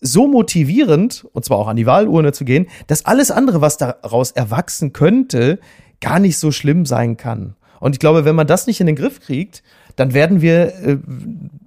so 0.00 0.28
motivierend, 0.28 1.26
und 1.32 1.44
zwar 1.44 1.58
auch 1.58 1.68
an 1.68 1.76
die 1.76 1.86
Wahlurne 1.86 2.32
zu 2.32 2.44
gehen, 2.44 2.66
dass 2.86 3.04
alles 3.04 3.30
andere, 3.30 3.60
was 3.60 3.78
daraus 3.78 4.30
erwachsen 4.30 4.92
könnte, 4.92 5.58
gar 6.00 6.20
nicht 6.20 6.38
so 6.38 6.52
schlimm 6.52 6.86
sein 6.86 7.16
kann. 7.16 7.56
Und 7.80 7.94
ich 7.94 7.98
glaube, 7.98 8.24
wenn 8.24 8.34
man 8.34 8.46
das 8.46 8.66
nicht 8.66 8.80
in 8.80 8.86
den 8.86 8.96
Griff 8.96 9.20
kriegt, 9.20 9.62
dann 9.96 10.14
werden 10.14 10.40
wir 10.40 10.74
äh, 10.74 10.98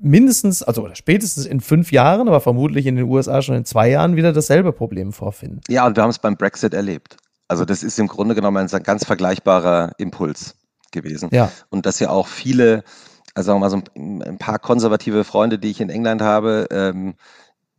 mindestens, 0.02 0.64
also 0.64 0.84
oder 0.84 0.96
spätestens 0.96 1.46
in 1.46 1.60
fünf 1.60 1.92
Jahren, 1.92 2.28
aber 2.28 2.40
vermutlich 2.40 2.86
in 2.86 2.96
den 2.96 3.06
USA 3.06 3.42
schon 3.42 3.56
in 3.56 3.66
zwei 3.66 3.90
Jahren 3.90 4.16
wieder 4.16 4.32
dasselbe 4.32 4.72
Problem 4.72 5.12
vorfinden. 5.12 5.62
Ja, 5.68 5.86
und 5.86 5.96
wir 5.98 6.04
haben 6.04 6.10
es 6.10 6.20
beim 6.20 6.38
Brexit 6.38 6.74
erlebt. 6.74 7.18
Also 7.48 7.66
das 7.66 7.84
ist 7.84 8.00
im 8.00 8.08
Grunde 8.08 8.34
genommen 8.34 8.70
ein 8.72 8.84
ganz 8.84 9.06
vergleichbarer 9.06 9.92
Impuls 9.98 10.56
gewesen. 10.92 11.30
Ja. 11.34 11.52
Und 11.70 11.86
dass 11.86 12.00
ja 12.00 12.10
auch 12.10 12.28
viele, 12.28 12.84
also 13.34 13.48
sagen 13.48 13.60
wir 13.60 13.66
mal 13.66 13.70
so 13.70 13.82
ein, 13.96 14.38
paar 14.38 14.60
konservative 14.60 15.26
Freunde, 15.26 15.60
die 15.60 15.70
ich 15.70 15.82
in 15.82 15.90
England 15.90 16.22
habe, 16.22 16.68
ähm, 16.72 17.16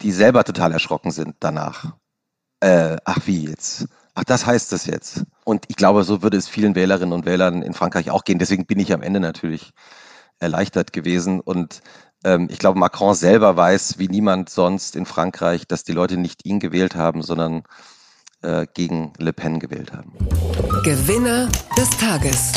die 0.03 0.13
selber 0.13 0.45
total 0.45 0.73
erschrocken 0.73 1.11
sind 1.11 1.37
danach. 1.41 1.95
Äh, 2.61 2.97
ach 3.05 3.21
wie 3.25 3.47
jetzt? 3.47 3.87
Ach, 4.15 4.25
das 4.25 4.45
heißt 4.45 4.73
es 4.75 4.87
jetzt. 4.87 5.25
Und 5.45 5.65
ich 5.69 5.77
glaube, 5.77 6.05
so 6.05 6.23
würde 6.23 6.37
es 6.37 6.49
vielen 6.49 6.75
Wählerinnen 6.75 7.13
und 7.13 7.25
Wählern 7.25 7.63
in 7.63 7.73
Frankreich 7.73 8.11
auch 8.11 8.25
gehen. 8.25 8.39
Deswegen 8.39 8.67
bin 8.67 8.79
ich 8.79 8.93
am 8.93 9.03
Ende 9.03 9.21
natürlich 9.21 9.73
erleichtert 10.39 10.93
gewesen. 10.93 11.41
Und 11.41 11.81
ähm, 12.25 12.49
ich 12.51 12.59
glaube, 12.59 12.79
Macron 12.79 13.15
selber 13.15 13.57
weiß, 13.57 13.99
wie 13.99 14.09
niemand 14.09 14.51
sonst 14.51 14.97
in 14.97 15.07
Frankreich, 15.07 15.67
dass 15.67 15.85
die 15.85 15.93
Leute 15.93 16.19
nicht 16.19 16.45
ihn 16.45 16.61
gewählt 16.61 16.95
haben, 16.95 17.23
sondern 17.23 17.63
äh, 18.43 18.67
gegen 18.75 19.15
Le 19.19 19.33
Pen 19.33 19.61
gewählt 19.61 19.93
haben. 19.93 20.13
Gewinner 20.85 21.49
des 21.77 21.89
Tages 21.91 22.53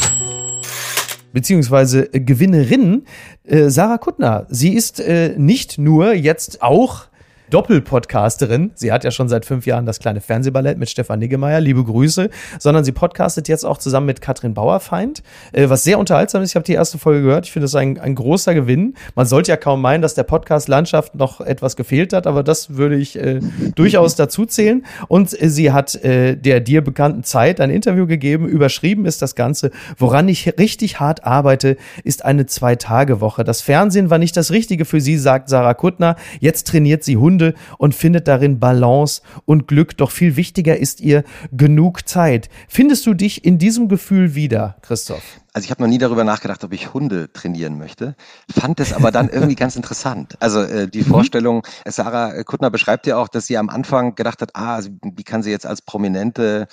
beziehungsweise 1.36 2.08
Gewinnerin 2.12 3.04
äh, 3.44 3.70
Sarah 3.70 3.98
Kuttner. 3.98 4.48
Sie 4.50 4.74
ist 4.74 5.02
äh, 5.02 5.36
nicht 5.38 5.78
nur 5.78 6.14
jetzt 6.14 6.62
auch 6.62 7.08
Doppelpodcasterin. 7.56 8.72
Sie 8.76 8.92
hat 8.92 9.06
ja 9.06 9.12
schon 9.12 9.30
seit 9.30 9.46
fünf 9.46 9.66
Jahren 9.66 9.86
das 9.86 10.00
kleine 10.00 10.20
Fernsehballett 10.20 10.78
mit 10.78 10.90
Stefan 10.90 11.20
Niggemeier. 11.20 11.62
Liebe 11.62 11.86
Grüße. 11.86 12.30
Sondern 12.60 12.84
sie 12.84 12.92
podcastet 12.92 13.48
jetzt 13.48 13.66
auch 13.66 13.78
zusammen 13.78 14.08
mit 14.08 14.20
Katrin 14.20 14.54
Bauerfeind, 14.54 15.24
äh, 15.54 15.70
was 15.70 15.86
sehr 15.86 15.98
unterhaltsam 15.98 16.42
ist. 16.42 16.50
Ich 16.50 16.56
habe 16.58 16.66
die 16.66 16.74
erste 16.74 16.98
Folge 16.98 17.22
gehört. 17.22 17.46
Ich 17.46 17.54
finde 17.54 17.64
das 17.64 17.76
ein, 17.76 17.98
ein 17.98 18.14
großer 18.14 18.54
Gewinn. 18.54 18.96
Man 19.16 19.26
sollte 19.26 19.52
ja 19.52 19.56
kaum 19.56 19.80
meinen, 19.80 20.02
dass 20.02 20.16
der 20.16 20.24
Podcast-Landschaft 20.24 21.16
noch 21.16 21.40
etwas 21.40 21.78
gefehlt 21.78 22.12
hat, 22.12 22.28
aber 22.28 22.44
das 22.44 22.76
würde 22.76 22.98
ich 22.98 23.18
äh, 23.18 23.40
durchaus 23.74 24.16
dazu 24.16 24.46
zählen. 24.46 24.86
Und 25.08 25.42
äh, 25.42 25.48
sie 25.48 25.72
hat 25.72 25.96
äh, 26.04 26.36
der 26.36 26.60
dir 26.60 26.84
bekannten 26.84 27.24
Zeit 27.24 27.62
ein 27.62 27.70
Interview 27.70 28.06
gegeben. 28.06 28.50
Überschrieben 28.50 29.06
ist 29.06 29.22
das 29.22 29.34
Ganze. 29.34 29.72
Woran 29.98 30.28
ich 30.28 30.60
richtig 30.60 31.00
hart 31.00 31.24
arbeite, 31.24 31.78
ist 32.04 32.26
eine 32.26 32.48
Zwei-Tage-Woche. 32.48 33.46
Das 33.46 33.62
Fernsehen 33.62 34.10
war 34.10 34.18
nicht 34.18 34.36
das 34.36 34.52
Richtige 34.52 34.84
für 34.84 35.00
sie, 35.00 35.18
sagt 35.18 35.48
Sarah 35.48 35.74
Kuttner. 35.74 36.18
Jetzt 36.42 36.68
trainiert 36.68 37.06
sie 37.06 37.16
Hunde 37.16 37.45
Hunde 37.46 37.54
und 37.78 37.96
findet 37.96 38.28
darin 38.28 38.60
Balance 38.60 39.22
und 39.46 39.68
Glück. 39.68 39.98
Doch 39.98 40.12
viel 40.12 40.36
wichtiger 40.36 40.78
ist 40.78 41.02
ihr 41.02 41.24
genug 41.52 42.08
Zeit. 42.08 42.50
Findest 42.68 43.06
du 43.06 43.14
dich 43.14 43.46
in 43.46 43.58
diesem 43.58 43.88
Gefühl 43.88 44.36
wieder, 44.36 44.78
Christoph? 44.82 45.24
Also 45.54 45.66
ich 45.66 45.72
habe 45.72 45.82
noch 45.82 45.90
nie 45.90 45.98
darüber 45.98 46.24
nachgedacht, 46.24 46.64
ob 46.64 46.74
ich 46.74 46.94
Hunde 46.94 47.32
trainieren 47.32 47.78
möchte, 47.78 48.16
fand 48.54 48.80
es 48.82 48.92
aber 48.92 49.12
dann 49.12 49.30
irgendwie 49.30 49.56
ganz 49.56 49.78
interessant. 49.78 50.36
Also 50.42 50.62
äh, 50.62 50.88
die 50.88 51.00
mhm. 51.00 51.06
Vorstellung, 51.06 51.66
Sarah 51.86 52.44
Kuttner 52.44 52.70
beschreibt 52.70 53.08
ja 53.08 53.18
auch, 53.18 53.30
dass 53.30 53.46
sie 53.48 53.58
am 53.58 53.70
Anfang 53.70 54.16
gedacht 54.16 54.42
hat, 54.42 54.52
ah, 54.54 54.82
wie 55.02 55.24
kann 55.24 55.44
sie 55.44 55.52
jetzt 55.52 55.66
als 55.66 55.82
Prominente 55.82 56.68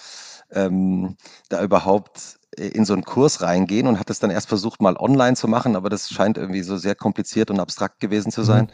ähm, 0.51 1.17
da 1.49 1.63
überhaupt 1.63 2.41
in 2.57 2.85
so 2.85 2.93
einen 2.93 3.05
Kurs 3.05 3.41
reingehen 3.41 3.87
und 3.87 3.99
hat 3.99 4.11
es 4.11 4.19
dann 4.19 4.31
erst 4.31 4.49
versucht, 4.49 4.83
mal 4.83 4.97
online 4.97 5.37
zu 5.37 5.49
machen, 5.49 5.75
aber 5.75 5.89
das 5.89 6.11
scheint 6.11 6.37
irgendwie 6.37 6.63
so 6.63 6.77
sehr 6.77 6.95
kompliziert 6.95 7.51
und 7.51 7.61
abstrakt 7.61 8.01
gewesen 8.01 8.31
zu 8.31 8.43
sein. 8.43 8.65
Mhm. 8.65 8.71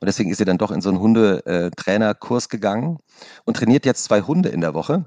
Und 0.00 0.06
deswegen 0.06 0.30
ist 0.30 0.38
sie 0.38 0.44
dann 0.44 0.58
doch 0.58 0.70
in 0.70 0.80
so 0.80 0.88
einen 0.88 1.00
Hundetrainerkurs 1.00 2.48
gegangen 2.48 2.98
und 3.44 3.56
trainiert 3.56 3.86
jetzt 3.86 4.04
zwei 4.04 4.22
Hunde 4.22 4.48
in 4.48 4.60
der 4.60 4.74
Woche 4.74 5.06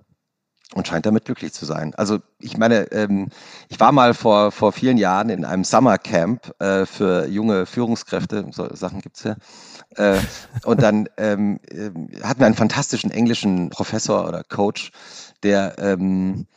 und 0.74 0.88
scheint 0.88 1.06
damit 1.06 1.26
glücklich 1.26 1.54
zu 1.54 1.66
sein. 1.66 1.94
Also 1.96 2.20
ich 2.40 2.58
meine, 2.58 2.92
ähm, 2.92 3.30
ich 3.70 3.80
war 3.80 3.92
mal 3.92 4.14
vor, 4.14 4.52
vor 4.52 4.74
vielen 4.74 4.98
Jahren 4.98 5.30
in 5.30 5.46
einem 5.46 5.64
Summercamp 5.64 6.54
äh, 6.60 6.86
für 6.86 7.28
junge 7.28 7.66
Führungskräfte, 7.66 8.46
so 8.52 8.68
Sachen 8.76 9.02
gibt's 9.02 9.24
ja. 9.24 9.36
Äh, 9.96 10.20
und 10.66 10.82
dann 10.82 11.08
ähm, 11.18 11.60
äh, 11.70 11.90
hatten 12.22 12.40
wir 12.40 12.48
einen 12.48 12.56
fantastischen 12.56 13.12
englischen 13.12 13.70
Professor 13.70 14.28
oder 14.28 14.44
Coach, 14.44 14.92
der 15.42 15.76
ähm, 15.80 16.48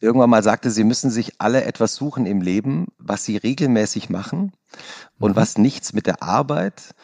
irgendwann 0.00 0.30
mal 0.30 0.42
sagte, 0.42 0.70
sie 0.70 0.84
müssen 0.84 1.10
sich 1.10 1.34
alle 1.38 1.64
etwas 1.64 1.94
suchen 1.94 2.24
im 2.24 2.40
Leben, 2.40 2.86
was 2.98 3.24
sie 3.24 3.36
regelmäßig 3.36 4.08
machen 4.08 4.52
und 5.18 5.32
mhm. 5.32 5.36
was 5.36 5.58
nichts 5.58 5.92
mit 5.92 6.06
der 6.06 6.22
Arbeit 6.22 6.94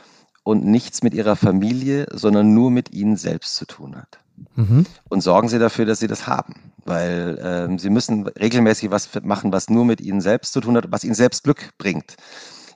und 0.46 0.64
nichts 0.64 1.02
mit 1.02 1.12
ihrer 1.12 1.34
Familie, 1.34 2.06
sondern 2.12 2.54
nur 2.54 2.70
mit 2.70 2.92
ihnen 2.92 3.16
selbst 3.16 3.56
zu 3.56 3.66
tun 3.66 3.96
hat. 3.96 4.20
Mhm. 4.54 4.86
Und 5.08 5.20
sorgen 5.20 5.48
Sie 5.48 5.58
dafür, 5.58 5.86
dass 5.86 5.98
Sie 5.98 6.06
das 6.06 6.28
haben, 6.28 6.54
weil 6.84 7.36
ähm, 7.42 7.80
Sie 7.80 7.90
müssen 7.90 8.28
regelmäßig 8.28 8.92
was 8.92 9.08
machen, 9.24 9.52
was 9.52 9.68
nur 9.68 9.84
mit 9.84 10.00
Ihnen 10.00 10.20
selbst 10.20 10.52
zu 10.52 10.60
tun 10.60 10.76
hat, 10.76 10.92
was 10.92 11.02
Ihnen 11.02 11.16
selbst 11.16 11.42
Glück 11.42 11.70
bringt. 11.78 12.14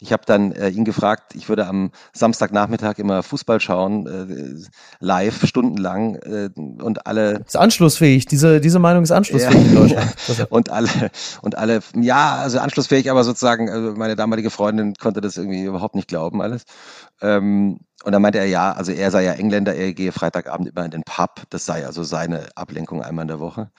Ich 0.03 0.12
habe 0.12 0.22
dann 0.24 0.53
äh, 0.53 0.68
ihn 0.70 0.86
gefragt, 0.86 1.34
ich 1.34 1.51
würde 1.51 1.66
am 1.66 1.90
Samstagnachmittag 2.14 2.98
immer 2.98 3.22
Fußball 3.22 3.61
schauen, 3.61 4.07
äh, 4.07 4.66
live, 4.98 5.46
stundenlang 5.46 6.14
äh, 6.16 6.48
und 6.57 7.07
alle. 7.07 7.42
Ist 7.46 7.57
anschlussfähig, 7.57 8.24
diese, 8.24 8.61
diese 8.61 8.78
Meinung 8.78 9.03
ist 9.03 9.11
anschlussfähig 9.11 9.55
ja, 9.55 9.68
in 9.68 9.74
Deutschland. 9.74 10.14
und 10.51 10.70
alle, 10.70 10.88
und 11.42 11.59
alle, 11.59 11.80
ja, 11.94 12.36
also 12.36 12.59
anschlussfähig, 12.61 13.11
aber 13.11 13.24
sozusagen, 13.24 13.68
also 13.68 13.92
meine 13.92 14.16
damalige 14.16 14.51
Freundin 14.51 14.94
konnte 14.94 15.20
das 15.20 15.36
irgendwie 15.36 15.64
überhaupt 15.64 15.94
nicht 15.94 16.09
glauben, 16.09 16.40
alles. 16.40 16.64
Ähm, 17.20 17.80
und 18.03 18.12
dann 18.12 18.22
meinte 18.22 18.38
er, 18.38 18.46
ja, 18.46 18.72
also 18.72 18.92
er 18.92 19.11
sei 19.11 19.24
ja 19.24 19.32
Engländer, 19.32 19.74
er 19.74 19.92
gehe 19.92 20.12
Freitagabend 20.12 20.68
immer 20.68 20.84
in 20.86 20.90
den 20.90 21.03
Pub. 21.03 21.42
Das 21.51 21.66
sei 21.66 21.84
also 21.84 22.03
seine 22.05 22.48
Ablenkung 22.55 23.03
einmal 23.03 23.24
in 23.24 23.28
der 23.28 23.40
Woche. 23.40 23.70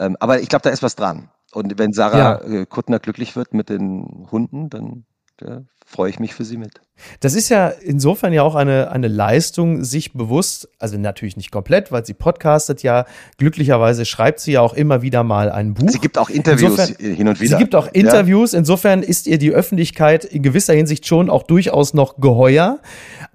Ähm, 0.00 0.16
aber 0.18 0.40
ich 0.40 0.48
glaube, 0.48 0.64
da 0.64 0.70
ist 0.70 0.82
was 0.82 0.96
dran. 0.96 1.30
Und 1.52 1.78
wenn 1.78 1.92
Sarah 1.92 2.18
ja. 2.18 2.40
Äh, 2.40 2.66
Kuttner 2.66 2.98
glücklich 2.98 3.36
wird 3.36 3.54
mit 3.54 3.68
den 3.68 4.26
Hunden, 4.32 4.68
dann 4.68 5.04
ja, 5.42 5.64
freue 5.92 6.10
ich 6.10 6.18
mich 6.18 6.34
für 6.34 6.44
sie 6.44 6.56
mit. 6.56 6.80
Das 7.20 7.34
ist 7.34 7.48
ja 7.48 7.68
insofern 7.68 8.32
ja 8.32 8.42
auch 8.42 8.54
eine, 8.54 8.90
eine 8.90 9.08
Leistung, 9.08 9.84
sich 9.84 10.12
bewusst, 10.12 10.68
also 10.78 10.96
natürlich 10.96 11.36
nicht 11.36 11.50
komplett, 11.50 11.92
weil 11.92 12.06
sie 12.06 12.14
podcastet 12.14 12.82
ja, 12.82 13.06
glücklicherweise 13.38 14.04
schreibt 14.04 14.40
sie 14.40 14.52
ja 14.52 14.60
auch 14.60 14.74
immer 14.74 15.02
wieder 15.02 15.22
mal 15.24 15.50
ein 15.50 15.74
Buch. 15.74 15.90
Sie 15.90 15.98
gibt 15.98 16.16
auch 16.16 16.30
Interviews 16.30 16.78
insofern, 16.78 17.14
hin 17.16 17.28
und 17.28 17.40
wieder. 17.40 17.56
Sie 17.56 17.62
gibt 17.62 17.74
auch 17.74 17.88
Interviews, 17.92 18.52
ja. 18.52 18.58
insofern 18.58 19.02
ist 19.02 19.26
ihr 19.26 19.38
die 19.38 19.50
Öffentlichkeit 19.50 20.24
in 20.24 20.42
gewisser 20.42 20.74
Hinsicht 20.74 21.06
schon 21.06 21.28
auch 21.28 21.42
durchaus 21.42 21.92
noch 21.92 22.18
geheuer. 22.18 22.80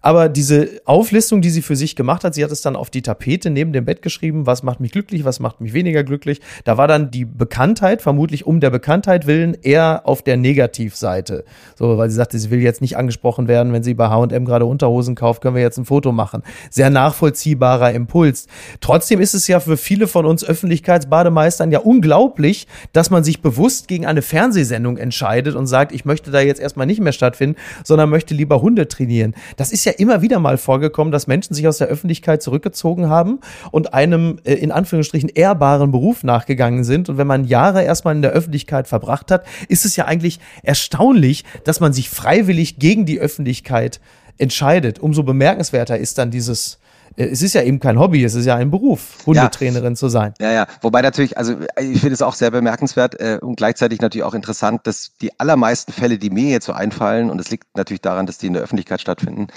Aber 0.01 0.29
diese 0.29 0.81
Auflistung, 0.85 1.41
die 1.41 1.49
sie 1.49 1.61
für 1.61 1.75
sich 1.75 1.95
gemacht 1.95 2.23
hat, 2.23 2.33
sie 2.33 2.43
hat 2.43 2.51
es 2.51 2.61
dann 2.61 2.75
auf 2.75 2.89
die 2.89 3.01
Tapete 3.01 3.49
neben 3.49 3.73
dem 3.73 3.85
Bett 3.85 4.01
geschrieben, 4.01 4.45
was 4.45 4.63
macht 4.63 4.79
mich 4.79 4.91
glücklich, 4.91 5.25
was 5.25 5.39
macht 5.39 5.59
mich 5.59 5.73
weniger 5.73 6.03
glücklich. 6.03 6.39
Da 6.63 6.77
war 6.77 6.87
dann 6.87 7.11
die 7.11 7.25
Bekanntheit, 7.25 8.01
vermutlich 8.01 8.45
um 8.45 8.59
der 8.59 8.69
Bekanntheit 8.69 9.27
willen, 9.27 9.57
eher 9.61 10.01
auf 10.05 10.21
der 10.21 10.37
Negativseite. 10.37 11.43
So, 11.75 11.97
weil 11.97 12.09
sie 12.09 12.15
sagte, 12.15 12.39
sie 12.39 12.46
will 12.51 12.61
jetzt 12.61 12.81
nicht 12.81 12.97
angesprochen 12.97 13.47
werden, 13.47 13.73
wenn 13.73 13.83
sie 13.83 13.93
bei 13.93 14.09
H&M 14.09 14.45
gerade 14.45 14.65
Unterhosen 14.65 15.15
kauft, 15.15 15.41
können 15.41 15.55
wir 15.55 15.61
jetzt 15.61 15.77
ein 15.77 15.85
Foto 15.85 16.11
machen. 16.11 16.43
Sehr 16.69 16.89
nachvollziehbarer 16.89 17.91
Impuls. 17.91 18.47
Trotzdem 18.81 19.19
ist 19.21 19.33
es 19.33 19.47
ja 19.47 19.59
für 19.59 19.77
viele 19.77 20.07
von 20.07 20.25
uns 20.25 20.43
Öffentlichkeitsbademeistern 20.43 21.71
ja 21.71 21.79
unglaublich, 21.79 22.67
dass 22.93 23.09
man 23.09 23.23
sich 23.23 23.41
bewusst 23.41 23.87
gegen 23.87 24.05
eine 24.05 24.21
Fernsehsendung 24.21 24.97
entscheidet 24.97 25.55
und 25.55 25.67
sagt, 25.67 25.91
ich 25.91 26.05
möchte 26.05 26.31
da 26.31 26.39
jetzt 26.39 26.61
erstmal 26.61 26.87
nicht 26.87 27.01
mehr 27.01 27.13
stattfinden, 27.13 27.57
sondern 27.83 28.09
möchte 28.09 28.33
lieber 28.33 28.61
Hunde 28.61 28.87
trainieren. 28.87 29.35
Das 29.55 29.71
ist 29.71 29.85
ja 29.85 29.91
immer 29.93 30.21
wieder 30.21 30.39
mal 30.39 30.57
vorgekommen, 30.57 31.11
dass 31.11 31.27
Menschen 31.27 31.53
sich 31.53 31.67
aus 31.67 31.77
der 31.77 31.87
Öffentlichkeit 31.87 32.41
zurückgezogen 32.41 33.09
haben 33.09 33.39
und 33.71 33.93
einem 33.93 34.39
äh, 34.43 34.53
in 34.53 34.71
Anführungsstrichen 34.71 35.29
ehrbaren 35.29 35.91
Beruf 35.91 36.23
nachgegangen 36.23 36.83
sind. 36.83 37.09
Und 37.09 37.17
wenn 37.17 37.27
man 37.27 37.45
Jahre 37.45 37.83
erstmal 37.83 38.15
in 38.15 38.21
der 38.21 38.31
Öffentlichkeit 38.31 38.87
verbracht 38.87 39.31
hat, 39.31 39.45
ist 39.67 39.85
es 39.85 39.95
ja 39.95 40.05
eigentlich 40.05 40.39
erstaunlich, 40.63 41.43
dass 41.63 41.79
man 41.79 41.93
sich 41.93 42.09
freiwillig 42.37 42.79
gegen 42.79 43.05
die 43.05 43.19
Öffentlichkeit 43.19 43.99
entscheidet. 44.37 44.99
Umso 44.99 45.23
bemerkenswerter 45.23 45.97
ist 45.97 46.17
dann 46.17 46.31
dieses 46.31 46.79
äh, 47.15 47.25
es 47.25 47.41
ist 47.41 47.53
ja 47.55 47.63
eben 47.63 47.79
kein 47.79 47.97
Hobby, 47.97 48.23
es 48.23 48.35
ist 48.35 48.45
ja 48.45 48.55
ein 48.55 48.69
Beruf, 48.69 49.17
Hundetrainerin 49.25 49.93
ja. 49.93 49.95
zu 49.95 50.09
sein. 50.09 50.33
Ja, 50.39 50.51
ja. 50.51 50.67
Wobei 50.81 51.01
natürlich, 51.01 51.37
also 51.37 51.55
ich 51.79 51.99
finde 51.99 52.13
es 52.13 52.21
auch 52.21 52.35
sehr 52.35 52.51
bemerkenswert 52.51 53.19
äh, 53.19 53.39
und 53.41 53.55
gleichzeitig 53.55 54.01
natürlich 54.01 54.23
auch 54.23 54.35
interessant, 54.35 54.81
dass 54.85 55.11
die 55.21 55.39
allermeisten 55.39 55.91
Fälle, 55.91 56.17
die 56.17 56.29
mir 56.29 56.49
jetzt 56.49 56.65
so 56.65 56.73
einfallen, 56.73 57.29
und 57.29 57.39
es 57.39 57.49
liegt 57.49 57.75
natürlich 57.75 58.01
daran, 58.01 58.25
dass 58.25 58.37
die 58.37 58.47
in 58.47 58.53
der 58.53 58.61
Öffentlichkeit 58.61 59.01
stattfinden, 59.01 59.47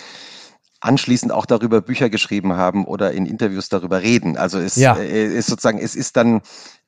anschließend 0.80 1.32
auch 1.32 1.44
darüber 1.44 1.82
Bücher 1.82 2.08
geschrieben 2.08 2.54
haben 2.54 2.86
oder 2.86 3.12
in 3.12 3.26
Interviews 3.26 3.68
darüber 3.68 4.00
reden. 4.00 4.38
Also 4.38 4.58
es 4.58 4.76
ja. 4.76 4.96
äh, 4.96 5.26
ist 5.26 5.48
sozusagen, 5.48 5.78
es 5.78 5.94
ist 5.94 6.16
dann, 6.16 6.40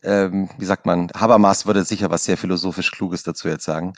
ähm, 0.03 0.49
wie 0.59 0.65
sagt 0.65 0.87
man, 0.87 1.11
Habermas 1.15 1.67
würde 1.67 1.85
sicher 1.85 2.11
was 2.11 2.25
sehr 2.25 2.37
philosophisch 2.37 2.91
Kluges 2.91 3.23
dazu 3.23 3.49
jetzt 3.49 3.65
sagen. 3.65 3.95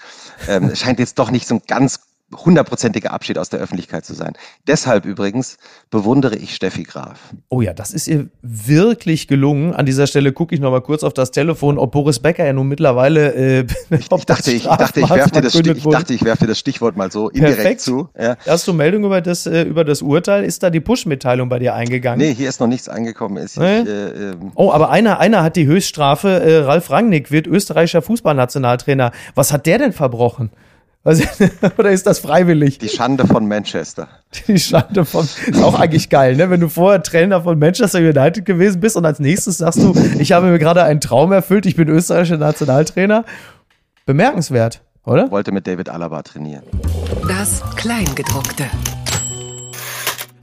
Ähm, 0.48 0.74
scheint 0.74 0.98
jetzt 0.98 1.18
doch 1.18 1.30
nicht 1.30 1.46
so 1.46 1.56
ein 1.56 1.62
ganz 1.66 2.00
hundertprozentiger 2.32 3.12
Abschied 3.12 3.38
aus 3.38 3.50
der 3.50 3.60
Öffentlichkeit 3.60 4.04
zu 4.04 4.14
sein. 4.14 4.32
Deshalb 4.66 5.04
übrigens 5.04 5.58
bewundere 5.90 6.36
ich 6.36 6.54
Steffi 6.54 6.82
Graf. 6.82 7.20
Oh 7.48 7.60
ja, 7.60 7.72
das 7.74 7.92
ist 7.92 8.08
ihr 8.08 8.28
wirklich 8.42 9.28
gelungen. 9.28 9.74
An 9.74 9.86
dieser 9.86 10.06
Stelle 10.06 10.32
gucke 10.32 10.54
ich 10.54 10.60
noch 10.60 10.70
mal 10.70 10.80
kurz 10.80 11.04
auf 11.04 11.12
das 11.12 11.30
Telefon, 11.30 11.78
ob 11.78 11.92
Boris 11.92 12.18
Becker 12.18 12.44
ja 12.44 12.52
nun 12.52 12.66
mittlerweile. 12.66 13.34
Äh, 13.34 13.66
ich, 13.90 14.00
ich, 14.00 14.08
dachte, 14.08 14.50
ich, 14.50 14.64
ich, 14.64 14.64
dachte, 14.64 15.00
ich 15.00 15.10
werfe 15.10 15.30
dir, 15.30 15.42
das 15.42 15.54
ich 15.54 15.82
dachte, 15.82 16.14
ich 16.14 16.24
werf 16.24 16.38
dir 16.38 16.46
das 16.46 16.58
Stichwort 16.58 16.96
mal 16.96 17.10
so 17.10 17.28
indirekt 17.28 17.56
Perfekt. 17.56 17.80
zu. 17.82 18.08
Ja. 18.18 18.36
Hast 18.46 18.66
du 18.66 18.72
Meldung 18.72 19.04
über 19.04 19.20
das, 19.20 19.46
äh, 19.46 19.62
über 19.62 19.84
das 19.84 20.02
Urteil? 20.02 20.44
Ist 20.44 20.62
da 20.62 20.70
die 20.70 20.80
Push-Mitteilung 20.80 21.48
bei 21.48 21.58
dir 21.58 21.74
eingegangen? 21.74 22.26
Nee, 22.26 22.34
hier 22.34 22.48
ist 22.48 22.60
noch 22.60 22.68
nichts 22.68 22.88
eingekommen. 22.88 23.42
Ist 23.42 23.58
nee? 23.58 23.80
ich, 23.80 23.88
äh, 23.88 24.30
ähm 24.30 24.52
oh, 24.54 24.72
aber 24.72 24.90
einer, 24.90 25.20
einer 25.20 25.42
hat 25.42 25.56
die 25.56 25.66
Höchststrafe. 25.66 26.28
Äh, 26.28 26.58
Ralf 26.58 26.90
Rangnick 26.90 27.30
wird 27.30 27.46
österreichischer 27.46 28.02
Fußballnationaltrainer. 28.02 29.12
Was 29.34 29.52
hat 29.52 29.66
der 29.66 29.78
denn 29.78 29.92
verbrochen? 29.92 30.50
Also, 31.04 31.24
oder 31.78 31.90
ist 31.90 32.06
das 32.06 32.18
freiwillig? 32.18 32.78
Die 32.78 32.88
Schande 32.88 33.26
von 33.26 33.46
Manchester. 33.46 34.08
Die 34.48 34.58
Schande 34.58 35.04
von, 35.04 35.24
ist 35.24 35.62
auch 35.62 35.78
eigentlich 35.78 36.08
geil, 36.08 36.34
ne? 36.34 36.48
Wenn 36.48 36.60
du 36.60 36.68
vorher 36.68 37.02
Trainer 37.02 37.42
von 37.42 37.58
Manchester 37.58 37.98
United 37.98 38.46
gewesen 38.46 38.80
bist 38.80 38.96
und 38.96 39.04
als 39.04 39.20
nächstes 39.20 39.58
sagst 39.58 39.80
du, 39.80 39.94
ich 40.18 40.32
habe 40.32 40.46
mir 40.46 40.58
gerade 40.58 40.82
einen 40.82 41.00
Traum 41.00 41.30
erfüllt, 41.30 41.66
ich 41.66 41.76
bin 41.76 41.88
österreichischer 41.88 42.38
Nationaltrainer. 42.38 43.24
Bemerkenswert, 44.06 44.80
oder? 45.04 45.30
Wollte 45.30 45.52
mit 45.52 45.66
David 45.66 45.90
Alaba 45.90 46.22
trainieren. 46.22 46.62
Das 47.28 47.62
Kleingedruckte. 47.76 48.64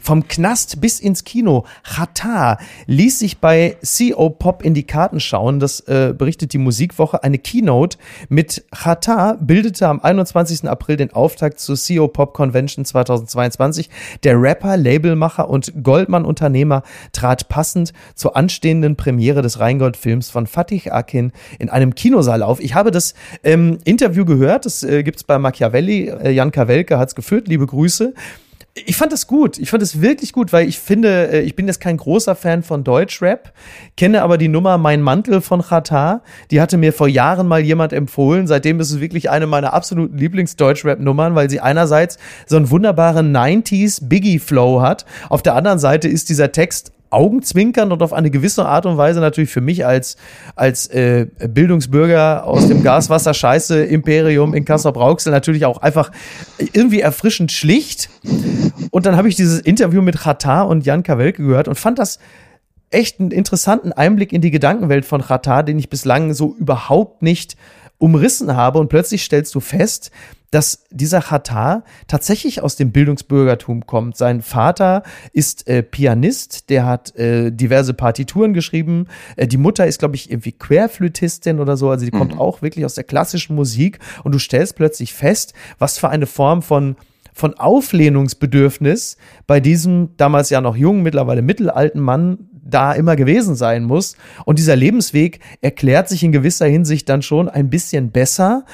Vom 0.01 0.27
Knast 0.27 0.81
bis 0.81 0.99
ins 0.99 1.23
Kino. 1.23 1.65
Chata 1.83 2.57
ließ 2.87 3.19
sich 3.19 3.37
bei 3.37 3.77
CO 3.85 4.31
Pop 4.31 4.63
in 4.63 4.73
die 4.73 4.83
Karten 4.83 5.19
schauen. 5.19 5.59
Das 5.59 5.81
äh, 5.81 6.13
berichtet 6.17 6.53
die 6.53 6.57
Musikwoche. 6.57 7.23
Eine 7.23 7.37
Keynote 7.37 7.97
mit 8.27 8.65
Chata 8.75 9.37
bildete 9.39 9.87
am 9.87 9.99
21. 10.01 10.67
April 10.67 10.97
den 10.97 11.13
Auftakt 11.13 11.59
zur 11.59 11.77
CO 11.77 12.07
Pop 12.07 12.33
Convention 12.33 12.83
2022. 12.83 13.89
Der 14.23 14.41
Rapper, 14.41 14.75
Labelmacher 14.75 15.47
und 15.47 15.83
Goldmann-Unternehmer 15.83 16.81
trat 17.13 17.47
passend 17.47 17.93
zur 18.15 18.35
anstehenden 18.35 18.95
Premiere 18.95 19.43
des 19.43 19.59
Rheingold-Films 19.59 20.31
von 20.31 20.47
Fatih 20.47 20.91
Akin 20.91 21.31
in 21.59 21.69
einem 21.69 21.93
Kinosaal 21.93 22.41
auf. 22.41 22.59
Ich 22.59 22.73
habe 22.73 22.89
das 22.89 23.13
ähm, 23.43 23.77
Interview 23.83 24.25
gehört. 24.25 24.65
Das 24.65 24.81
äh, 24.81 25.03
gibt's 25.03 25.23
bei 25.23 25.37
Machiavelli. 25.37 26.09
Äh, 26.09 26.31
Jan 26.31 26.51
Kawelke 26.51 26.97
hat's 26.97 27.13
geführt. 27.13 27.47
Liebe 27.47 27.67
Grüße. 27.67 28.13
Ich 28.73 28.95
fand 28.95 29.11
das 29.11 29.27
gut. 29.27 29.57
Ich 29.57 29.69
fand 29.69 29.83
es 29.83 30.01
wirklich 30.01 30.31
gut, 30.31 30.53
weil 30.53 30.65
ich 30.65 30.79
finde, 30.79 31.29
äh, 31.29 31.41
ich 31.41 31.57
bin 31.57 31.67
jetzt 31.67 31.81
kein 31.81 31.97
großer 31.97 32.35
Fan 32.35 32.63
von 32.63 32.85
Deutschrap, 32.85 33.51
kenne 33.97 34.21
aber 34.21 34.37
die 34.37 34.47
Nummer 34.47 34.77
Mein 34.77 35.01
Mantel 35.01 35.41
von 35.41 35.61
Chata. 35.61 36.21
Die 36.51 36.61
hatte 36.61 36.77
mir 36.77 36.93
vor 36.93 37.09
Jahren 37.09 37.47
mal 37.47 37.59
jemand 37.59 37.91
empfohlen. 37.91 38.47
Seitdem 38.47 38.79
ist 38.79 38.91
es 38.91 39.01
wirklich 39.01 39.29
eine 39.29 39.45
meiner 39.45 39.73
absoluten 39.73 40.17
Lieblings-Deutschrap-Nummern, 40.17 41.35
weil 41.35 41.49
sie 41.49 41.59
einerseits 41.59 42.17
so 42.47 42.55
einen 42.55 42.69
wunderbaren 42.69 43.35
90s 43.35 44.07
Biggie-Flow 44.07 44.81
hat. 44.81 45.05
Auf 45.27 45.41
der 45.41 45.55
anderen 45.55 45.79
Seite 45.79 46.07
ist 46.07 46.29
dieser 46.29 46.53
Text 46.53 46.93
Augenzwinkern 47.11 47.91
und 47.91 48.01
auf 48.01 48.13
eine 48.13 48.31
gewisse 48.31 48.65
Art 48.65 48.85
und 48.85 48.97
Weise 48.97 49.19
natürlich 49.19 49.51
für 49.51 49.61
mich 49.61 49.85
als, 49.85 50.17
als 50.55 50.87
äh, 50.87 51.27
Bildungsbürger 51.47 52.45
aus 52.45 52.67
dem 52.67 52.83
Gaswasser-Scheiße-Imperium 52.83 54.53
in 54.53 54.65
Kassel-Brauxel 54.65 55.31
natürlich 55.31 55.65
auch 55.65 55.77
einfach 55.77 56.11
irgendwie 56.73 57.01
erfrischend 57.01 57.51
schlicht. 57.51 58.09
Und 58.89 59.05
dann 59.05 59.17
habe 59.17 59.29
ich 59.29 59.35
dieses 59.35 59.59
Interview 59.59 60.01
mit 60.01 60.17
Chata 60.17 60.63
und 60.63 60.85
Jan 60.85 61.03
Kawelke 61.03 61.43
gehört 61.43 61.67
und 61.67 61.75
fand 61.75 61.99
das 61.99 62.19
echt 62.89 63.19
einen 63.19 63.31
interessanten 63.31 63.91
Einblick 63.91 64.33
in 64.33 64.41
die 64.41 64.51
Gedankenwelt 64.51 65.05
von 65.05 65.21
Chata, 65.21 65.63
den 65.63 65.79
ich 65.79 65.89
bislang 65.89 66.33
so 66.33 66.55
überhaupt 66.55 67.21
nicht 67.21 67.55
umrissen 67.97 68.55
habe. 68.55 68.79
Und 68.79 68.89
plötzlich 68.89 69.23
stellst 69.23 69.53
du 69.55 69.59
fest, 69.59 70.11
dass 70.51 70.83
dieser 70.91 71.21
Chata 71.21 71.83
tatsächlich 72.07 72.61
aus 72.61 72.75
dem 72.75 72.91
Bildungsbürgertum 72.91 73.85
kommt. 73.87 74.17
Sein 74.17 74.41
Vater 74.41 75.03
ist 75.31 75.67
äh, 75.67 75.81
Pianist, 75.81 76.69
der 76.69 76.85
hat 76.85 77.15
äh, 77.15 77.51
diverse 77.51 77.93
Partituren 77.93 78.53
geschrieben. 78.53 79.07
Äh, 79.37 79.47
die 79.47 79.57
Mutter 79.57 79.87
ist, 79.87 79.99
glaube 79.99 80.15
ich, 80.15 80.29
irgendwie 80.29 80.51
Querflötistin 80.51 81.59
oder 81.59 81.77
so. 81.77 81.89
Also 81.89 82.05
die 82.05 82.11
mhm. 82.13 82.19
kommt 82.19 82.37
auch 82.37 82.61
wirklich 82.61 82.83
aus 82.85 82.95
der 82.95 83.05
klassischen 83.05 83.55
Musik. 83.55 83.99
Und 84.23 84.33
du 84.33 84.39
stellst 84.39 84.75
plötzlich 84.75 85.13
fest, 85.13 85.53
was 85.79 85.97
für 85.97 86.09
eine 86.09 86.27
Form 86.27 86.61
von 86.61 86.95
von 87.33 87.53
Auflehnungsbedürfnis 87.53 89.15
bei 89.47 89.61
diesem 89.61 90.09
damals 90.17 90.49
ja 90.49 90.59
noch 90.59 90.75
jungen, 90.75 91.01
mittlerweile 91.01 91.41
mittelalten 91.41 92.01
Mann 92.01 92.49
da 92.63 92.93
immer 92.93 93.15
gewesen 93.15 93.55
sein 93.55 93.83
muss. 93.83 94.15
Und 94.45 94.59
dieser 94.59 94.75
Lebensweg 94.75 95.39
erklärt 95.61 96.09
sich 96.09 96.23
in 96.23 96.31
gewisser 96.31 96.65
Hinsicht 96.65 97.09
dann 97.09 97.21
schon 97.21 97.49
ein 97.49 97.69
bisschen 97.69 98.11
besser. 98.11 98.65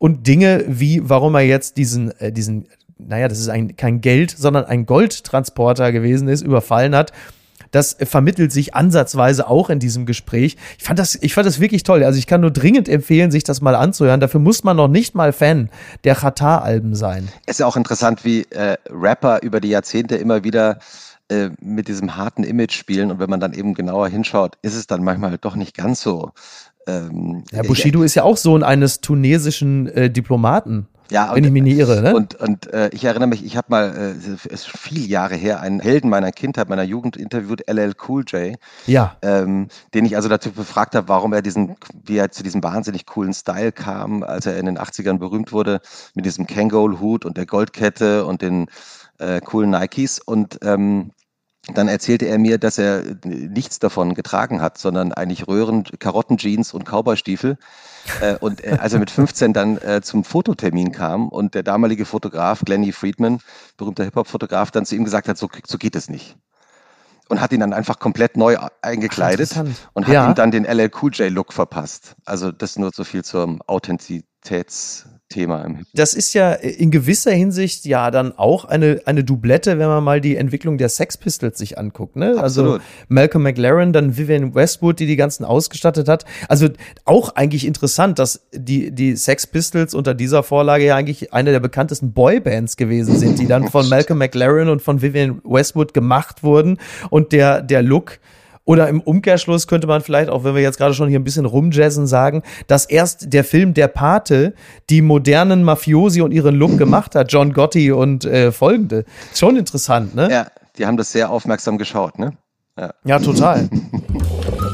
Und 0.00 0.26
Dinge 0.26 0.64
wie, 0.66 1.02
warum 1.10 1.34
er 1.34 1.42
jetzt 1.42 1.76
diesen, 1.76 2.10
äh, 2.20 2.32
diesen, 2.32 2.66
naja, 2.96 3.28
das 3.28 3.38
ist 3.38 3.50
ein, 3.50 3.76
kein 3.76 4.00
Geld, 4.00 4.30
sondern 4.30 4.64
ein 4.64 4.86
Goldtransporter 4.86 5.92
gewesen 5.92 6.26
ist, 6.26 6.40
überfallen 6.40 6.96
hat. 6.96 7.12
Das 7.70 7.98
vermittelt 8.00 8.50
sich 8.50 8.74
ansatzweise 8.74 9.46
auch 9.46 9.68
in 9.68 9.78
diesem 9.78 10.06
Gespräch. 10.06 10.56
Ich 10.78 10.84
fand 10.84 10.98
das, 10.98 11.16
ich 11.20 11.34
fand 11.34 11.46
das 11.46 11.60
wirklich 11.60 11.82
toll. 11.82 12.02
Also 12.02 12.18
ich 12.18 12.26
kann 12.26 12.40
nur 12.40 12.50
dringend 12.50 12.88
empfehlen, 12.88 13.30
sich 13.30 13.44
das 13.44 13.60
mal 13.60 13.74
anzuhören. 13.74 14.20
Dafür 14.20 14.40
muss 14.40 14.64
man 14.64 14.74
noch 14.74 14.88
nicht 14.88 15.14
mal 15.14 15.34
Fan 15.34 15.68
der 16.04 16.14
Qatar-Alben 16.14 16.94
sein. 16.94 17.28
Es 17.44 17.56
ist 17.56 17.60
ja 17.60 17.66
auch 17.66 17.76
interessant, 17.76 18.24
wie 18.24 18.46
äh, 18.50 18.78
Rapper 18.88 19.42
über 19.42 19.60
die 19.60 19.68
Jahrzehnte 19.68 20.16
immer 20.16 20.44
wieder 20.44 20.78
äh, 21.28 21.50
mit 21.60 21.88
diesem 21.88 22.16
harten 22.16 22.42
Image 22.42 22.72
spielen 22.72 23.12
und 23.12 23.20
wenn 23.20 23.30
man 23.30 23.38
dann 23.38 23.52
eben 23.52 23.74
genauer 23.74 24.08
hinschaut, 24.08 24.56
ist 24.62 24.74
es 24.74 24.86
dann 24.88 25.04
manchmal 25.04 25.36
doch 25.38 25.54
nicht 25.54 25.76
ganz 25.76 26.00
so. 26.00 26.32
Ähm, 26.90 27.44
ja, 27.52 27.62
Bushido 27.62 28.00
ich, 28.00 28.06
ist 28.06 28.14
ja 28.14 28.24
auch 28.24 28.36
Sohn 28.36 28.62
eines 28.62 29.00
tunesischen 29.00 29.86
äh, 29.88 30.10
Diplomaten. 30.10 30.86
Ja, 31.10 31.34
wenn 31.34 31.42
ich 31.42 31.50
mich 31.50 31.62
nicht 31.62 31.78
irre, 31.78 32.02
ne? 32.02 32.14
Und, 32.14 32.36
und 32.36 32.72
äh, 32.72 32.88
ich 32.92 33.04
erinnere 33.04 33.28
mich, 33.28 33.44
ich 33.44 33.56
habe 33.56 33.66
mal, 33.70 33.96
äh, 33.96 34.32
es 34.32 34.46
ist 34.46 34.68
viele 34.68 35.06
Jahre 35.06 35.34
her, 35.34 35.60
einen 35.60 35.80
Helden 35.80 36.08
meiner 36.08 36.30
Kindheit, 36.30 36.68
meiner 36.68 36.84
Jugend 36.84 37.16
interviewt, 37.16 37.68
LL 37.68 37.94
Cool 38.06 38.24
J. 38.26 38.56
Ja. 38.86 39.16
Ähm, 39.22 39.68
den 39.92 40.04
ich 40.04 40.14
also 40.14 40.28
dazu 40.28 40.52
befragt 40.52 40.94
habe, 40.94 41.08
warum 41.08 41.32
er 41.32 41.42
diesen, 41.42 41.76
wie 42.04 42.16
er 42.16 42.30
zu 42.30 42.42
diesem 42.44 42.62
wahnsinnig 42.62 43.06
coolen 43.06 43.34
Style 43.34 43.72
kam, 43.72 44.22
als 44.22 44.46
er 44.46 44.56
in 44.56 44.66
den 44.66 44.78
80ern 44.78 45.18
berühmt 45.18 45.52
wurde, 45.52 45.80
mit 46.14 46.26
diesem 46.26 46.46
Kangol-Hut 46.46 47.24
und 47.24 47.36
der 47.36 47.46
Goldkette 47.46 48.24
und 48.24 48.40
den 48.40 48.66
äh, 49.18 49.40
coolen 49.40 49.70
Nikes. 49.70 50.20
Und 50.20 50.60
ähm, 50.62 51.10
dann 51.74 51.88
erzählte 51.88 52.26
er 52.26 52.38
mir, 52.38 52.58
dass 52.58 52.78
er 52.78 53.02
nichts 53.24 53.78
davon 53.78 54.14
getragen 54.14 54.62
hat, 54.62 54.78
sondern 54.78 55.12
eigentlich 55.12 55.46
Röhren, 55.46 55.84
Karottenjeans 55.84 56.72
und 56.72 56.84
Cowboystiefel. 56.84 57.58
Äh, 58.20 58.36
und 58.36 58.64
äh, 58.64 58.78
als 58.80 58.94
er 58.94 58.98
mit 58.98 59.10
15 59.10 59.52
dann 59.52 59.76
äh, 59.78 60.00
zum 60.02 60.24
Fototermin 60.24 60.90
kam 60.90 61.28
und 61.28 61.54
der 61.54 61.62
damalige 61.62 62.06
Fotograf 62.06 62.62
Glenny 62.64 62.92
Friedman, 62.92 63.40
berühmter 63.76 64.04
Hip-Hop-Fotograf, 64.04 64.70
dann 64.70 64.86
zu 64.86 64.96
ihm 64.96 65.04
gesagt 65.04 65.28
hat, 65.28 65.36
so, 65.36 65.48
so 65.66 65.76
geht 65.76 65.94
es 65.96 66.08
nicht 66.08 66.36
und 67.28 67.40
hat 67.40 67.52
ihn 67.52 67.60
dann 67.60 67.72
einfach 67.72 68.00
komplett 68.00 68.36
neu 68.36 68.56
eingekleidet 68.82 69.56
und 69.92 70.06
hat 70.06 70.12
ja. 70.12 70.28
ihm 70.28 70.34
dann 70.34 70.50
den 70.50 70.64
LL 70.64 70.90
Cool 71.00 71.12
J 71.12 71.30
Look 71.30 71.52
verpasst. 71.52 72.16
Also 72.24 72.50
das 72.50 72.76
nur 72.76 72.90
so 72.92 73.04
viel 73.04 73.22
zur 73.22 73.58
Authentizitäts 73.68 75.06
Thema 75.30 75.64
im 75.64 75.86
Das 75.94 76.12
ist 76.12 76.34
ja 76.34 76.52
in 76.52 76.90
gewisser 76.90 77.30
Hinsicht 77.30 77.86
ja 77.86 78.10
dann 78.10 78.36
auch 78.36 78.64
eine, 78.64 79.00
eine 79.06 79.24
Doublette, 79.24 79.78
wenn 79.78 79.88
man 79.88 80.04
mal 80.04 80.20
die 80.20 80.36
Entwicklung 80.36 80.76
der 80.76 80.88
Sex 80.88 81.16
Pistols 81.16 81.56
sich 81.56 81.78
anguckt. 81.78 82.16
Ne? 82.16 82.36
Also 82.38 82.80
Malcolm 83.08 83.44
McLaren, 83.44 83.92
dann 83.92 84.18
Vivian 84.18 84.54
Westwood, 84.54 84.98
die 84.98 85.06
die 85.06 85.16
ganzen 85.16 85.44
ausgestattet 85.44 86.08
hat. 86.08 86.24
Also 86.48 86.68
auch 87.04 87.34
eigentlich 87.36 87.64
interessant, 87.64 88.18
dass 88.18 88.46
die, 88.52 88.90
die 88.90 89.16
Sex 89.16 89.46
Pistols 89.46 89.94
unter 89.94 90.14
dieser 90.14 90.42
Vorlage 90.42 90.84
ja 90.84 90.96
eigentlich 90.96 91.32
eine 91.32 91.52
der 91.52 91.60
bekanntesten 91.60 92.12
Boybands 92.12 92.76
gewesen 92.76 93.16
sind, 93.16 93.38
die 93.38 93.46
dann 93.46 93.68
von 93.68 93.88
Malcolm 93.88 94.18
McLaren 94.18 94.68
und 94.68 94.82
von 94.82 95.00
Vivian 95.00 95.40
Westwood 95.44 95.94
gemacht 95.94 96.42
wurden. 96.42 96.78
Und 97.08 97.32
der, 97.32 97.62
der 97.62 97.82
Look, 97.82 98.18
oder 98.70 98.88
im 98.88 99.00
Umkehrschluss 99.00 99.66
könnte 99.66 99.88
man 99.88 100.00
vielleicht, 100.00 100.30
auch 100.30 100.44
wenn 100.44 100.54
wir 100.54 100.62
jetzt 100.62 100.78
gerade 100.78 100.94
schon 100.94 101.08
hier 101.08 101.18
ein 101.18 101.24
bisschen 101.24 101.44
rumjazzen, 101.44 102.06
sagen, 102.06 102.44
dass 102.68 102.84
erst 102.84 103.32
der 103.32 103.42
Film 103.42 103.74
Der 103.74 103.88
Pate 103.88 104.54
die 104.90 105.02
modernen 105.02 105.64
Mafiosi 105.64 106.20
und 106.20 106.30
ihren 106.30 106.54
Look 106.54 106.78
gemacht 106.78 107.16
hat, 107.16 107.32
John 107.32 107.52
Gotti 107.52 107.90
und 107.90 108.24
äh, 108.26 108.52
folgende. 108.52 109.06
Schon 109.34 109.56
interessant, 109.56 110.14
ne? 110.14 110.30
Ja, 110.30 110.46
die 110.78 110.86
haben 110.86 110.96
das 110.96 111.10
sehr 111.10 111.30
aufmerksam 111.30 111.78
geschaut, 111.78 112.20
ne? 112.20 112.34
Ja, 112.78 112.94
ja 113.04 113.18
total. 113.18 113.68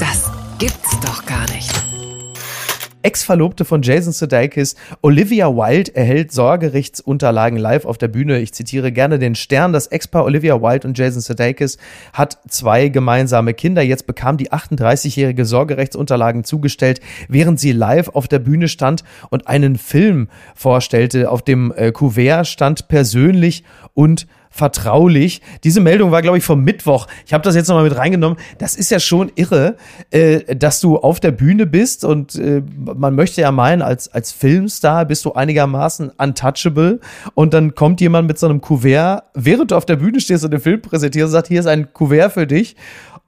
Ex-Verlobte 3.07 3.65
von 3.65 3.83
Jason 3.83 4.13
Sudeikis, 4.13 4.75
Olivia 5.01 5.47
Wilde, 5.55 5.95
erhält 5.95 6.33
Sorgerichtsunterlagen 6.33 7.57
live 7.57 7.85
auf 7.85 7.99
der 7.99 8.09
Bühne. 8.09 8.41
Ich 8.41 8.53
zitiere 8.53 8.91
gerne 8.91 9.21
den 9.21 9.37
Stern. 9.37 9.73
Das 9.73 9.87
Ex-Paar 9.87 10.25
Olivia 10.25 10.61
Wilde 10.61 10.89
und 10.89 10.99
Jason 10.99 11.21
Sudeikis 11.21 11.79
hat 12.13 12.37
zwei 12.49 12.89
gemeinsame 12.89 13.55
Kinder. 13.55 13.81
Jetzt 13.83 14.09
bekam 14.09 14.39
die 14.39 14.51
38-jährige 14.51 15.45
Sorgerechtsunterlagen 15.45 16.43
zugestellt, 16.43 17.01
während 17.29 17.61
sie 17.61 17.71
live 17.71 18.09
auf 18.09 18.27
der 18.27 18.41
Bühne 18.41 18.67
stand 18.67 19.05
und 19.31 19.47
einen 19.47 19.79
Film 19.79 20.27
vorstellte. 20.57 21.31
Auf 21.31 21.43
dem 21.43 21.73
äh, 21.77 21.93
Kuvert 21.93 22.49
stand 22.49 22.89
persönlich 22.89 23.63
und 23.95 24.27
vertraulich. 24.57 25.43
Diese 25.65 25.81
Meldung 25.81 26.11
war, 26.11 26.23
glaube 26.23 26.39
ich, 26.39 26.45
vom 26.45 26.65
Mittwoch. 26.65 27.07
Ich 27.27 27.33
habe 27.33 27.43
das 27.43 27.55
jetzt 27.55 27.69
nochmal 27.69 27.85
mit 27.85 27.97
reingenommen. 27.97 28.39
Das 28.59 28.75
ist 28.75 28.91
ja 28.91 28.99
schon 28.99 29.31
irre, 29.35 29.77
äh, 30.11 30.57
dass 30.57 30.81
du 30.81 30.97
auf 30.97 31.21
der 31.21 31.31
Bühne 31.31 31.67
bist 31.67 32.05
und 32.05 32.35
äh, 32.37 32.63
man 32.77 33.15
möchte 33.15 33.43
ja 33.43 33.53
meinen, 33.53 33.83
als, 33.83 34.09
als 34.09 34.33
Filmstar 34.33 35.05
bist 35.05 35.25
du 35.25 35.33
einigermaßen 35.33 36.11
untouchable 36.17 37.01
und 37.35 37.55
dann 37.55 37.75
kommt 37.75 38.01
jemand 38.01 38.29
mit 38.29 38.39
so 38.39 38.47
einem 38.47 38.61
Kuvert, 38.61 39.25
während 39.35 39.71
du 39.71 39.77
auf 39.77 39.87
der 39.87 39.97
Bühne 39.97 40.21
stehst 40.21 40.45
und 40.45 40.51
den 40.53 40.61
Film 40.61 40.81
präsentierst 40.81 41.27
und 41.27 41.33
sagt, 41.33 41.49
hier 41.49 41.61
ist 41.61 41.67
ein 41.67 41.93
Kuvert 41.93 42.33
für 42.33 42.47
dich 42.47 42.77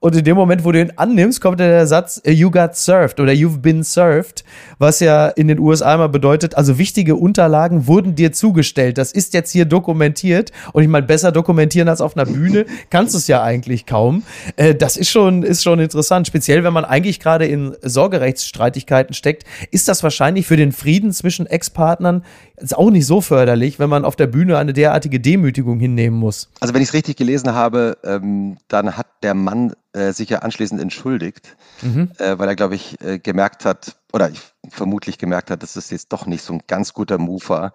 und 0.01 0.15
in 0.15 0.25
dem 0.25 0.37
Moment, 0.37 0.65
wo 0.65 0.71
du 0.71 0.81
ihn 0.81 0.93
annimmst, 0.95 1.41
kommt 1.41 1.59
der 1.59 1.87
Satz, 1.87 2.23
you 2.25 2.51
got 2.51 2.77
served 2.77 3.19
oder 3.19 3.33
you've 3.33 3.59
been 3.59 3.83
served, 3.83 4.45
was 4.79 5.01
ja 5.01 5.27
in 5.29 5.49
den 5.49 5.59
USA 5.59 5.95
immer 5.95 6.09
bedeutet, 6.09 6.57
also 6.57 6.79
wichtige 6.79 7.17
Unterlagen 7.17 7.89
wurden 7.89 8.15
dir 8.15 8.33
zugestellt. 8.33 8.97
Das 8.97 9.11
ist 9.11 9.35
jetzt 9.35 9.51
hier 9.51 9.65
dokumentiert. 9.65 10.53
Und 10.73 10.83
ich 10.85 10.89
meine, 10.89 11.07
besser 11.07 11.33
dokumentieren 11.33 11.89
als 11.89 12.01
auf 12.01 12.17
einer 12.17 12.27
Bühne 12.27 12.67
kannst 12.91 13.15
du 13.15 13.19
es 13.19 13.27
ja 13.27 13.43
eigentlich 13.43 13.87
kaum. 13.87 14.23
Äh, 14.57 14.77
das 14.77 14.97
ist 14.97 15.11
schon, 15.11 15.43
ist 15.43 15.65
schon 15.65 15.81
interessant. 15.81 16.29
Speziell, 16.29 16.63
wenn 16.63 16.73
man 16.73 16.85
eigentlich 16.85 17.19
gerade 17.19 17.47
in 17.47 17.75
Sorgerechtsstreitigkeiten 17.83 19.15
steckt, 19.15 19.45
ist 19.73 19.89
das 19.89 20.05
wahrscheinlich 20.05 20.47
für 20.47 20.57
den 20.57 20.71
Frieden 20.71 21.13
zwischen 21.13 21.47
Ex-Partnern 21.47 22.23
ist 22.61 22.77
auch 22.77 22.91
nicht 22.91 23.07
so 23.07 23.21
förderlich, 23.21 23.79
wenn 23.79 23.91
man 23.91 24.05
auf 24.05 24.17
der 24.17 24.27
Bühne 24.27 24.59
eine 24.59 24.73
derartige 24.73 25.21
Demütigung 25.21 25.79
hinnehmen 25.79 26.19
muss. 26.19 26.51
Also 26.61 26.75
wenn 26.75 26.83
ich 26.83 26.89
es 26.89 26.95
richtig 26.95 27.17
gelesen 27.17 27.53
habe, 27.53 27.99
ähm, 28.05 28.59
dann 28.69 28.97
hat 28.97 29.07
der 29.23 29.35
Mann 29.35 29.73
äh, 29.93 30.13
sich 30.13 30.29
ja 30.31 30.41
anschließend 30.41 30.81
entschuldigt, 30.81 31.57
mhm. 31.83 32.11
äh, 32.19 32.39
weil 32.39 32.49
er, 32.49 32.57
glaube 32.57 32.75
ich, 32.75 33.01
äh, 33.01 33.19
gemerkt 33.19 33.65
hat, 33.65 33.97
oder 34.13 34.31
ich 34.31 34.41
vermutlich 34.69 35.19
gemerkt 35.19 35.51
hat, 35.51 35.63
dass 35.63 35.77
es 35.77 35.91
jetzt 35.91 36.13
doch 36.13 36.27
nicht 36.27 36.43
so 36.43 36.53
ein 36.55 36.63
ganz 36.67 36.93
guter 36.93 37.19
Move 37.19 37.49
war. 37.49 37.73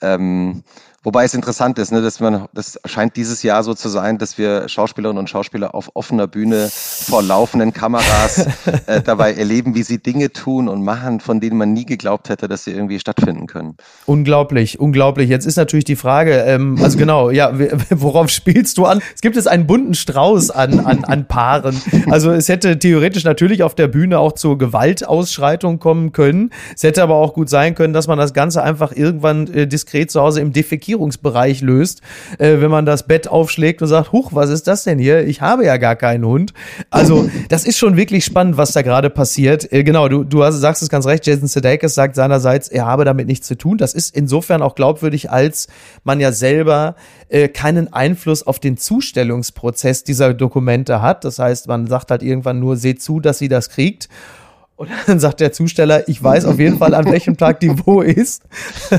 Ähm, 0.00 0.62
Wobei 1.04 1.24
es 1.24 1.34
interessant 1.34 1.80
ist, 1.80 1.90
ne, 1.90 2.00
dass 2.00 2.20
man, 2.20 2.46
das 2.54 2.78
scheint 2.84 3.16
dieses 3.16 3.42
Jahr 3.42 3.64
so 3.64 3.74
zu 3.74 3.88
sein, 3.88 4.18
dass 4.18 4.38
wir 4.38 4.68
Schauspielerinnen 4.68 5.18
und 5.18 5.28
Schauspieler 5.28 5.74
auf 5.74 5.90
offener 5.94 6.28
Bühne 6.28 6.68
vor 6.70 7.24
laufenden 7.24 7.72
Kameras 7.72 8.46
äh, 8.86 9.02
dabei 9.02 9.34
erleben, 9.34 9.74
wie 9.74 9.82
sie 9.82 10.00
Dinge 10.00 10.32
tun 10.32 10.68
und 10.68 10.84
machen, 10.84 11.18
von 11.18 11.40
denen 11.40 11.56
man 11.56 11.72
nie 11.72 11.86
geglaubt 11.86 12.28
hätte, 12.28 12.46
dass 12.46 12.62
sie 12.62 12.70
irgendwie 12.70 13.00
stattfinden 13.00 13.48
können. 13.48 13.76
Unglaublich, 14.06 14.78
unglaublich. 14.78 15.28
Jetzt 15.28 15.44
ist 15.44 15.56
natürlich 15.56 15.84
die 15.84 15.96
Frage, 15.96 16.34
ähm, 16.34 16.78
also 16.80 16.96
genau, 16.96 17.30
ja, 17.30 17.50
worauf 17.90 18.28
spielst 18.28 18.78
du 18.78 18.84
an? 18.84 19.00
Es 19.12 19.22
gibt 19.22 19.34
jetzt 19.34 19.48
einen 19.48 19.66
bunten 19.66 19.94
Strauß 19.94 20.52
an, 20.52 20.78
an, 20.80 21.02
an 21.02 21.26
Paaren. 21.26 21.80
Also 22.10 22.30
es 22.30 22.48
hätte 22.48 22.78
theoretisch 22.78 23.24
natürlich 23.24 23.64
auf 23.64 23.74
der 23.74 23.88
Bühne 23.88 24.20
auch 24.20 24.32
zur 24.32 24.56
Gewaltausschreitung 24.56 25.80
kommen 25.80 26.12
können. 26.12 26.50
Es 26.76 26.84
hätte 26.84 27.02
aber 27.02 27.16
auch 27.16 27.34
gut 27.34 27.48
sein 27.48 27.74
können, 27.74 27.92
dass 27.92 28.06
man 28.06 28.18
das 28.18 28.34
Ganze 28.34 28.62
einfach 28.62 28.92
irgendwann 28.92 29.52
äh, 29.52 29.66
diskret 29.66 30.12
zu 30.12 30.20
Hause 30.20 30.40
im 30.40 30.52
Defekierungsbereich 30.92 31.62
löst, 31.62 32.02
äh, 32.38 32.60
wenn 32.60 32.70
man 32.70 32.86
das 32.86 33.06
Bett 33.06 33.28
aufschlägt 33.28 33.82
und 33.82 33.88
sagt, 33.88 34.12
huch, 34.12 34.30
was 34.32 34.50
ist 34.50 34.66
das 34.66 34.84
denn 34.84 34.98
hier? 34.98 35.26
Ich 35.26 35.40
habe 35.40 35.64
ja 35.64 35.76
gar 35.76 35.96
keinen 35.96 36.24
Hund. 36.24 36.52
Also 36.90 37.28
das 37.48 37.64
ist 37.64 37.78
schon 37.78 37.96
wirklich 37.96 38.24
spannend, 38.24 38.56
was 38.56 38.72
da 38.72 38.82
gerade 38.82 39.10
passiert. 39.10 39.72
Äh, 39.72 39.84
genau, 39.84 40.08
du, 40.08 40.24
du 40.24 40.44
hast, 40.44 40.56
sagst 40.56 40.82
es 40.82 40.88
ganz 40.88 41.06
recht, 41.06 41.26
Jason 41.26 41.48
Sudeikis 41.48 41.94
sagt 41.94 42.14
seinerseits, 42.14 42.68
er 42.68 42.86
habe 42.86 43.04
damit 43.04 43.26
nichts 43.26 43.46
zu 43.46 43.56
tun. 43.56 43.78
Das 43.78 43.94
ist 43.94 44.14
insofern 44.14 44.62
auch 44.62 44.74
glaubwürdig, 44.74 45.30
als 45.30 45.68
man 46.04 46.20
ja 46.20 46.32
selber 46.32 46.96
äh, 47.28 47.48
keinen 47.48 47.92
Einfluss 47.92 48.46
auf 48.46 48.58
den 48.58 48.76
Zustellungsprozess 48.76 50.04
dieser 50.04 50.34
Dokumente 50.34 51.00
hat. 51.00 51.24
Das 51.24 51.38
heißt, 51.38 51.68
man 51.68 51.86
sagt 51.86 52.10
halt 52.10 52.22
irgendwann 52.22 52.60
nur, 52.60 52.76
seht 52.76 53.02
zu, 53.02 53.20
dass 53.20 53.38
sie 53.38 53.48
das 53.48 53.70
kriegt. 53.70 54.08
Und 54.76 54.90
dann 55.06 55.20
sagt 55.20 55.40
der 55.40 55.52
Zusteller, 55.52 56.08
ich 56.08 56.22
weiß 56.22 56.44
auf 56.44 56.58
jeden 56.58 56.78
Fall, 56.78 56.94
an 56.94 57.06
welchem 57.06 57.36
Tag 57.36 57.60
die 57.60 57.70
wo 57.86 58.00
ist. 58.00 58.42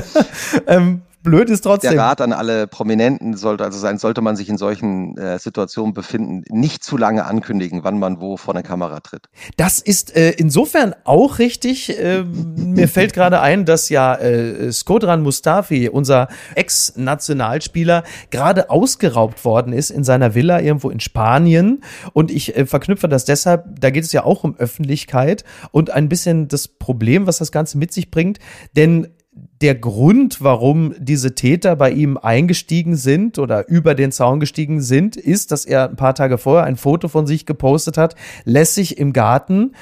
ähm, 0.66 1.02
blöd 1.24 1.50
ist 1.50 1.62
trotzdem. 1.62 1.92
Der 1.92 2.00
Rat 2.00 2.20
an 2.20 2.32
alle 2.32 2.68
Prominenten 2.68 3.36
sollte 3.36 3.64
also 3.64 3.78
sein, 3.78 3.98
sollte 3.98 4.20
man 4.20 4.36
sich 4.36 4.48
in 4.48 4.58
solchen 4.58 5.16
äh, 5.16 5.38
Situationen 5.40 5.92
befinden, 5.92 6.44
nicht 6.50 6.84
zu 6.84 6.96
lange 6.96 7.24
ankündigen, 7.24 7.82
wann 7.82 7.98
man 7.98 8.20
wo 8.20 8.36
vor 8.36 8.54
eine 8.54 8.62
Kamera 8.62 9.00
tritt. 9.00 9.28
Das 9.56 9.80
ist 9.80 10.14
äh, 10.14 10.30
insofern 10.30 10.94
auch 11.02 11.40
richtig. 11.40 11.98
Äh, 11.98 12.22
mir 12.22 12.86
fällt 12.86 13.12
gerade 13.12 13.40
ein, 13.40 13.64
dass 13.64 13.88
ja 13.88 14.14
äh, 14.14 14.72
Skodran 14.72 15.22
Mustafi, 15.22 15.88
unser 15.88 16.28
Ex-Nationalspieler, 16.54 18.04
gerade 18.30 18.70
ausgeraubt 18.70 19.44
worden 19.44 19.72
ist 19.72 19.90
in 19.90 20.04
seiner 20.04 20.34
Villa 20.34 20.60
irgendwo 20.60 20.90
in 20.90 21.00
Spanien. 21.00 21.82
Und 22.12 22.30
ich 22.30 22.56
äh, 22.56 22.66
verknüpfe 22.66 23.08
das 23.08 23.24
deshalb, 23.24 23.80
da 23.80 23.90
geht 23.90 24.04
es 24.04 24.12
ja 24.12 24.24
auch 24.24 24.44
um 24.44 24.56
Öffentlichkeit 24.56 25.44
und 25.72 25.90
ein 25.90 26.08
bisschen 26.08 26.48
das 26.48 26.68
Problem, 26.68 27.26
was 27.26 27.38
das 27.38 27.50
Ganze 27.50 27.78
mit 27.78 27.92
sich 27.92 28.10
bringt. 28.10 28.38
Denn 28.76 29.08
der 29.60 29.74
Grund, 29.74 30.42
warum 30.42 30.94
diese 30.98 31.34
Täter 31.34 31.76
bei 31.76 31.90
ihm 31.90 32.18
eingestiegen 32.18 32.96
sind 32.96 33.38
oder 33.38 33.68
über 33.68 33.94
den 33.94 34.12
Zaun 34.12 34.40
gestiegen 34.40 34.80
sind, 34.80 35.16
ist, 35.16 35.52
dass 35.52 35.64
er 35.64 35.88
ein 35.88 35.96
paar 35.96 36.14
Tage 36.14 36.38
vorher 36.38 36.64
ein 36.64 36.76
Foto 36.76 37.08
von 37.08 37.26
sich 37.26 37.46
gepostet 37.46 37.96
hat, 37.96 38.14
lässig 38.44 38.98
im 38.98 39.12
Garten. 39.12 39.72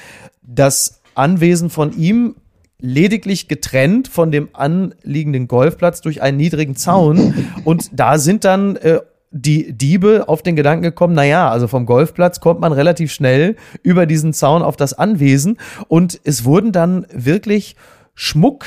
Das 0.41 1.01
Anwesen 1.15 1.69
von 1.69 1.95
ihm 1.97 2.35
lediglich 2.79 3.47
getrennt 3.47 4.07
von 4.07 4.31
dem 4.31 4.49
anliegenden 4.53 5.47
Golfplatz 5.47 6.01
durch 6.01 6.21
einen 6.21 6.37
niedrigen 6.37 6.75
Zaun. 6.75 7.33
Und 7.63 7.89
da 7.93 8.17
sind 8.17 8.43
dann 8.43 8.75
äh, 8.77 8.99
die 9.31 9.73
Diebe 9.73 10.27
auf 10.27 10.43
den 10.43 10.55
Gedanken 10.55 10.83
gekommen, 10.83 11.15
na 11.15 11.23
ja, 11.23 11.49
also 11.49 11.67
vom 11.67 11.85
Golfplatz 11.85 12.39
kommt 12.39 12.59
man 12.59 12.71
relativ 12.71 13.11
schnell 13.11 13.55
über 13.81 14.05
diesen 14.05 14.31
Zaun 14.31 14.61
auf 14.61 14.77
das 14.77 14.93
Anwesen 14.93 15.57
und 15.87 16.19
es 16.23 16.45
wurden 16.45 16.71
dann 16.71 17.07
wirklich 17.11 17.75
Schmuck, 18.13 18.65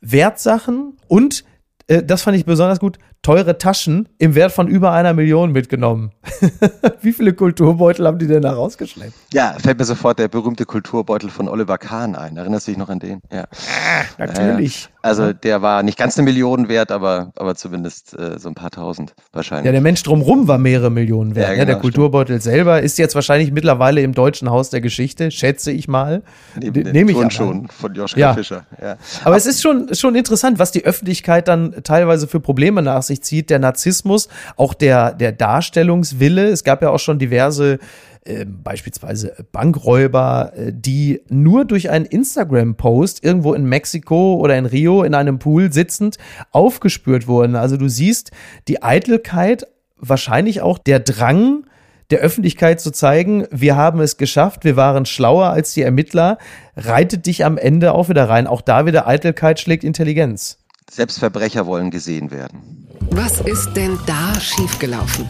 Wertsachen 0.00 0.96
und 1.06 1.44
äh, 1.88 2.02
das 2.02 2.22
fand 2.22 2.36
ich 2.36 2.44
besonders 2.44 2.80
gut, 2.80 2.98
teure 3.22 3.58
Taschen 3.58 4.08
im 4.18 4.34
Wert 4.34 4.52
von 4.52 4.68
über 4.68 4.92
einer 4.92 5.12
Million 5.12 5.52
mitgenommen. 5.52 6.12
Wie 7.02 7.12
viele 7.12 7.32
Kulturbeutel 7.32 8.06
haben 8.06 8.18
die 8.18 8.26
denn 8.26 8.42
da 8.42 8.52
rausgeschleppt? 8.52 9.12
Ja, 9.32 9.54
fällt 9.58 9.78
mir 9.78 9.84
sofort 9.84 10.18
der 10.18 10.28
berühmte 10.28 10.64
Kulturbeutel 10.64 11.28
von 11.28 11.48
Oliver 11.48 11.78
Kahn 11.78 12.14
ein. 12.14 12.36
Erinnerst 12.36 12.66
du 12.66 12.72
dich 12.72 12.78
noch 12.78 12.88
an 12.88 13.00
den? 13.00 13.20
Ja. 13.32 13.44
Ah, 13.44 14.04
natürlich. 14.18 14.84
Äh, 14.84 14.98
also 15.08 15.32
der 15.32 15.62
war 15.62 15.82
nicht 15.82 15.98
ganz 15.98 16.18
eine 16.18 16.24
Million 16.24 16.68
wert, 16.68 16.90
aber, 16.90 17.32
aber 17.36 17.54
zumindest 17.54 18.18
äh, 18.18 18.38
so 18.38 18.48
ein 18.48 18.54
paar 18.54 18.70
tausend 18.70 19.14
wahrscheinlich. 19.32 19.66
Ja, 19.66 19.72
der 19.72 19.80
Mensch 19.80 20.02
drumrum 20.02 20.48
war 20.48 20.58
mehrere 20.58 20.90
Millionen 20.90 21.34
wert. 21.34 21.48
Ja, 21.48 21.54
genau, 21.54 21.60
ja, 21.60 21.64
der 21.66 21.76
Kulturbeutel 21.76 22.40
stimmt. 22.40 22.54
selber 22.54 22.82
ist 22.82 22.98
jetzt 22.98 23.14
wahrscheinlich 23.14 23.52
mittlerweile 23.52 24.00
im 24.02 24.14
Deutschen 24.14 24.50
Haus 24.50 24.70
der 24.70 24.80
Geschichte, 24.80 25.30
schätze 25.30 25.70
ich 25.70 25.88
mal. 25.88 26.22
Neben 26.56 26.92
Nehme 26.92 27.12
ich 27.12 27.18
an. 27.18 27.30
schon 27.30 27.68
von 27.68 27.94
Joschka 27.94 28.18
ja. 28.18 28.34
Fischer. 28.34 28.66
Ja. 28.80 28.92
Aber, 28.92 29.26
aber 29.26 29.36
es 29.36 29.46
ist 29.46 29.62
schon, 29.62 29.94
schon 29.94 30.14
interessant, 30.14 30.58
was 30.58 30.72
die 30.72 30.84
Öffentlichkeit 30.84 31.48
dann 31.48 31.74
teilweise 31.84 32.28
für 32.28 32.40
Probleme 32.40 32.82
nach 32.82 33.02
sich 33.08 33.22
zieht. 33.22 33.50
Der 33.50 33.58
Narzissmus, 33.58 34.28
auch 34.56 34.74
der, 34.74 35.12
der 35.12 35.32
Darstellungswille. 35.32 36.46
Es 36.46 36.62
gab 36.62 36.82
ja 36.82 36.90
auch 36.90 37.00
schon 37.00 37.18
diverse 37.18 37.78
äh, 38.28 38.44
beispielsweise 38.44 39.34
Bankräuber, 39.52 40.52
äh, 40.54 40.72
die 40.74 41.22
nur 41.28 41.64
durch 41.64 41.88
einen 41.88 42.04
Instagram-Post 42.04 43.24
irgendwo 43.24 43.54
in 43.54 43.64
Mexiko 43.64 44.34
oder 44.34 44.58
in 44.58 44.66
Rio 44.66 45.02
in 45.02 45.14
einem 45.14 45.38
Pool 45.38 45.72
sitzend 45.72 46.18
aufgespürt 46.50 47.26
wurden. 47.26 47.56
Also 47.56 47.78
du 47.78 47.88
siehst 47.88 48.30
die 48.68 48.82
Eitelkeit, 48.82 49.66
wahrscheinlich 49.96 50.60
auch 50.60 50.78
der 50.78 51.00
Drang, 51.00 51.64
der 52.10 52.18
Öffentlichkeit 52.18 52.80
zu 52.80 52.90
zeigen, 52.90 53.46
wir 53.50 53.76
haben 53.76 54.00
es 54.00 54.18
geschafft, 54.18 54.64
wir 54.64 54.76
waren 54.76 55.06
schlauer 55.06 55.46
als 55.46 55.72
die 55.72 55.82
Ermittler, 55.82 56.38
reitet 56.76 57.26
dich 57.26 57.44
am 57.44 57.56
Ende 57.56 57.92
auch 57.92 58.08
wieder 58.08 58.28
rein. 58.28 58.46
Auch 58.46 58.60
da 58.60 58.84
wieder 58.84 59.06
Eitelkeit 59.06 59.60
schlägt 59.60 59.84
Intelligenz. 59.84 60.58
Selbst 60.90 61.18
Verbrecher 61.18 61.66
wollen 61.66 61.90
gesehen 61.90 62.30
werden. 62.30 62.86
Was 63.10 63.40
ist 63.40 63.72
denn 63.74 63.98
da 64.06 64.38
schiefgelaufen? 64.40 65.28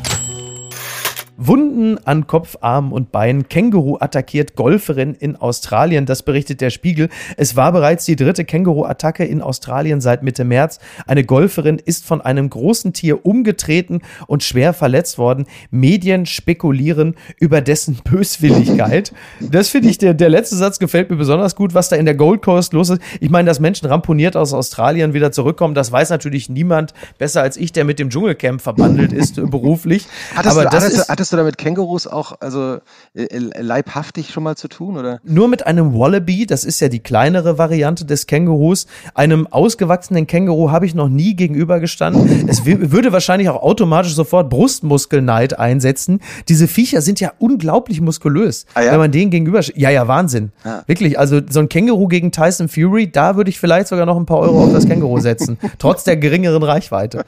Wunden 1.40 1.98
an 2.04 2.26
Kopf, 2.26 2.56
Armen 2.62 2.90
und 2.90 3.12
Beinen. 3.12 3.48
Känguru 3.48 3.96
attackiert 4.00 4.56
Golferin 4.56 5.14
in 5.14 5.36
Australien. 5.36 6.04
Das 6.04 6.24
berichtet 6.24 6.60
der 6.60 6.70
Spiegel. 6.70 7.10
Es 7.36 7.54
war 7.54 7.70
bereits 7.70 8.04
die 8.04 8.16
dritte 8.16 8.44
Känguru-Attacke 8.44 9.24
in 9.24 9.40
Australien 9.40 10.00
seit 10.00 10.24
Mitte 10.24 10.44
März. 10.44 10.80
Eine 11.06 11.22
Golferin 11.22 11.78
ist 11.78 12.04
von 12.04 12.20
einem 12.20 12.50
großen 12.50 12.92
Tier 12.92 13.24
umgetreten 13.24 14.00
und 14.26 14.42
schwer 14.42 14.72
verletzt 14.72 15.16
worden. 15.16 15.46
Medien 15.70 16.26
spekulieren 16.26 17.14
über 17.38 17.60
dessen 17.60 18.00
Böswilligkeit. 18.04 19.12
Das 19.40 19.68
finde 19.68 19.90
ich, 19.90 19.98
der, 19.98 20.14
der 20.14 20.30
letzte 20.30 20.56
Satz 20.56 20.80
gefällt 20.80 21.08
mir 21.08 21.16
besonders 21.16 21.54
gut, 21.54 21.72
was 21.72 21.88
da 21.88 21.94
in 21.94 22.04
der 22.04 22.16
Gold 22.16 22.42
Coast 22.42 22.72
los 22.72 22.90
ist. 22.90 23.00
Ich 23.20 23.30
meine, 23.30 23.46
dass 23.46 23.60
Menschen 23.60 23.86
ramponiert 23.86 24.36
aus 24.36 24.52
Australien 24.52 25.14
wieder 25.14 25.30
zurückkommen, 25.30 25.74
das 25.74 25.92
weiß 25.92 26.10
natürlich 26.10 26.48
niemand 26.48 26.94
besser 27.16 27.42
als 27.42 27.56
ich, 27.56 27.70
der 27.70 27.84
mit 27.84 28.00
dem 28.00 28.10
Dschungelcamp 28.10 28.60
verbandelt 28.60 29.12
ist, 29.12 29.36
beruflich. 29.50 30.08
Hattest 30.34 30.56
Aber 30.56 30.64
du, 30.64 30.70
das 30.70 30.84
hattest, 30.84 30.98
ist, 31.02 31.08
hattest 31.08 31.27
Hattest 31.28 31.34
du 31.34 31.36
da 31.36 31.44
mit 31.44 31.58
Kängurus 31.58 32.06
auch 32.06 32.40
also 32.40 32.78
äh, 33.14 33.24
äh, 33.24 33.60
leibhaftig 33.60 34.30
schon 34.30 34.44
mal 34.44 34.56
zu 34.56 34.66
tun 34.66 34.96
oder? 34.96 35.20
Nur 35.24 35.48
mit 35.48 35.66
einem 35.66 35.92
Wallaby, 35.92 36.46
das 36.46 36.64
ist 36.64 36.80
ja 36.80 36.88
die 36.88 37.00
kleinere 37.00 37.58
Variante 37.58 38.06
des 38.06 38.26
Kängurus. 38.26 38.86
Einem 39.12 39.46
ausgewachsenen 39.46 40.26
Känguru 40.26 40.70
habe 40.70 40.86
ich 40.86 40.94
noch 40.94 41.10
nie 41.10 41.36
gegenübergestanden. 41.36 42.48
Es 42.48 42.64
würde 42.64 43.12
wahrscheinlich 43.12 43.50
auch 43.50 43.62
automatisch 43.62 44.14
sofort 44.14 44.48
Brustmuskelneid 44.48 45.58
einsetzen. 45.58 46.20
Diese 46.48 46.66
Viecher 46.66 47.02
sind 47.02 47.20
ja 47.20 47.32
unglaublich 47.38 48.00
muskulös, 48.00 48.64
ah, 48.72 48.80
ja? 48.80 48.92
wenn 48.92 49.00
man 49.00 49.12
denen 49.12 49.30
gegenüber. 49.30 49.60
Ja, 49.74 49.90
ja, 49.90 50.08
Wahnsinn. 50.08 50.52
Ah. 50.64 50.80
Wirklich, 50.86 51.18
also 51.18 51.42
so 51.46 51.60
ein 51.60 51.68
Känguru 51.68 52.08
gegen 52.08 52.32
Tyson 52.32 52.70
Fury, 52.70 53.12
da 53.12 53.36
würde 53.36 53.50
ich 53.50 53.60
vielleicht 53.60 53.88
sogar 53.88 54.06
noch 54.06 54.16
ein 54.16 54.24
paar 54.24 54.38
Euro 54.38 54.64
auf 54.64 54.72
das 54.72 54.86
Känguru 54.86 55.20
setzen, 55.20 55.58
trotz 55.78 56.04
der 56.04 56.16
geringeren 56.16 56.62
Reichweite. 56.62 57.26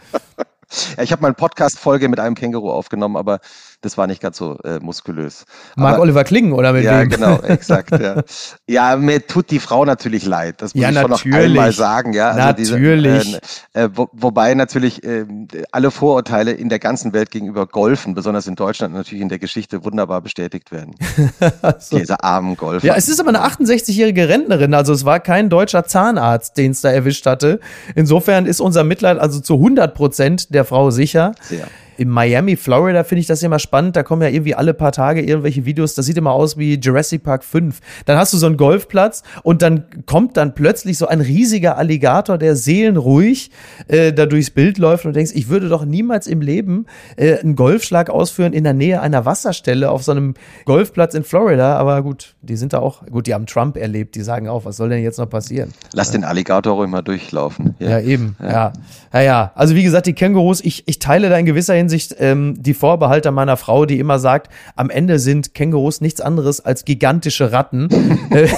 Ja, 0.97 1.03
ich 1.03 1.11
habe 1.11 1.23
mal 1.23 1.29
eine 1.29 1.35
Podcast-Folge 1.35 2.09
mit 2.09 2.21
einem 2.21 2.35
Känguru 2.35 2.71
aufgenommen, 2.71 3.17
aber 3.17 3.41
das 3.83 3.97
war 3.97 4.07
nicht 4.07 4.21
ganz 4.21 4.37
so 4.37 4.59
äh, 4.59 4.79
muskulös. 4.79 5.47
Mark 5.75 5.95
Aber, 5.95 6.03
Oliver 6.03 6.25
Klingen 6.25 6.53
oder 6.53 6.73
mit 6.73 6.85
ja, 6.85 7.01
wem? 7.01 7.11
Ja, 7.11 7.17
genau, 7.17 7.41
exakt. 7.47 7.91
ja. 7.99 8.23
ja, 8.67 8.97
mir 8.97 9.27
tut 9.27 9.51
die 9.51 9.59
Frau 9.59 9.85
natürlich 9.85 10.27
leid. 10.27 10.61
Das 10.61 10.75
muss 10.75 10.83
ja, 10.83 10.91
ich 10.91 10.99
schon 10.99 11.11
noch 11.11 11.25
einmal 11.25 11.73
sagen. 11.73 12.13
Ja, 12.13 12.31
also 12.31 12.41
natürlich. 12.41 13.23
Diese, 13.23 13.41
äh, 13.75 13.85
äh, 13.85 13.91
wo, 13.95 14.09
wobei 14.13 14.55
natürlich 14.55 15.03
äh, 15.03 15.25
alle 15.73 15.91
Vorurteile 15.91 16.53
in 16.53 16.69
der 16.69 16.79
ganzen 16.79 17.13
Welt 17.15 17.31
gegenüber 17.31 17.67
Golfen, 17.67 18.15
besonders 18.15 18.47
in 18.47 18.55
Deutschland 18.55 18.95
natürlich 18.95 19.23
in 19.23 19.31
der 19.31 19.39
Geschichte 19.39 19.85
wunderbar 19.85 20.21
bestätigt 20.21 20.73
werden. 20.73 20.95
so. 21.79 21.99
Diese 21.99 22.23
armen 22.23 22.57
Golfer. 22.57 22.87
Ja, 22.87 22.95
es 22.97 23.09
ist 23.09 23.21
aber 23.21 23.31
eine 23.31 23.45
68-jährige 23.45 24.29
Rentnerin. 24.29 24.75
Also 24.75 24.93
es 24.93 25.07
war 25.07 25.21
kein 25.21 25.49
deutscher 25.49 25.85
Zahnarzt, 25.85 26.59
den 26.59 26.73
es 26.73 26.83
da 26.83 26.91
erwischt 26.91 27.25
hatte. 27.25 27.61
Insofern 27.95 28.45
ist 28.45 28.61
unser 28.61 28.85
Mitleid 28.85 29.19
also 29.19 29.41
zu 29.41 29.55
100 29.55 29.95
Prozent 29.95 30.55
der 30.55 30.67
Frau 30.67 30.91
sicher. 30.91 31.33
Sehr 31.43 31.67
in 32.01 32.09
Miami, 32.09 32.57
Florida 32.57 33.05
finde 33.05 33.21
ich 33.21 33.27
das 33.27 33.43
immer 33.43 33.59
spannend. 33.59 33.95
Da 33.95 34.03
kommen 34.03 34.23
ja 34.23 34.29
irgendwie 34.29 34.55
alle 34.55 34.73
paar 34.73 34.91
Tage 34.91 35.21
irgendwelche 35.21 35.67
Videos. 35.67 35.95
Das 35.95 36.07
sieht 36.07 36.17
immer 36.17 36.33
aus 36.33 36.57
wie 36.57 36.77
Jurassic 36.77 37.23
Park 37.23 37.45
5. 37.45 37.79
Dann 38.07 38.17
hast 38.17 38.33
du 38.33 38.39
so 38.39 38.47
einen 38.47 38.57
Golfplatz 38.57 39.23
und 39.43 39.61
dann 39.61 39.85
kommt 40.07 40.39
dann 40.39 40.55
plötzlich 40.55 40.97
so 40.97 41.07
ein 41.09 41.21
riesiger 41.21 41.77
Alligator, 41.77 42.39
der 42.39 42.57
seelenruhig 42.57 43.51
äh, 43.89 44.15
da 44.15 44.25
durchs 44.25 44.49
Bild 44.49 44.79
läuft 44.79 45.05
und 45.05 45.15
denkst, 45.15 45.33
ich 45.35 45.51
würde 45.51 45.69
doch 45.69 45.85
niemals 45.85 46.27
im 46.27 46.41
Leben 46.41 46.87
äh, 47.17 47.37
einen 47.37 47.55
Golfschlag 47.55 48.09
ausführen 48.09 48.55
in 48.55 48.65
der 48.65 48.73
Nähe 48.73 49.03
einer 49.03 49.27
Wasserstelle 49.27 49.91
auf 49.91 50.03
so 50.03 50.13
einem 50.13 50.33
Golfplatz 50.65 51.13
in 51.13 51.23
Florida. 51.23 51.77
Aber 51.77 52.03
gut, 52.03 52.35
die 52.41 52.57
sind 52.57 52.73
da 52.73 52.79
auch, 52.79 53.05
gut, 53.09 53.27
die 53.27 53.35
haben 53.35 53.45
Trump 53.45 53.77
erlebt. 53.77 54.15
Die 54.15 54.23
sagen 54.23 54.49
auch, 54.49 54.65
was 54.65 54.79
soll 54.79 54.89
denn 54.89 55.03
jetzt 55.03 55.19
noch 55.19 55.29
passieren? 55.29 55.75
Lass 55.93 56.13
den 56.13 56.25
Alligator 56.25 56.77
ruhig 56.77 56.89
mal 56.89 57.03
durchlaufen. 57.03 57.75
Ja, 57.79 57.91
ja 57.91 58.01
eben. 58.01 58.37
Ja. 58.41 58.51
ja. 58.51 58.73
Ja, 59.13 59.21
ja. 59.21 59.53
Also 59.55 59.75
wie 59.75 59.83
gesagt, 59.83 60.07
die 60.07 60.13
Kängurus, 60.13 60.63
ich, 60.63 60.85
ich 60.87 60.99
teile 60.99 61.29
da 61.29 61.37
in 61.37 61.45
gewisser 61.45 61.75
Hinsicht 61.75 61.90
Hinsicht 61.91 62.17
ähm, 62.21 62.55
die 62.57 62.75
Vorbehalte 62.75 63.33
meiner 63.33 63.57
Frau, 63.57 63.85
die 63.85 63.99
immer 63.99 64.21
sagt, 64.21 64.53
am 64.77 64.91
Ende 64.91 65.19
sind 65.19 65.55
Kängurus 65.55 66.01
nichts 66.01 66.21
anderes 66.21 66.65
als 66.65 66.85
gigantische 66.85 67.51
Ratten. 67.51 67.89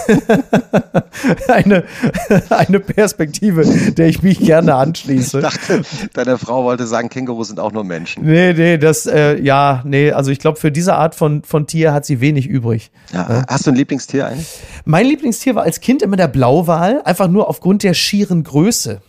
Eine, 1.49 1.85
eine 2.51 2.81
Perspektive, 2.81 3.65
der 3.93 4.09
ich 4.09 4.23
mich 4.23 4.41
gerne 4.41 4.75
anschließe. 4.75 5.39
Ich 5.39 5.45
dachte, 5.45 5.83
deine 6.15 6.37
Frau 6.39 6.65
wollte 6.65 6.87
sagen, 6.87 7.11
Kängurus 7.11 7.49
sind 7.49 7.61
auch 7.61 7.71
nur 7.71 7.85
Menschen. 7.85 8.25
Nee, 8.25 8.55
nee, 8.55 8.79
das, 8.79 9.07
äh, 9.07 9.41
ja, 9.41 9.83
nee, 9.85 10.11
also 10.11 10.31
ich 10.31 10.39
glaube, 10.39 10.59
für 10.59 10.73
diese 10.73 10.95
Art 10.95 11.15
von, 11.15 11.43
von 11.45 11.67
Tier 11.67 11.93
hat 11.93 12.05
sie 12.05 12.21
wenig 12.21 12.49
übrig. 12.49 12.91
Ja, 13.13 13.45
hast 13.47 13.67
du 13.67 13.71
ein 13.71 13.77
Lieblingstier 13.77 14.27
eigentlich? 14.27 14.49
Mein 14.85 15.07
Lieblingstier 15.07 15.55
war 15.55 15.63
als 15.63 15.81
Kind 15.81 16.03
immer 16.03 16.17
der 16.17 16.29
Blauwal, 16.29 17.03
einfach 17.05 17.29
nur 17.29 17.49
aufgrund 17.49 17.83
der 17.83 17.95
schieren 17.95 18.43
Größe. 18.43 19.01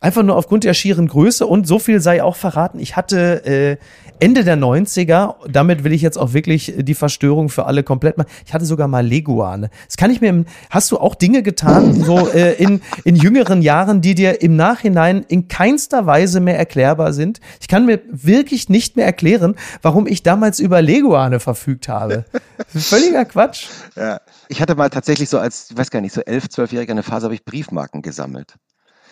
Einfach 0.00 0.22
nur 0.22 0.36
aufgrund 0.36 0.64
der 0.64 0.74
schieren 0.74 1.08
Größe 1.08 1.46
und 1.46 1.66
so 1.66 1.78
viel 1.78 2.00
sei 2.00 2.22
auch 2.22 2.36
verraten. 2.36 2.78
Ich 2.78 2.96
hatte 2.96 3.44
äh, 3.44 3.76
Ende 4.18 4.44
der 4.44 4.56
90er, 4.56 5.34
damit 5.48 5.84
will 5.84 5.92
ich 5.92 6.02
jetzt 6.02 6.16
auch 6.16 6.32
wirklich 6.32 6.72
die 6.78 6.94
Verstörung 6.94 7.48
für 7.48 7.66
alle 7.66 7.82
komplett 7.82 8.16
machen. 8.16 8.28
Ich 8.46 8.54
hatte 8.54 8.64
sogar 8.64 8.88
mal 8.88 9.06
Leguane. 9.06 9.70
Das 9.86 9.96
kann 9.96 10.10
ich 10.10 10.20
mir, 10.20 10.28
im, 10.28 10.46
hast 10.70 10.90
du 10.90 10.98
auch 10.98 11.14
Dinge 11.14 11.42
getan, 11.42 11.92
so 11.92 12.28
äh, 12.28 12.54
in, 12.54 12.80
in 13.04 13.16
jüngeren 13.16 13.62
Jahren, 13.62 14.00
die 14.00 14.14
dir 14.14 14.40
im 14.42 14.56
Nachhinein 14.56 15.24
in 15.28 15.48
keinster 15.48 16.06
Weise 16.06 16.40
mehr 16.40 16.58
erklärbar 16.58 17.12
sind? 17.12 17.40
Ich 17.60 17.68
kann 17.68 17.86
mir 17.86 18.00
wirklich 18.10 18.68
nicht 18.68 18.96
mehr 18.96 19.06
erklären, 19.06 19.54
warum 19.82 20.06
ich 20.06 20.22
damals 20.22 20.60
über 20.60 20.80
Leguane 20.80 21.40
verfügt 21.40 21.88
habe. 21.88 22.24
Völliger 22.68 23.24
Quatsch. 23.24 23.68
Ja. 23.96 24.20
Ich 24.48 24.60
hatte 24.60 24.74
mal 24.74 24.90
tatsächlich 24.90 25.28
so 25.28 25.38
als, 25.38 25.70
ich 25.70 25.76
weiß 25.76 25.90
gar 25.90 26.00
nicht, 26.00 26.14
so 26.14 26.20
elf, 26.20 26.48
zwölfjähriger 26.48 26.92
eine 26.92 27.02
Phase, 27.02 27.24
habe 27.24 27.34
ich 27.34 27.44
Briefmarken 27.44 28.00
gesammelt. 28.02 28.54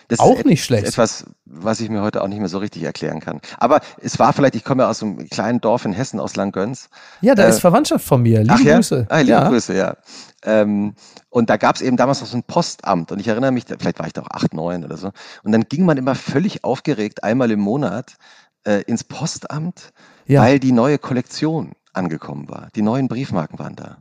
Das 0.07 0.19
auch 0.19 0.37
ist 0.37 0.45
nicht 0.45 0.63
schlecht. 0.63 0.85
Etwas, 0.85 1.25
was 1.45 1.79
ich 1.79 1.89
mir 1.89 2.01
heute 2.01 2.21
auch 2.21 2.27
nicht 2.27 2.39
mehr 2.39 2.49
so 2.49 2.59
richtig 2.59 2.83
erklären 2.83 3.19
kann. 3.19 3.41
Aber 3.57 3.81
es 4.01 4.19
war 4.19 4.33
vielleicht, 4.33 4.55
ich 4.55 4.63
komme 4.63 4.83
ja 4.83 4.89
aus 4.89 5.01
einem 5.01 5.27
kleinen 5.29 5.61
Dorf 5.61 5.85
in 5.85 5.93
Hessen, 5.93 6.19
aus 6.19 6.35
Langgöns. 6.35 6.89
Ja, 7.21 7.35
da 7.35 7.45
äh, 7.45 7.49
ist 7.49 7.59
Verwandtschaft 7.59 8.05
von 8.05 8.21
mir. 8.21 8.39
Liebe 8.41 8.53
ach 8.53 8.59
ja? 8.61 8.75
Grüße. 8.75 9.07
Ah, 9.09 9.19
liebe 9.19 9.31
ja. 9.31 9.49
Grüße, 9.49 9.75
ja. 9.75 9.97
Ähm, 10.43 10.93
und 11.29 11.49
da 11.49 11.57
gab 11.57 11.75
es 11.75 11.81
eben 11.81 11.97
damals 11.97 12.21
noch 12.21 12.27
so 12.27 12.37
ein 12.37 12.43
Postamt. 12.43 13.11
Und 13.11 13.19
ich 13.19 13.27
erinnere 13.27 13.51
mich, 13.51 13.65
vielleicht 13.65 13.99
war 13.99 14.07
ich 14.07 14.13
da 14.13 14.21
auch 14.21 14.31
acht, 14.31 14.53
neun 14.53 14.83
oder 14.83 14.97
so. 14.97 15.11
Und 15.43 15.51
dann 15.51 15.63
ging 15.63 15.85
man 15.85 15.97
immer 15.97 16.15
völlig 16.15 16.63
aufgeregt 16.63 17.23
einmal 17.23 17.49
im 17.51 17.59
Monat 17.59 18.15
äh, 18.63 18.81
ins 18.83 19.03
Postamt, 19.03 19.91
ja. 20.27 20.41
weil 20.41 20.59
die 20.59 20.71
neue 20.71 20.99
Kollektion 20.99 21.73
angekommen 21.93 22.49
war. 22.49 22.69
Die 22.75 22.81
neuen 22.81 23.07
Briefmarken 23.07 23.57
waren 23.57 23.75
da. 23.75 23.97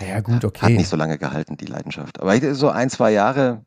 Ja, 0.00 0.20
gut, 0.20 0.44
okay. 0.44 0.66
Hat 0.66 0.72
nicht 0.72 0.88
so 0.88 0.96
lange 0.96 1.18
gehalten, 1.18 1.56
die 1.56 1.66
Leidenschaft. 1.66 2.20
Aber 2.20 2.54
so 2.54 2.70
ein, 2.70 2.90
zwei 2.90 3.12
Jahre 3.12 3.64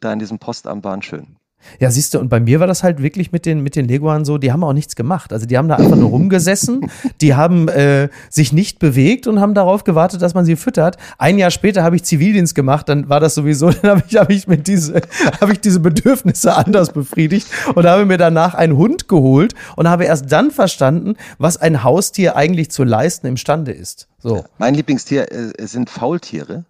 da 0.00 0.12
in 0.12 0.18
diesem 0.18 0.38
Postamt 0.38 0.84
waren 0.84 1.02
schön. 1.02 1.36
Ja, 1.78 1.90
siehst 1.90 2.14
du, 2.14 2.18
und 2.18 2.28
bei 2.28 2.40
mir 2.40 2.60
war 2.60 2.66
das 2.66 2.82
halt 2.82 3.02
wirklich 3.02 3.32
mit 3.32 3.46
den, 3.46 3.62
mit 3.62 3.76
den 3.76 3.86
Leguanen 3.86 4.24
so, 4.24 4.38
die 4.38 4.52
haben 4.52 4.64
auch 4.64 4.72
nichts 4.72 4.96
gemacht. 4.96 5.32
Also 5.32 5.46
die 5.46 5.56
haben 5.56 5.68
da 5.68 5.76
einfach 5.76 5.96
nur 5.96 6.10
rumgesessen, 6.10 6.90
die 7.20 7.34
haben 7.34 7.68
äh, 7.68 8.08
sich 8.28 8.52
nicht 8.52 8.78
bewegt 8.78 9.26
und 9.26 9.40
haben 9.40 9.54
darauf 9.54 9.84
gewartet, 9.84 10.22
dass 10.22 10.34
man 10.34 10.44
sie 10.44 10.56
füttert. 10.56 10.96
Ein 11.18 11.38
Jahr 11.38 11.50
später 11.50 11.82
habe 11.82 11.96
ich 11.96 12.04
Zivildienst 12.04 12.54
gemacht, 12.54 12.88
dann 12.88 13.08
war 13.08 13.20
das 13.20 13.34
sowieso, 13.34 13.70
dann 13.82 13.90
habe 13.90 14.02
ich, 14.08 14.16
hab 14.16 14.30
ich 14.30 14.48
mit 14.48 14.66
diese, 14.66 15.02
habe 15.40 15.52
ich 15.52 15.60
diese 15.60 15.80
Bedürfnisse 15.80 16.54
anders 16.56 16.92
befriedigt 16.92 17.48
und 17.74 17.86
habe 17.86 18.06
mir 18.06 18.18
danach 18.18 18.54
einen 18.54 18.76
Hund 18.76 19.08
geholt 19.08 19.54
und 19.76 19.88
habe 19.88 20.04
erst 20.04 20.30
dann 20.30 20.50
verstanden, 20.50 21.14
was 21.38 21.56
ein 21.56 21.84
Haustier 21.84 22.36
eigentlich 22.36 22.70
zu 22.70 22.84
leisten 22.84 23.26
imstande 23.26 23.72
ist. 23.72 24.08
So. 24.18 24.44
Mein 24.58 24.74
Lieblingstier 24.74 25.30
äh, 25.32 25.66
sind 25.66 25.90
Faultiere. 25.90 26.64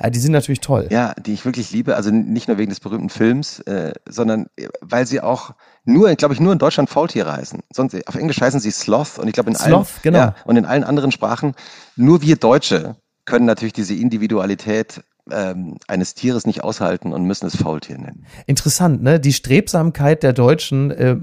Ja, 0.00 0.10
die 0.10 0.18
sind 0.18 0.32
natürlich 0.32 0.60
toll. 0.60 0.88
Ja, 0.90 1.14
die 1.14 1.32
ich 1.32 1.44
wirklich 1.44 1.72
liebe. 1.72 1.96
Also 1.96 2.10
nicht 2.10 2.48
nur 2.48 2.58
wegen 2.58 2.70
des 2.70 2.80
berühmten 2.80 3.10
Films, 3.10 3.60
äh, 3.60 3.92
sondern 4.08 4.46
äh, 4.56 4.68
weil 4.80 5.06
sie 5.06 5.20
auch 5.20 5.52
nur, 5.84 6.14
glaube 6.14 6.34
ich, 6.34 6.40
nur 6.40 6.52
in 6.52 6.58
Deutschland 6.58 6.90
Faultiere 6.90 7.32
heißen. 7.32 7.60
Sonst 7.72 8.06
auf 8.06 8.14
Englisch 8.14 8.40
heißen 8.40 8.60
sie 8.60 8.70
Sloth 8.70 9.18
und 9.18 9.28
ich 9.28 9.34
glaube 9.34 9.50
in 9.50 9.56
Sloth, 9.56 9.72
allen, 9.72 9.86
genau. 10.02 10.18
Ja, 10.18 10.34
und 10.44 10.56
in 10.56 10.64
allen 10.64 10.84
anderen 10.84 11.12
Sprachen. 11.12 11.54
Nur 11.96 12.22
wir 12.22 12.36
Deutsche 12.36 12.96
können 13.24 13.46
natürlich 13.46 13.72
diese 13.72 13.94
Individualität 13.94 15.02
ähm, 15.30 15.76
eines 15.86 16.14
Tieres 16.14 16.46
nicht 16.46 16.64
aushalten 16.64 17.12
und 17.12 17.24
müssen 17.24 17.46
es 17.46 17.56
Faultier 17.56 17.96
nennen. 17.96 18.26
Interessant, 18.46 19.02
ne? 19.02 19.20
Die 19.20 19.32
Strebsamkeit 19.32 20.22
der 20.22 20.32
Deutschen 20.32 20.90
äh, 20.90 21.16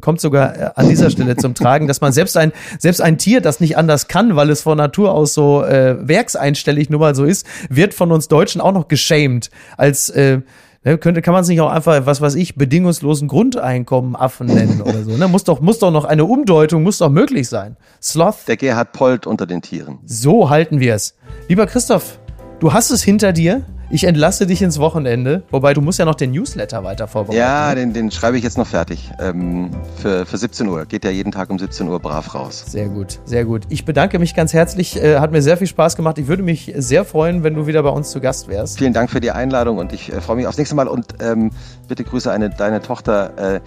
kommt 0.00 0.20
sogar 0.20 0.56
äh, 0.56 0.70
an 0.74 0.88
dieser 0.88 1.10
Stelle 1.10 1.36
zum 1.36 1.54
Tragen, 1.54 1.86
dass 1.86 2.00
man 2.00 2.12
selbst 2.12 2.36
ein 2.36 2.52
selbst 2.78 3.00
ein 3.00 3.18
Tier, 3.18 3.40
das 3.40 3.60
nicht 3.60 3.78
anders 3.78 4.08
kann, 4.08 4.36
weil 4.36 4.50
es 4.50 4.62
von 4.62 4.76
Natur 4.76 5.12
aus 5.12 5.32
so 5.32 5.62
äh, 5.64 5.96
werkseinstellig 6.06 6.90
nur 6.90 7.00
mal 7.00 7.14
so 7.14 7.24
ist, 7.24 7.46
wird 7.70 7.94
von 7.94 8.12
uns 8.12 8.28
Deutschen 8.28 8.60
auch 8.60 8.72
noch 8.72 8.88
geschämt 8.88 9.50
als 9.76 10.10
äh, 10.10 10.40
Ne, 10.84 10.98
könnte, 10.98 11.20
kann 11.20 11.34
man 11.34 11.42
es 11.42 11.48
nicht 11.48 11.60
auch 11.60 11.72
einfach, 11.72 12.06
was 12.06 12.20
weiß 12.20 12.36
ich, 12.36 12.54
bedingungslosen 12.54 13.26
Grundeinkommen 13.26 14.14
Affen 14.14 14.46
nennen 14.46 14.80
oder 14.82 15.02
so? 15.02 15.16
Ne? 15.16 15.26
Muss 15.26 15.42
doch, 15.42 15.60
muss 15.60 15.80
doch 15.80 15.90
noch 15.90 16.04
eine 16.04 16.24
Umdeutung, 16.24 16.84
muss 16.84 16.98
doch 16.98 17.10
möglich 17.10 17.48
sein. 17.48 17.76
Sloth. 18.00 18.46
Der 18.46 18.56
Gerhard 18.56 18.92
Polt 18.92 19.26
unter 19.26 19.46
den 19.46 19.62
Tieren. 19.62 19.98
So 20.06 20.48
halten 20.48 20.78
wir 20.78 20.94
es. 20.94 21.16
Lieber 21.48 21.66
Christoph, 21.66 22.20
Du 22.58 22.72
hast 22.72 22.90
es 22.90 23.02
hinter 23.02 23.32
dir. 23.32 23.62
Ich 23.88 24.04
entlasse 24.04 24.46
dich 24.46 24.62
ins 24.62 24.80
Wochenende. 24.80 25.42
Wobei, 25.50 25.72
du 25.74 25.80
musst 25.80 25.98
ja 25.98 26.04
noch 26.04 26.16
den 26.16 26.32
Newsletter 26.32 26.82
weiter 26.82 27.06
vorbereiten. 27.06 27.38
Ja, 27.38 27.74
den, 27.74 27.92
den 27.92 28.10
schreibe 28.10 28.36
ich 28.36 28.42
jetzt 28.42 28.58
noch 28.58 28.66
fertig. 28.66 29.12
Ähm, 29.20 29.70
für, 30.00 30.26
für 30.26 30.38
17 30.38 30.66
Uhr. 30.66 30.86
Geht 30.86 31.04
ja 31.04 31.10
jeden 31.10 31.30
Tag 31.30 31.50
um 31.50 31.58
17 31.58 31.86
Uhr 31.86 32.00
brav 32.00 32.34
raus. 32.34 32.64
Sehr 32.66 32.88
gut, 32.88 33.20
sehr 33.26 33.44
gut. 33.44 33.62
Ich 33.68 33.84
bedanke 33.84 34.18
mich 34.18 34.34
ganz 34.34 34.54
herzlich. 34.54 35.00
Äh, 35.00 35.18
hat 35.18 35.30
mir 35.30 35.42
sehr 35.42 35.56
viel 35.56 35.68
Spaß 35.68 35.94
gemacht. 35.94 36.18
Ich 36.18 36.26
würde 36.26 36.42
mich 36.42 36.72
sehr 36.76 37.04
freuen, 37.04 37.44
wenn 37.44 37.54
du 37.54 37.66
wieder 37.66 37.82
bei 37.82 37.90
uns 37.90 38.10
zu 38.10 38.20
Gast 38.20 38.48
wärst. 38.48 38.78
Vielen 38.78 38.92
Dank 38.94 39.10
für 39.10 39.20
die 39.20 39.30
Einladung 39.30 39.78
und 39.78 39.92
ich 39.92 40.12
äh, 40.12 40.20
freue 40.20 40.36
mich 40.36 40.46
aufs 40.46 40.58
nächste 40.58 40.74
Mal. 40.74 40.88
Und 40.88 41.06
ähm, 41.20 41.52
bitte 41.86 42.02
grüße 42.02 42.32
eine, 42.32 42.50
deine 42.50 42.80
Tochter. 42.80 43.56
Äh, 43.56 43.60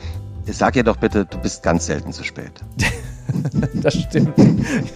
sag 0.51 0.75
ihr 0.75 0.83
doch 0.83 0.97
bitte, 0.97 1.25
du 1.25 1.37
bist 1.37 1.63
ganz 1.63 1.85
selten 1.85 2.11
zu 2.11 2.23
spät. 2.23 2.51
das 3.75 3.93
stimmt. 3.93 4.33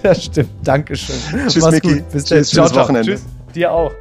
Das 0.02 0.26
stimmt. 0.26 0.50
Dankeschön. 0.64 1.16
Tschüss, 1.48 1.64
Mach's 1.64 1.72
Micky. 1.76 1.94
Gut. 2.00 2.10
Bis 2.10 2.26
Tschüss, 2.26 2.50
ciao, 2.50 2.68
ciao. 2.68 2.84
Wochenende. 2.84 3.14
Tschüss. 3.14 3.24
Dir 3.56 3.72
auch. 3.72 3.92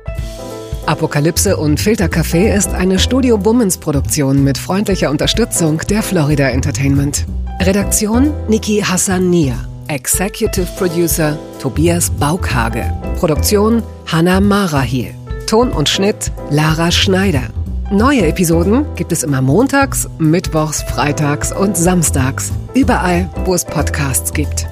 Apokalypse 0.86 1.56
und 1.56 1.80
Filtercafé 1.80 2.54
ist 2.54 2.74
eine 2.74 2.98
Studio 2.98 3.38
Bummens 3.38 3.78
Produktion 3.78 4.42
mit 4.42 4.58
freundlicher 4.58 5.10
Unterstützung 5.10 5.78
der 5.88 6.02
Florida 6.02 6.48
Entertainment. 6.48 7.24
Redaktion 7.60 8.32
Niki 8.48 8.80
Hassania. 8.80 9.54
Executive 9.88 10.66
Producer 10.76 11.38
Tobias 11.60 12.10
Baukhage. 12.10 12.84
Produktion 13.18 13.82
Hannah 14.06 14.40
Marahiel. 14.40 15.14
Ton 15.46 15.70
und 15.70 15.88
Schnitt 15.88 16.32
Lara 16.50 16.90
Schneider. 16.90 17.42
Neue 17.92 18.26
Episoden 18.26 18.86
gibt 18.96 19.12
es 19.12 19.22
immer 19.22 19.42
montags, 19.42 20.08
mittwochs, 20.18 20.82
freitags 20.82 21.52
und 21.52 21.76
samstags. 21.76 22.50
Überall, 22.74 23.28
wo 23.44 23.54
es 23.54 23.64
Podcasts 23.64 24.32
gibt. 24.32 24.71